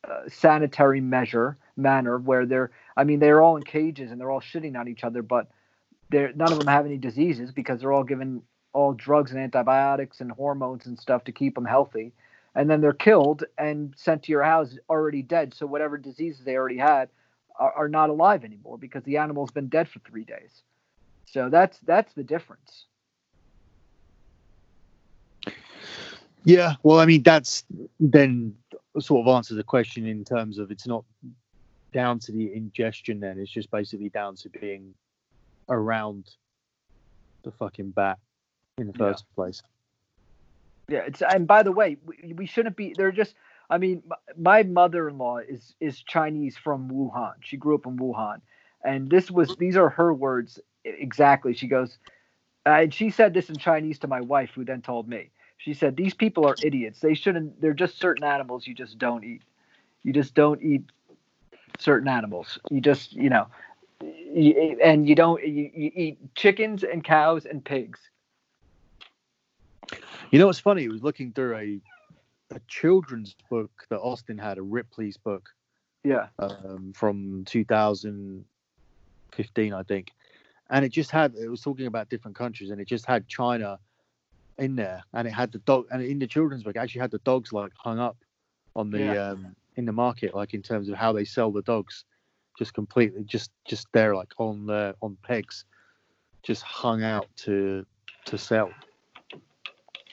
[0.08, 4.40] uh, sanitary measure manner where they're I mean they're all in cages and they're all
[4.40, 5.48] shitting on each other but
[6.10, 8.42] they're none of them have any diseases because they're all given
[8.74, 12.12] all drugs and antibiotics and hormones and stuff to keep them healthy
[12.54, 16.56] and then they're killed and sent to your house already dead so whatever diseases they
[16.56, 17.08] already had
[17.58, 20.62] are, are not alive anymore because the animal's been dead for 3 days
[21.26, 22.86] so that's that's the difference
[26.44, 27.64] Yeah, well, I mean, that's
[27.98, 28.54] then
[29.00, 31.04] sort of answers the question in terms of it's not
[31.92, 33.20] down to the ingestion.
[33.20, 34.94] Then it's just basically down to being
[35.70, 36.30] around
[37.44, 38.18] the fucking bat
[38.76, 39.12] in the Yeah.
[39.12, 39.62] first place.
[40.88, 42.94] Yeah, it's and by the way, we, we shouldn't be.
[42.96, 43.34] They're just.
[43.70, 44.02] I mean,
[44.36, 47.34] my mother-in-law is is Chinese from Wuhan.
[47.40, 48.40] She grew up in Wuhan,
[48.84, 51.54] and this was these are her words exactly.
[51.54, 51.96] She goes,
[52.66, 55.30] uh, and she said this in Chinese to my wife, who then told me.
[55.56, 57.00] She said, "These people are idiots.
[57.00, 57.60] They shouldn't.
[57.60, 59.42] They're just certain animals you just don't eat.
[60.02, 60.82] You just don't eat
[61.78, 62.58] certain animals.
[62.70, 63.46] You just, you know,
[64.02, 65.42] you, and you don't.
[65.42, 68.00] You, you eat chickens and cows and pigs.
[70.30, 70.84] You know what's funny?
[70.84, 71.80] I was looking through a
[72.50, 75.48] a children's book that Austin had, a Ripley's book
[76.04, 80.12] Yeah, um, from 2015, I think,
[80.70, 83.78] and it just had it was talking about different countries, and it just had China
[84.58, 87.10] in there, and it had the dog, and in the children's book, it actually had
[87.10, 88.16] the dogs like hung up
[88.76, 89.30] on the Yeah.
[89.30, 92.04] um, in the market, like in terms of how they sell the dogs.
[92.58, 95.64] just completely just just there like on the on pegs,
[96.42, 97.84] just hung out to
[98.26, 98.70] to sell.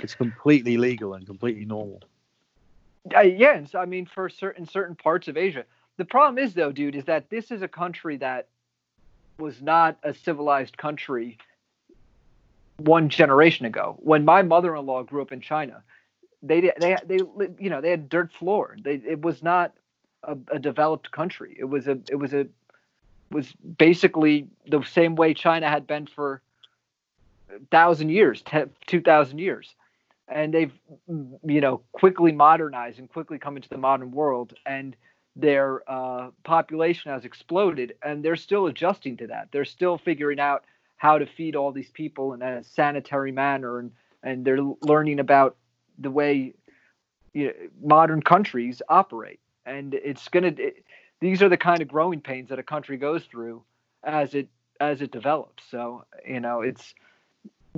[0.04, 2.02] It's completely legal and completely normal.
[3.16, 5.66] Uh, yeah, and so, I mean, for certain certain parts of Asia,
[5.98, 8.48] the problem is though, dude, is that this is a country that
[9.40, 11.38] was not a civilized country
[12.78, 13.98] one generation ago.
[14.00, 15.84] When my mother-in-law grew up in China,
[16.44, 17.18] they they they
[17.60, 18.76] you know they had dirt floor.
[18.82, 19.74] They it was not
[20.24, 21.56] a, a developed country.
[21.60, 22.48] It was a it was a
[23.32, 26.42] was basically the same way China had been for
[27.70, 28.44] thousand years,
[28.88, 29.76] two thousand years,
[30.32, 30.74] and they've
[31.08, 34.96] you know quickly modernized and quickly come into the modern world and
[35.36, 39.48] their uh, population has exploded and they're still adjusting to that.
[39.52, 40.66] They're still figuring out
[40.98, 43.92] how to feed all these people in a sanitary manner and
[44.24, 45.58] and they're learning about
[45.98, 46.54] the way
[47.34, 47.54] you know,
[47.84, 49.40] modern countries operate.
[49.66, 50.84] And it's going to it,
[51.20, 53.64] these are the kind of growing pains that a country goes through
[54.04, 54.48] as it
[54.80, 55.64] as it develops.
[55.70, 56.94] So you know it's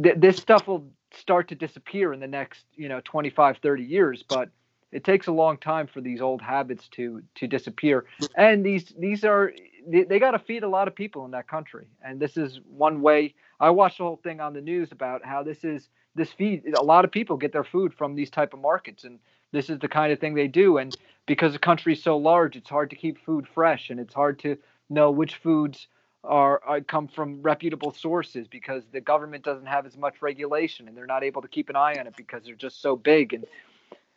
[0.02, 4.24] th- this stuff will start to disappear in the next you know 25 30 years
[4.28, 4.50] but
[4.94, 8.06] it takes a long time for these old habits to to disappear.
[8.38, 9.52] And these these are
[9.88, 11.88] they, they got to feed a lot of people in that country.
[12.06, 15.44] And this is one way i watched the whole thing on the news about how
[15.44, 18.60] this is this feed a lot of people get their food from these type of
[18.60, 19.20] markets and
[19.52, 20.78] this is the kind of thing they do.
[20.78, 20.96] And
[21.26, 24.58] because the country's so large it's hard to keep food fresh and it's hard to
[24.90, 25.88] know which foods
[26.24, 30.96] are, are come from reputable sources because the government doesn't have as much regulation and
[30.96, 33.46] they're not able to keep an eye on it because they're just so big and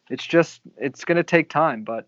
[0.08, 2.06] it's just it's going to take time but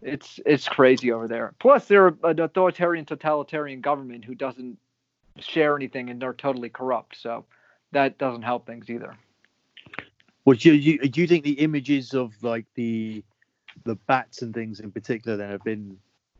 [0.00, 1.54] it's it's crazy over there.
[1.58, 4.78] Plus they're an authoritarian totalitarian government who doesn't
[5.38, 7.44] share anything and they're totally corrupt so
[7.92, 9.16] that doesn't help things either.
[10.44, 13.24] Would do you do you think the images of like the
[13.84, 15.98] the bats and things in particular then have been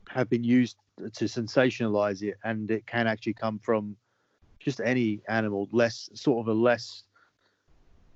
[0.08, 0.76] have been used
[1.12, 3.96] to sensationalize it and it can actually come from
[4.58, 7.04] just any animal less sort of a less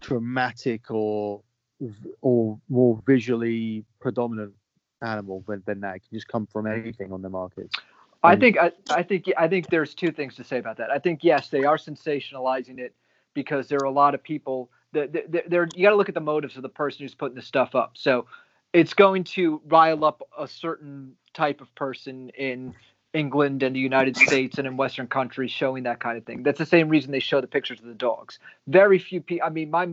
[0.01, 1.41] dramatic or
[2.21, 4.53] or more visually predominant
[5.03, 7.71] animal than, than that it can just come from anything on the market
[8.25, 10.91] I think I, I think I think there's two things to say about that.
[10.91, 12.95] I think yes, they are sensationalizing it
[13.35, 16.15] because there are a lot of people that they're, they're you got to look at
[16.15, 17.93] the motives of the person who's putting the stuff up.
[17.95, 18.27] So
[18.73, 22.75] it's going to rile up a certain type of person in
[23.13, 26.43] England and the United States and in Western countries showing that kind of thing.
[26.43, 28.39] That's the same reason they show the pictures of the dogs.
[28.67, 29.47] Very few people.
[29.47, 29.91] I mean, my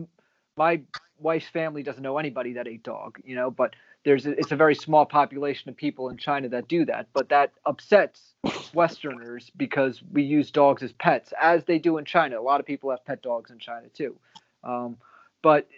[0.56, 0.80] my
[1.18, 4.56] wife's family doesn't know anybody that ate dog, you know, but there's a, it's a
[4.56, 8.34] very small population of people in China that do that, but that upsets
[8.72, 12.40] Westerners because we use dogs as pets, as they do in China.
[12.40, 14.16] A lot of people have pet dogs in China too,
[14.64, 14.96] um,
[15.42, 15.68] but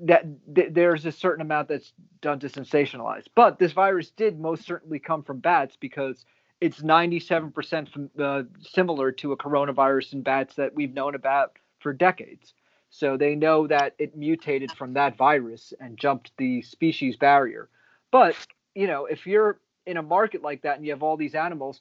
[0.00, 0.24] that
[0.54, 3.24] th- there's a certain amount that's done to sensationalize.
[3.34, 6.24] But this virus did most certainly come from bats because
[6.60, 11.92] it's 97% from, uh, similar to a coronavirus in bats that we've known about for
[11.92, 12.54] decades.
[12.90, 17.68] So they know that it mutated from that virus and jumped the species barrier.
[18.10, 18.34] But,
[18.74, 21.80] you know, if you're in a market like that and you have all these animals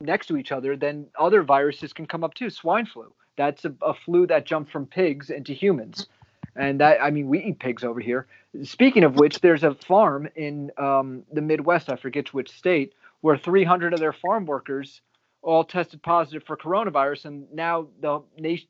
[0.00, 2.50] next to each other, then other viruses can come up too.
[2.50, 3.12] Swine flu.
[3.36, 6.08] That's a, a flu that jumped from pigs into humans.
[6.56, 8.26] And that, I mean, we eat pigs over here.
[8.62, 13.36] Speaking of which, there's a farm in um, the Midwest, I forget which state, where
[13.36, 15.00] 300 of their farm workers
[15.42, 17.26] all tested positive for coronavirus.
[17.26, 18.68] And now the nation,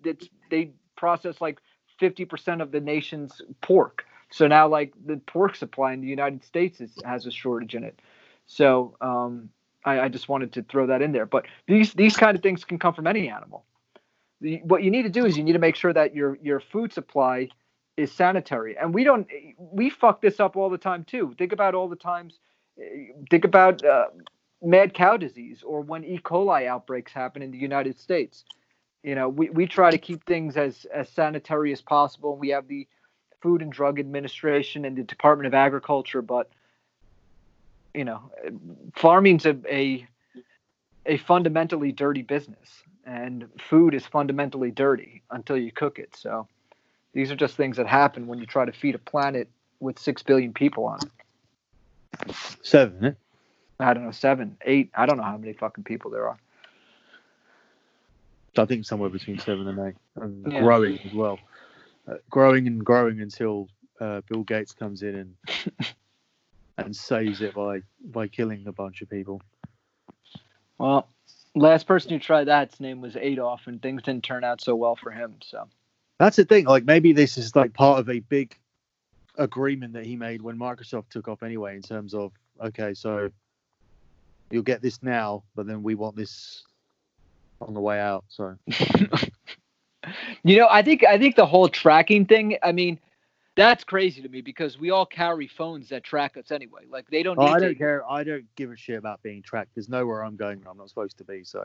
[0.50, 1.58] they process like
[2.00, 4.04] 50% of the nation's pork.
[4.30, 7.82] So now, like the pork supply in the United States is, has a shortage in
[7.82, 8.00] it.
[8.46, 9.50] So um,
[9.84, 11.26] I, I just wanted to throw that in there.
[11.26, 13.64] But these these kind of things can come from any animal.
[14.40, 16.60] The, what you need to do is you need to make sure that your your
[16.60, 17.48] food supply
[18.00, 18.76] is sanitary.
[18.76, 19.26] And we don't
[19.58, 21.34] we fuck this up all the time too.
[21.38, 22.38] Think about all the times.
[23.30, 24.06] Think about uh,
[24.62, 26.18] mad cow disease or when E.
[26.18, 28.44] coli outbreaks happen in the United States
[29.02, 32.68] you know we, we try to keep things as as sanitary as possible we have
[32.68, 32.86] the
[33.42, 36.50] food and drug administration and the department of agriculture but
[37.94, 38.30] you know
[38.94, 40.06] farming's a a,
[41.06, 46.46] a fundamentally dirty business and food is fundamentally dirty until you cook it so
[47.12, 49.48] these are just things that happen when you try to feed a planet
[49.80, 50.98] with 6 billion people on
[52.28, 53.12] it seven eh?
[53.78, 56.38] i don't know 7 8 i don't know how many fucking people there are
[58.58, 60.60] I think somewhere between seven and eight, and Yeah.
[60.60, 61.38] growing as well.
[62.06, 63.68] Uh, growing and growing until
[64.00, 65.36] uh, Bill Gates comes in and
[66.78, 69.40] and saves it by by killing a bunch of people.
[70.78, 71.08] Well,
[71.54, 74.96] last person who tried that's name was Adolf, and things didn't turn out so well
[74.96, 75.36] for him.
[75.42, 75.68] So
[76.20, 76.66] That's the thing.
[76.66, 78.54] Like maybe this is like part of a big
[79.38, 81.74] agreement that he made when Microsoft took off anyway.
[81.76, 82.32] In terms of
[82.62, 83.30] okay, so
[84.50, 86.62] you'll get this now, but then we want this
[87.62, 88.24] on the way out.
[88.28, 88.54] So
[90.42, 92.58] You know, I think I think the whole tracking thing.
[92.62, 92.98] I mean,
[93.56, 96.82] that's crazy to me because we all carry phones that track us anyway.
[96.90, 97.38] Like they don't.
[97.38, 98.04] Oh, I don't care.
[98.06, 99.70] I don't give a shit about being tracked.
[99.74, 100.60] There's nowhere I'm going.
[100.60, 101.44] Where I'm not supposed to be.
[101.44, 101.64] So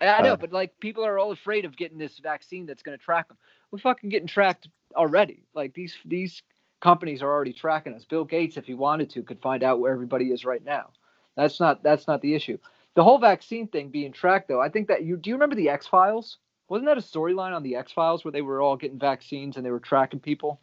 [0.00, 2.96] I know, uh, but like people are all afraid of getting this vaccine that's going
[2.96, 3.38] to track them.
[3.70, 5.44] We're fucking getting tracked already.
[5.54, 6.42] Like these these
[6.80, 8.04] companies are already tracking us.
[8.04, 10.90] Bill Gates, if he wanted to, could find out where everybody is right now.
[11.36, 12.58] That's not that's not the issue.
[12.94, 15.68] The whole vaccine thing being tracked, though, I think that you do you remember the
[15.68, 16.38] X Files?
[16.68, 19.64] Wasn't that a storyline on the X Files where they were all getting vaccines and
[19.64, 20.60] they were tracking people?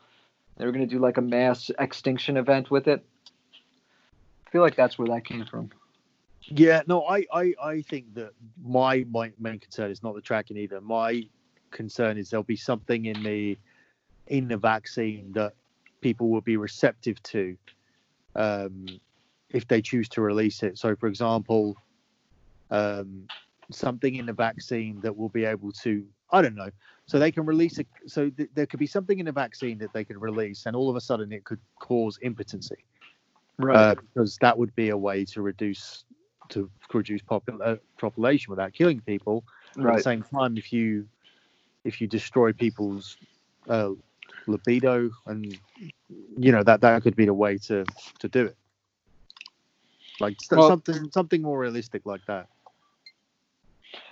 [0.57, 3.03] They were going to do like a mass extinction event with it.
[4.45, 5.72] I feel like that's where that came from.
[6.55, 8.31] Yeah, no, I I, I think that
[8.63, 10.81] my my main concern is not the tracking either.
[10.81, 11.23] My
[11.71, 13.57] concern is there'll be something in the
[14.27, 15.53] in the vaccine that
[16.01, 17.57] people will be receptive to
[18.35, 18.99] um,
[19.49, 20.77] if they choose to release it.
[20.77, 21.75] So, for example,
[22.69, 23.27] um,
[23.71, 26.69] something in the vaccine that will be able to, I don't know,
[27.05, 27.88] so they can release it.
[28.07, 30.89] So th- there could be something in the vaccine that they could release, and all
[30.89, 32.85] of a sudden it could cause impotency,
[33.73, 36.05] uh, because that would be a way to reduce
[36.49, 39.44] to reduce popul- uh, population without killing people.
[39.76, 41.07] But At the same time, if you
[41.84, 43.18] if you destroy people's
[43.68, 43.91] uh,
[44.48, 45.57] libido, and
[46.38, 47.86] you know that that could be the way to
[48.20, 48.57] to do it.
[50.20, 52.48] Like s- Well- something something more realistic like that.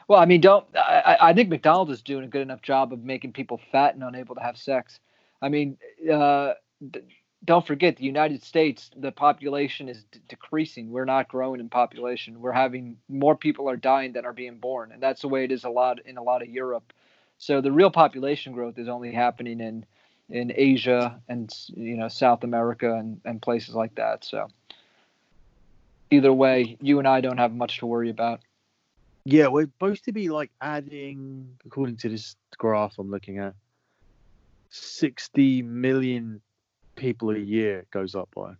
[0.07, 2.91] Well, I mean, don't I, I I think McDonald's is doing a good enough job
[2.93, 4.99] of making people fat and unable to have sex.
[5.41, 5.77] I mean,
[6.11, 6.53] uh,
[6.91, 7.01] d-
[7.43, 10.91] don't forget the United States, the population is d- decreasing.
[10.91, 12.39] We're not growing in population.
[12.39, 15.51] We're having more people are dying than are being born, and that's the way it
[15.51, 16.93] is a lot in a lot of Europe.
[17.37, 19.85] So the real population growth is only happening in
[20.29, 24.23] in Asia and you know South America and, and places like that.
[24.23, 24.47] So
[26.11, 28.41] either way, you and I don't have much to worry about.
[29.25, 33.53] Yeah, we're supposed to be like adding, according to this graph I'm looking at,
[34.69, 36.41] 60 million
[37.01, 38.53] people a year goes up by.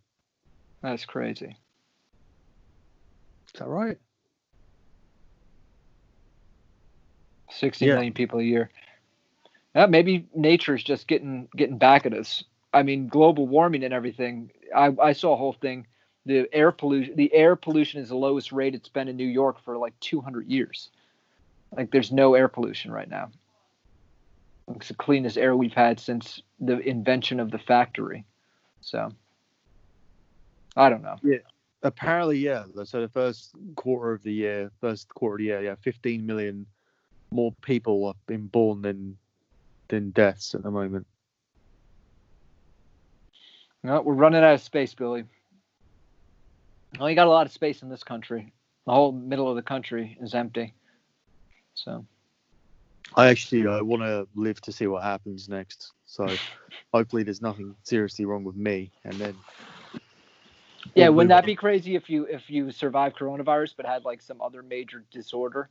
[0.82, 1.56] That's crazy.
[3.46, 3.98] Is that right?
[7.52, 7.96] Sixty Yeah.
[7.96, 8.72] million people a year.
[9.76, 12.44] Yeah, maybe nature's just getting getting back at us.
[12.74, 14.52] I mean, global warming and everything.
[14.76, 15.86] I, I saw a whole thing.
[16.26, 19.64] The air pollution the air pollution is the lowest rate it's been in New York
[19.64, 20.90] for like 200 years.
[21.78, 23.30] Like there's no air pollution right now.
[24.76, 28.26] It's the cleanest air we've had since the invention of the factory.
[28.82, 29.12] So
[30.76, 31.18] I don't know.
[31.24, 31.38] Yeah.
[31.84, 32.66] Apparently, yeah.
[32.84, 36.66] So the first quarter of the year, first quarter of the year, yeah, 15 million
[37.32, 39.18] more people have been born than
[39.88, 41.08] than deaths at the moment.
[43.84, 45.24] No, we're running out of space, Billi.
[47.00, 48.54] Well, you got a lot of space in this country.
[48.86, 50.74] The whole middle of the country is empty.
[51.74, 52.06] So
[53.16, 55.94] I actually I want to live to see what happens next.
[56.12, 56.28] So
[56.94, 59.34] hopefully there's nothing seriously wrong with me, and then
[60.94, 64.42] yeah, wouldn't that be crazy if you if you survived coronavirus but had like some
[64.42, 65.70] other major disorder?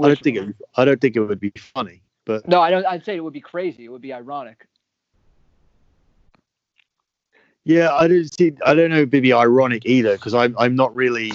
[0.00, 2.86] I don't think it, I don't think it would be funny, but No, I don't.
[2.86, 3.84] I'd say it would be crazy.
[3.84, 4.68] It would be ironic.
[7.64, 8.52] yeah, I don't see.
[8.64, 8.98] I don't know.
[8.98, 11.32] It'd be ironic either because I'm I'm not really.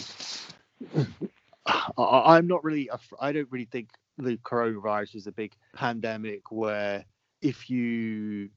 [1.65, 2.89] I, I'm not really.
[3.19, 7.03] I don't really think the coronavirus is a big pandemic where
[7.41, 8.49] if you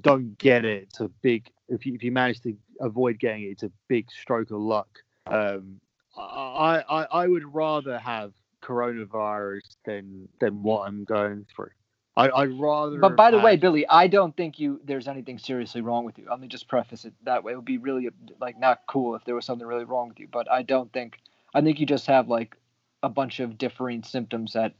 [0.00, 1.50] don't get it, it's a big.
[1.68, 4.88] If you if you manage to avoid getting it, it's a big stroke of luck.
[5.26, 5.80] Um,
[6.16, 8.32] I I I would rather have
[8.62, 11.70] coronavirus than than what I'm going through.
[12.16, 12.98] I, I'd rather.
[12.98, 16.26] But by the way, Billi, I don't think you there's anything seriously wrong with you.
[16.30, 17.52] Let me just preface it that way.
[17.52, 18.08] It would be really
[18.40, 20.28] like not cool if there was something really wrong with you.
[20.30, 21.18] But I don't think.
[21.54, 22.56] I think you just have like
[23.02, 24.74] a bunch of differing symptoms that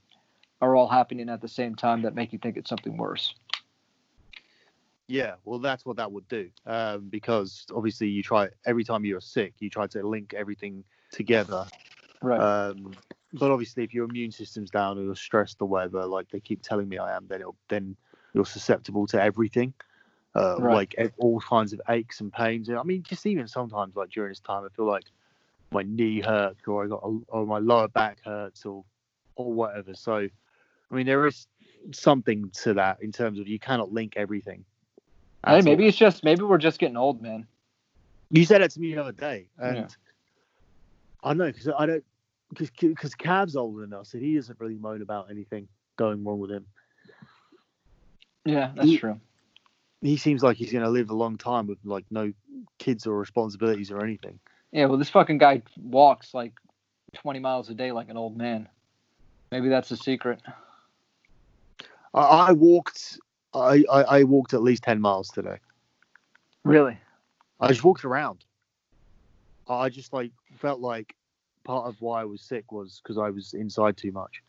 [0.60, 3.34] are all happening at the same time that make you think it's something worse.
[5.06, 6.48] Yeah, well, that's what that would do.
[6.66, 11.66] Um, because obviously, you try every time you're sick, you try to link everything together.
[12.22, 12.40] Right.
[12.40, 12.94] Um,
[13.34, 16.62] but obviously, if your immune system's down or you're stressed or whatever, like they keep
[16.62, 17.96] telling me I am, then it'll, then
[18.32, 19.74] you're susceptible to everything,
[20.34, 20.94] uh, Right.
[20.96, 22.70] like all kinds of aches and pains.
[22.70, 25.04] I mean, just even sometimes, like during this time, I feel like
[25.70, 28.84] my knee hurts or I got a, or my lower back hurts or
[29.36, 29.94] or whatever.
[29.94, 30.28] So,
[30.90, 31.46] I mean, there is
[31.92, 34.64] something to that in terms of you cannot link everything.
[35.46, 35.62] hey, at all.
[35.62, 37.46] maybe it's just maybe we're just getting old, man.
[38.30, 39.86] You said that to me the other day, and Yeah.
[41.22, 42.04] I know because I don't
[42.50, 46.38] because because Cav's older than us, and he doesn't really moan about anything going wrong
[46.38, 46.66] with him.
[48.44, 49.20] Yeah, that's Ye- true.
[50.00, 52.32] He seems like he's going to live a long time with like no
[52.78, 54.38] kids or responsibilities or anything.
[54.70, 56.52] Yeah, well, this fucking guy walks like
[57.14, 58.68] 20 miles a day like an old man.
[59.50, 60.42] Maybe that's the secret.
[62.14, 63.18] I, I walked.
[63.52, 65.58] I, I I walked at least ten miles today.
[66.64, 66.98] Really?
[67.60, 68.44] I just walked around.
[69.68, 71.14] I just like felt like
[71.64, 74.42] part of why I was sick was because I was inside too much,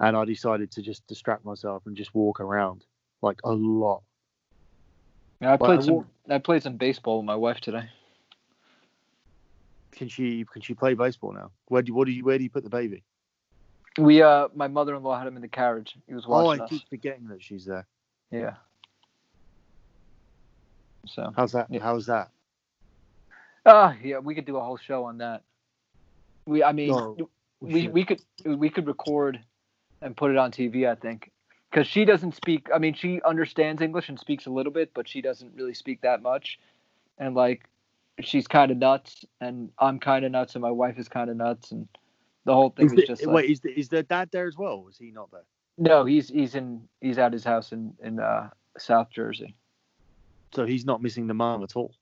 [0.00, 2.84] and I decided to just distract myself and just walk around
[3.22, 4.02] like a lot.
[5.40, 5.94] Yeah, I played I some.
[5.94, 7.88] walk- I played some baseball with my wife today.
[9.92, 11.50] Can she can she play baseball now?
[11.66, 13.04] Where do what do you where do you put the baby?
[14.00, 15.96] We uh, my mother-in-law had him in the carriage.
[16.06, 16.60] He was watching.
[16.60, 16.70] Oh, I us.
[16.70, 17.86] keep forgetting that she's there.
[18.30, 18.54] Yeah.
[21.06, 21.32] So.
[21.36, 21.66] How's that?
[21.70, 21.80] Yeah.
[21.82, 22.30] How's that?
[23.66, 25.42] Ah, yeah, we could do a whole show on that.
[26.46, 27.28] We, I mean, No,
[27.60, 27.92] we should.
[27.92, 29.40] we could we could record
[30.00, 30.88] and put it on TV.
[30.88, 31.30] I think
[31.70, 32.68] because she doesn't speak.
[32.74, 36.00] I mean, she understands English and speaks a little bit, but she doesn't really speak
[36.02, 36.58] that much.
[37.18, 37.68] And like,
[38.20, 41.36] she's kind of nuts, and I'm kind of nuts, and my wife is kind of
[41.36, 41.86] nuts, and
[42.44, 44.56] the whole thing Is the- just like, wait, is the, is their dad there as
[44.56, 44.86] well?
[44.90, 45.44] Is he not there?
[45.78, 49.54] no, he's he's in he's at his house in in uh, South Jersey.
[50.52, 51.94] So he's not missing the mom at all.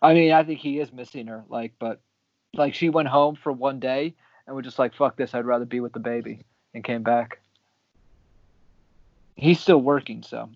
[0.00, 2.00] I mean, I think he is missing her, like, but
[2.54, 4.14] like she went home for one day
[4.46, 7.40] and was just like, "Fuck this, I'd rather be with the baby," and came back.
[9.36, 10.48] He's still working, so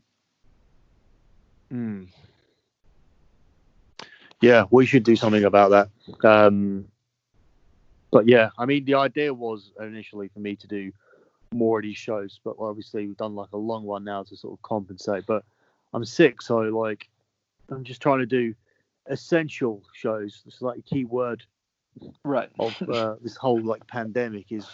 [1.70, 2.05] Hmm.
[4.40, 6.24] Yeah, we should do something about that.
[6.24, 6.86] Um,
[8.10, 10.93] but yeah, I mean, the idea was initially for me to do
[11.52, 14.55] more of these shows, but obviously we've done like a long one now to sort
[14.55, 15.24] of compensate.
[15.26, 15.44] But
[15.93, 17.09] I'm sick, so like
[17.70, 18.55] I'm just trying to do
[19.06, 20.43] essential shows.
[20.47, 21.44] It's like a key word
[22.24, 22.51] right.
[22.59, 24.66] of uh, this whole like pandemic is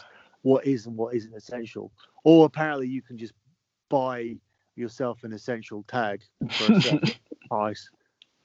[0.43, 1.93] what is and what isn't essential.
[2.25, 3.33] Or apparently you can just
[3.89, 4.37] buy
[4.77, 7.11] yourself an essential tag for a certain
[7.49, 7.91] price.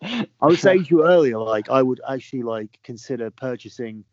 [0.02, 4.06] I was saying to you earlier, like I would actually like consider purchasing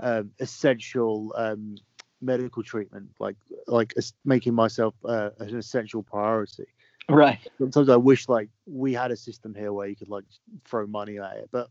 [0.00, 1.76] um, essential um,
[2.20, 3.94] medical treatment, like like
[4.24, 6.66] making myself uh, an essential priority.
[7.08, 7.38] Right.
[7.58, 10.24] Sometimes I wish like we had a system here where you could like
[10.64, 11.68] throw money at it, but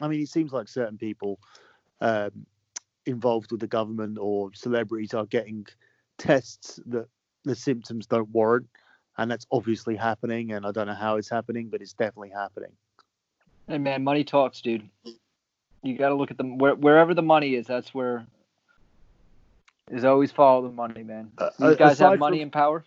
[0.00, 1.38] I mean, it seems like certain people
[2.00, 2.46] um,
[3.06, 5.66] involved with the government or celebrities are getting
[6.18, 7.08] tests that
[7.44, 8.68] the symptoms don't warrant,
[9.16, 10.52] and that's obviously happening.
[10.52, 12.72] And I don't know how it's happening, but it's definitely happening.
[13.66, 14.88] Hey man, money talks, dude.
[15.82, 17.66] You got to look at them where, wherever the money is.
[17.66, 18.26] That's where
[19.90, 21.30] is always follow the money, man.
[21.38, 22.84] Uh, These guys aside have money from- and power.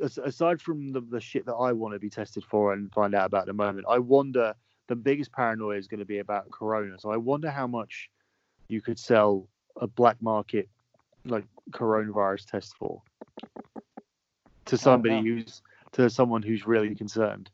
[0.00, 3.26] aside from the, the shit that I want to be tested for and find out
[3.26, 4.54] about at the moment, I wonder
[4.88, 6.98] the biggest paranoia is going to be about Corona.
[6.98, 8.10] So I wonder how much
[8.68, 9.48] you could sell
[9.80, 10.68] a black market
[11.24, 13.02] like coronavirus test for
[14.66, 15.22] to somebody no.
[15.22, 17.50] who's to someone who's really concerned.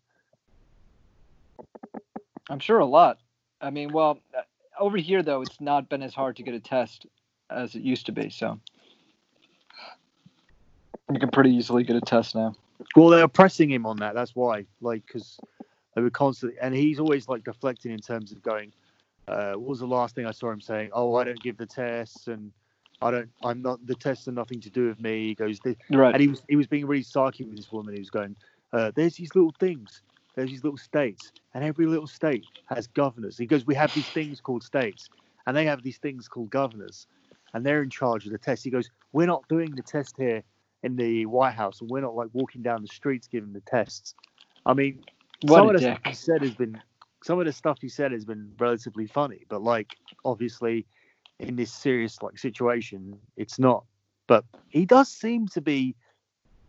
[2.50, 3.18] I'm sure a lot.
[3.62, 4.42] I mean, well, uh,
[4.78, 7.06] over here though, it's not been as hard to get a test
[7.48, 8.28] as it used to be.
[8.28, 8.58] So
[11.12, 12.54] you can pretty easily get a test now.
[12.96, 14.14] Well, they were pressing him on that.
[14.14, 15.38] That's why, like, because
[15.94, 18.72] they were constantly, and he's always like deflecting in terms of going.
[19.28, 20.90] Uh, what was the last thing I saw him saying?
[20.92, 22.50] Oh, I don't give the tests, and
[23.00, 23.30] I don't.
[23.44, 23.86] I'm not.
[23.86, 25.28] The tests are nothing to do with me.
[25.28, 25.60] He goes,
[25.90, 26.12] Right.
[26.12, 27.94] and he was he was being really sarky with this woman.
[27.94, 28.34] He was going,
[28.72, 30.02] uh, "There's these little things.
[30.34, 34.08] There's these little states, and every little state has governors." He goes, "We have these
[34.08, 35.08] things called states,
[35.46, 37.06] and they have these things called governors,
[37.52, 40.42] and they're in charge of the test." He goes, "We're not doing the test here
[40.82, 44.14] in the White House, and we're not like walking down the streets giving the tests."
[44.64, 45.04] I mean,
[45.42, 46.80] What some of the stuff he said has been
[47.24, 50.86] some of the stuff he said has been relatively funny, but like obviously
[51.38, 53.84] in this serious like situation, it's not.
[54.26, 55.94] But he does seem to be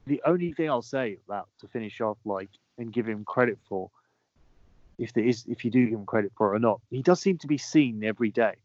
[0.06, 3.90] the only thing I'll say about to finish off like and give him credit for
[4.98, 6.82] if there is if you do give him credit for it or not.
[6.90, 8.56] He does seem to be seen every day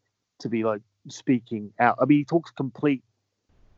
[0.41, 1.99] to be like speaking out.
[2.01, 3.03] I mean he talks complete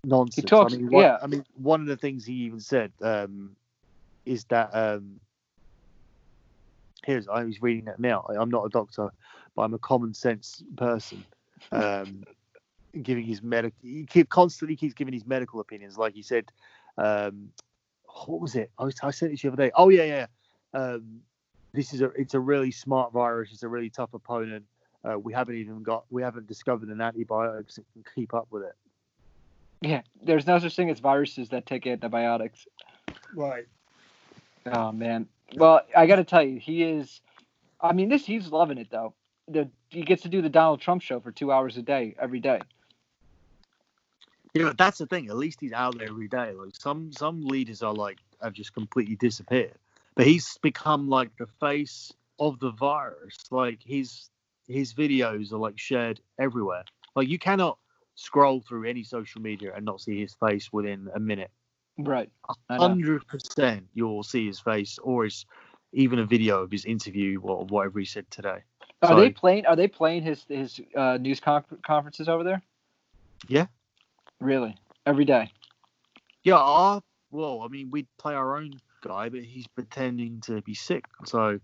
[0.04, 0.36] nonsense.
[0.44, 1.18] He talks- I mean, one, yeah.
[1.22, 3.56] I mean one of the things he even said um,
[4.26, 5.20] is that um,
[7.04, 8.26] here's I was reading that now.
[8.28, 9.10] I- I'm not a doctor,
[9.54, 11.24] but I'm a common sense person.
[11.72, 12.24] Um,
[13.02, 15.98] giving his medical, he keep, constantly keeps giving his medical opinions.
[15.98, 16.50] Like he said,
[16.96, 17.50] um,
[18.26, 18.70] what was it?
[18.78, 19.70] I, was, I said it the other day.
[19.74, 20.26] Oh yeah, yeah.
[20.72, 21.20] Um,
[21.72, 23.50] this is a it's a really smart virus.
[23.52, 24.64] It's a really tough opponent.
[25.04, 28.64] Uh, we haven't even got we haven't discovered an antibiotics that can keep up with
[28.64, 28.74] it.
[29.80, 32.66] Yeah, there's no such thing as viruses that take antibiotics.
[33.34, 33.66] Right.
[34.66, 35.26] Oh man.
[35.54, 37.20] Well, I got to tell you, he is.
[37.80, 39.14] I mean, this he's loving it though.
[39.48, 42.38] The, he gets to do the Donald Trump show for two hours a day, every
[42.38, 42.60] day.
[44.54, 45.28] Yeah, but that's the thing.
[45.28, 46.52] At least he's out there every day.
[46.52, 49.74] Like some some leaders are like have just completely disappeared,
[50.14, 53.36] but he's become like the face of the virus.
[53.50, 54.28] Like his
[54.66, 56.84] his videos are like shared everywhere.
[57.14, 57.78] Like you cannot
[58.14, 61.50] scroll through any social media and not see his face within a minute.
[61.98, 62.30] Right.
[62.70, 65.44] Hundred percent, you'll see his face or his
[65.92, 68.62] even a video of his interview or whatever he said today.
[69.02, 69.66] Are So- they playing?
[69.66, 72.62] Are they playing his his uh, news con- conferences over there?
[73.48, 73.66] Yeah.
[74.40, 74.76] Really?
[75.06, 75.52] Every day?
[76.42, 78.72] Yeah, our, well, I mean, we'd play our own
[79.02, 81.04] guy, but he's pretending to be sick.
[81.24, 81.60] So,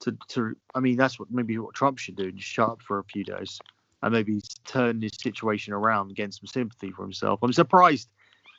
[0.00, 2.98] to, to I mean, that's what maybe what Trump should do, just shut up for
[2.98, 3.60] a few days
[4.02, 7.40] and maybe turn this situation around, and gain some sympathy for himself.
[7.42, 8.08] I'm surprised.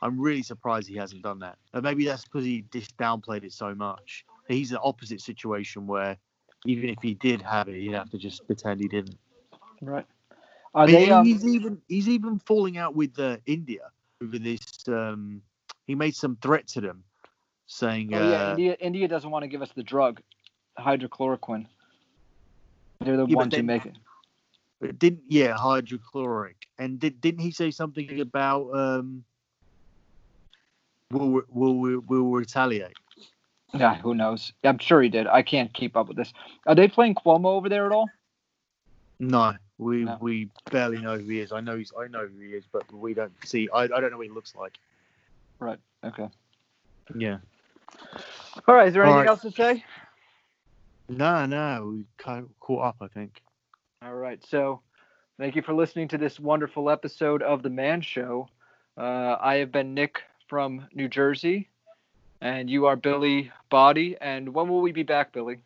[0.02, 1.58] I'm really surprised he hasn't done that.
[1.74, 4.26] And maybe that's because he just downplayed it so much.
[4.48, 6.18] He's the opposite situation where
[6.66, 9.18] even if he did have it, he'd have to just pretend he didn't.
[9.82, 10.06] Right.
[10.76, 11.10] Are they?
[11.10, 13.91] Um, he's even he's even falling out with uh, India
[14.22, 14.60] over this.
[14.88, 15.41] Um,
[15.88, 17.03] he made some threat to them,
[17.65, 18.77] saying, oh yeah, uh, India.
[18.80, 20.22] India doesn't want to give us the drug,
[20.77, 21.68] hydrochloroquine.
[23.02, 23.95] They're the Yeah, ones who make it.
[24.81, 29.23] but didn't yeah hydrochloric, and did didn't he say something about um,
[31.11, 32.97] will will will will retaliate?
[33.73, 34.53] Yeah, who knows?
[34.64, 35.27] I'm sure he did.
[35.27, 36.34] I can't keep up with this.
[36.68, 38.10] Are they playing Cuomo over there at all?
[39.19, 40.18] No, we No.
[40.22, 41.52] we barely know who he is.
[41.52, 43.68] I know he's I know who he is, but we don't see.
[43.73, 44.77] I, I don't know what he looks like.
[45.60, 45.80] Right.
[46.03, 46.30] Okay.
[47.15, 47.38] Yeah.
[48.68, 48.88] All right.
[48.88, 49.27] Is there All anything right.
[49.27, 49.84] else to say?
[51.07, 52.95] No, no, we kind of caught up.
[53.02, 53.41] I think.
[54.02, 54.43] All right.
[54.45, 54.81] So,
[55.38, 58.49] thank you for listening to this wonderful episode of The Man Show.
[58.97, 61.69] Uh, I have been Nick from New Jersey,
[62.41, 64.15] and you are Billi Body.
[64.19, 65.60] And when will we be back, Billi?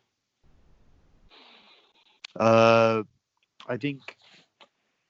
[2.38, 3.02] Uh,
[3.70, 4.16] I think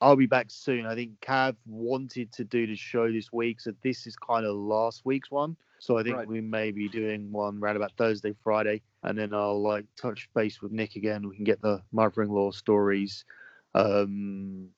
[0.02, 0.86] I'll be back soon.
[0.86, 4.54] I think Cav wanted to do the show this week, so this is kind of
[4.54, 5.56] last week's one.
[5.78, 6.28] So I think Right.
[6.28, 10.60] we may be doing one around about Thursday, Friday, and then I'll like touch base
[10.60, 11.26] with Nick again.
[11.26, 13.24] We can get the mother-in-law stories.
[13.74, 14.68] Um,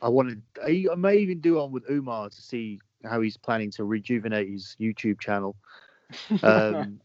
[0.00, 3.70] I wanted, I, I may even do one with Umar to see how he's planning
[3.72, 5.56] to rejuvenate his YouTube channel.
[6.44, 7.00] Um,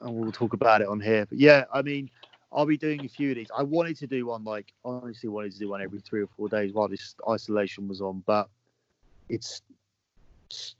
[0.00, 1.24] and we'll talk about it on here.
[1.24, 2.10] But yeah, I mean,
[2.52, 3.50] I'll be doing a few of these.
[3.56, 6.48] I wanted to do one like honestly wanted to do one every three or four
[6.48, 8.48] days while this isolation was on, but
[9.28, 9.62] it's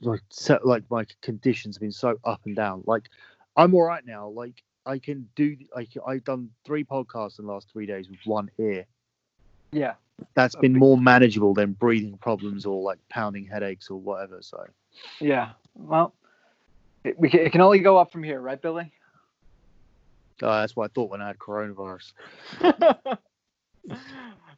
[0.01, 0.21] like
[0.63, 2.83] like my conditions have been so up and down.
[2.85, 3.09] Like
[3.55, 4.29] I'm all right now.
[4.29, 8.19] Like I can do like I've done three podcasts in the last three days with
[8.25, 8.85] one ear.
[9.71, 9.93] yeah.
[10.33, 14.41] That's been more manageable than breathing problems or like pounding headaches or whatever.
[14.41, 14.65] So
[15.21, 15.51] Yeah.
[15.75, 16.13] Well,
[17.03, 18.91] it, we can, it can only go up from here, right, Billi?
[20.43, 22.13] Uh, that's what I thought when I had coronavirus.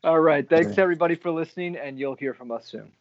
[0.04, 0.48] All right.
[0.48, 2.92] Thanks, everybody, for listening, and you'll hear from us soon.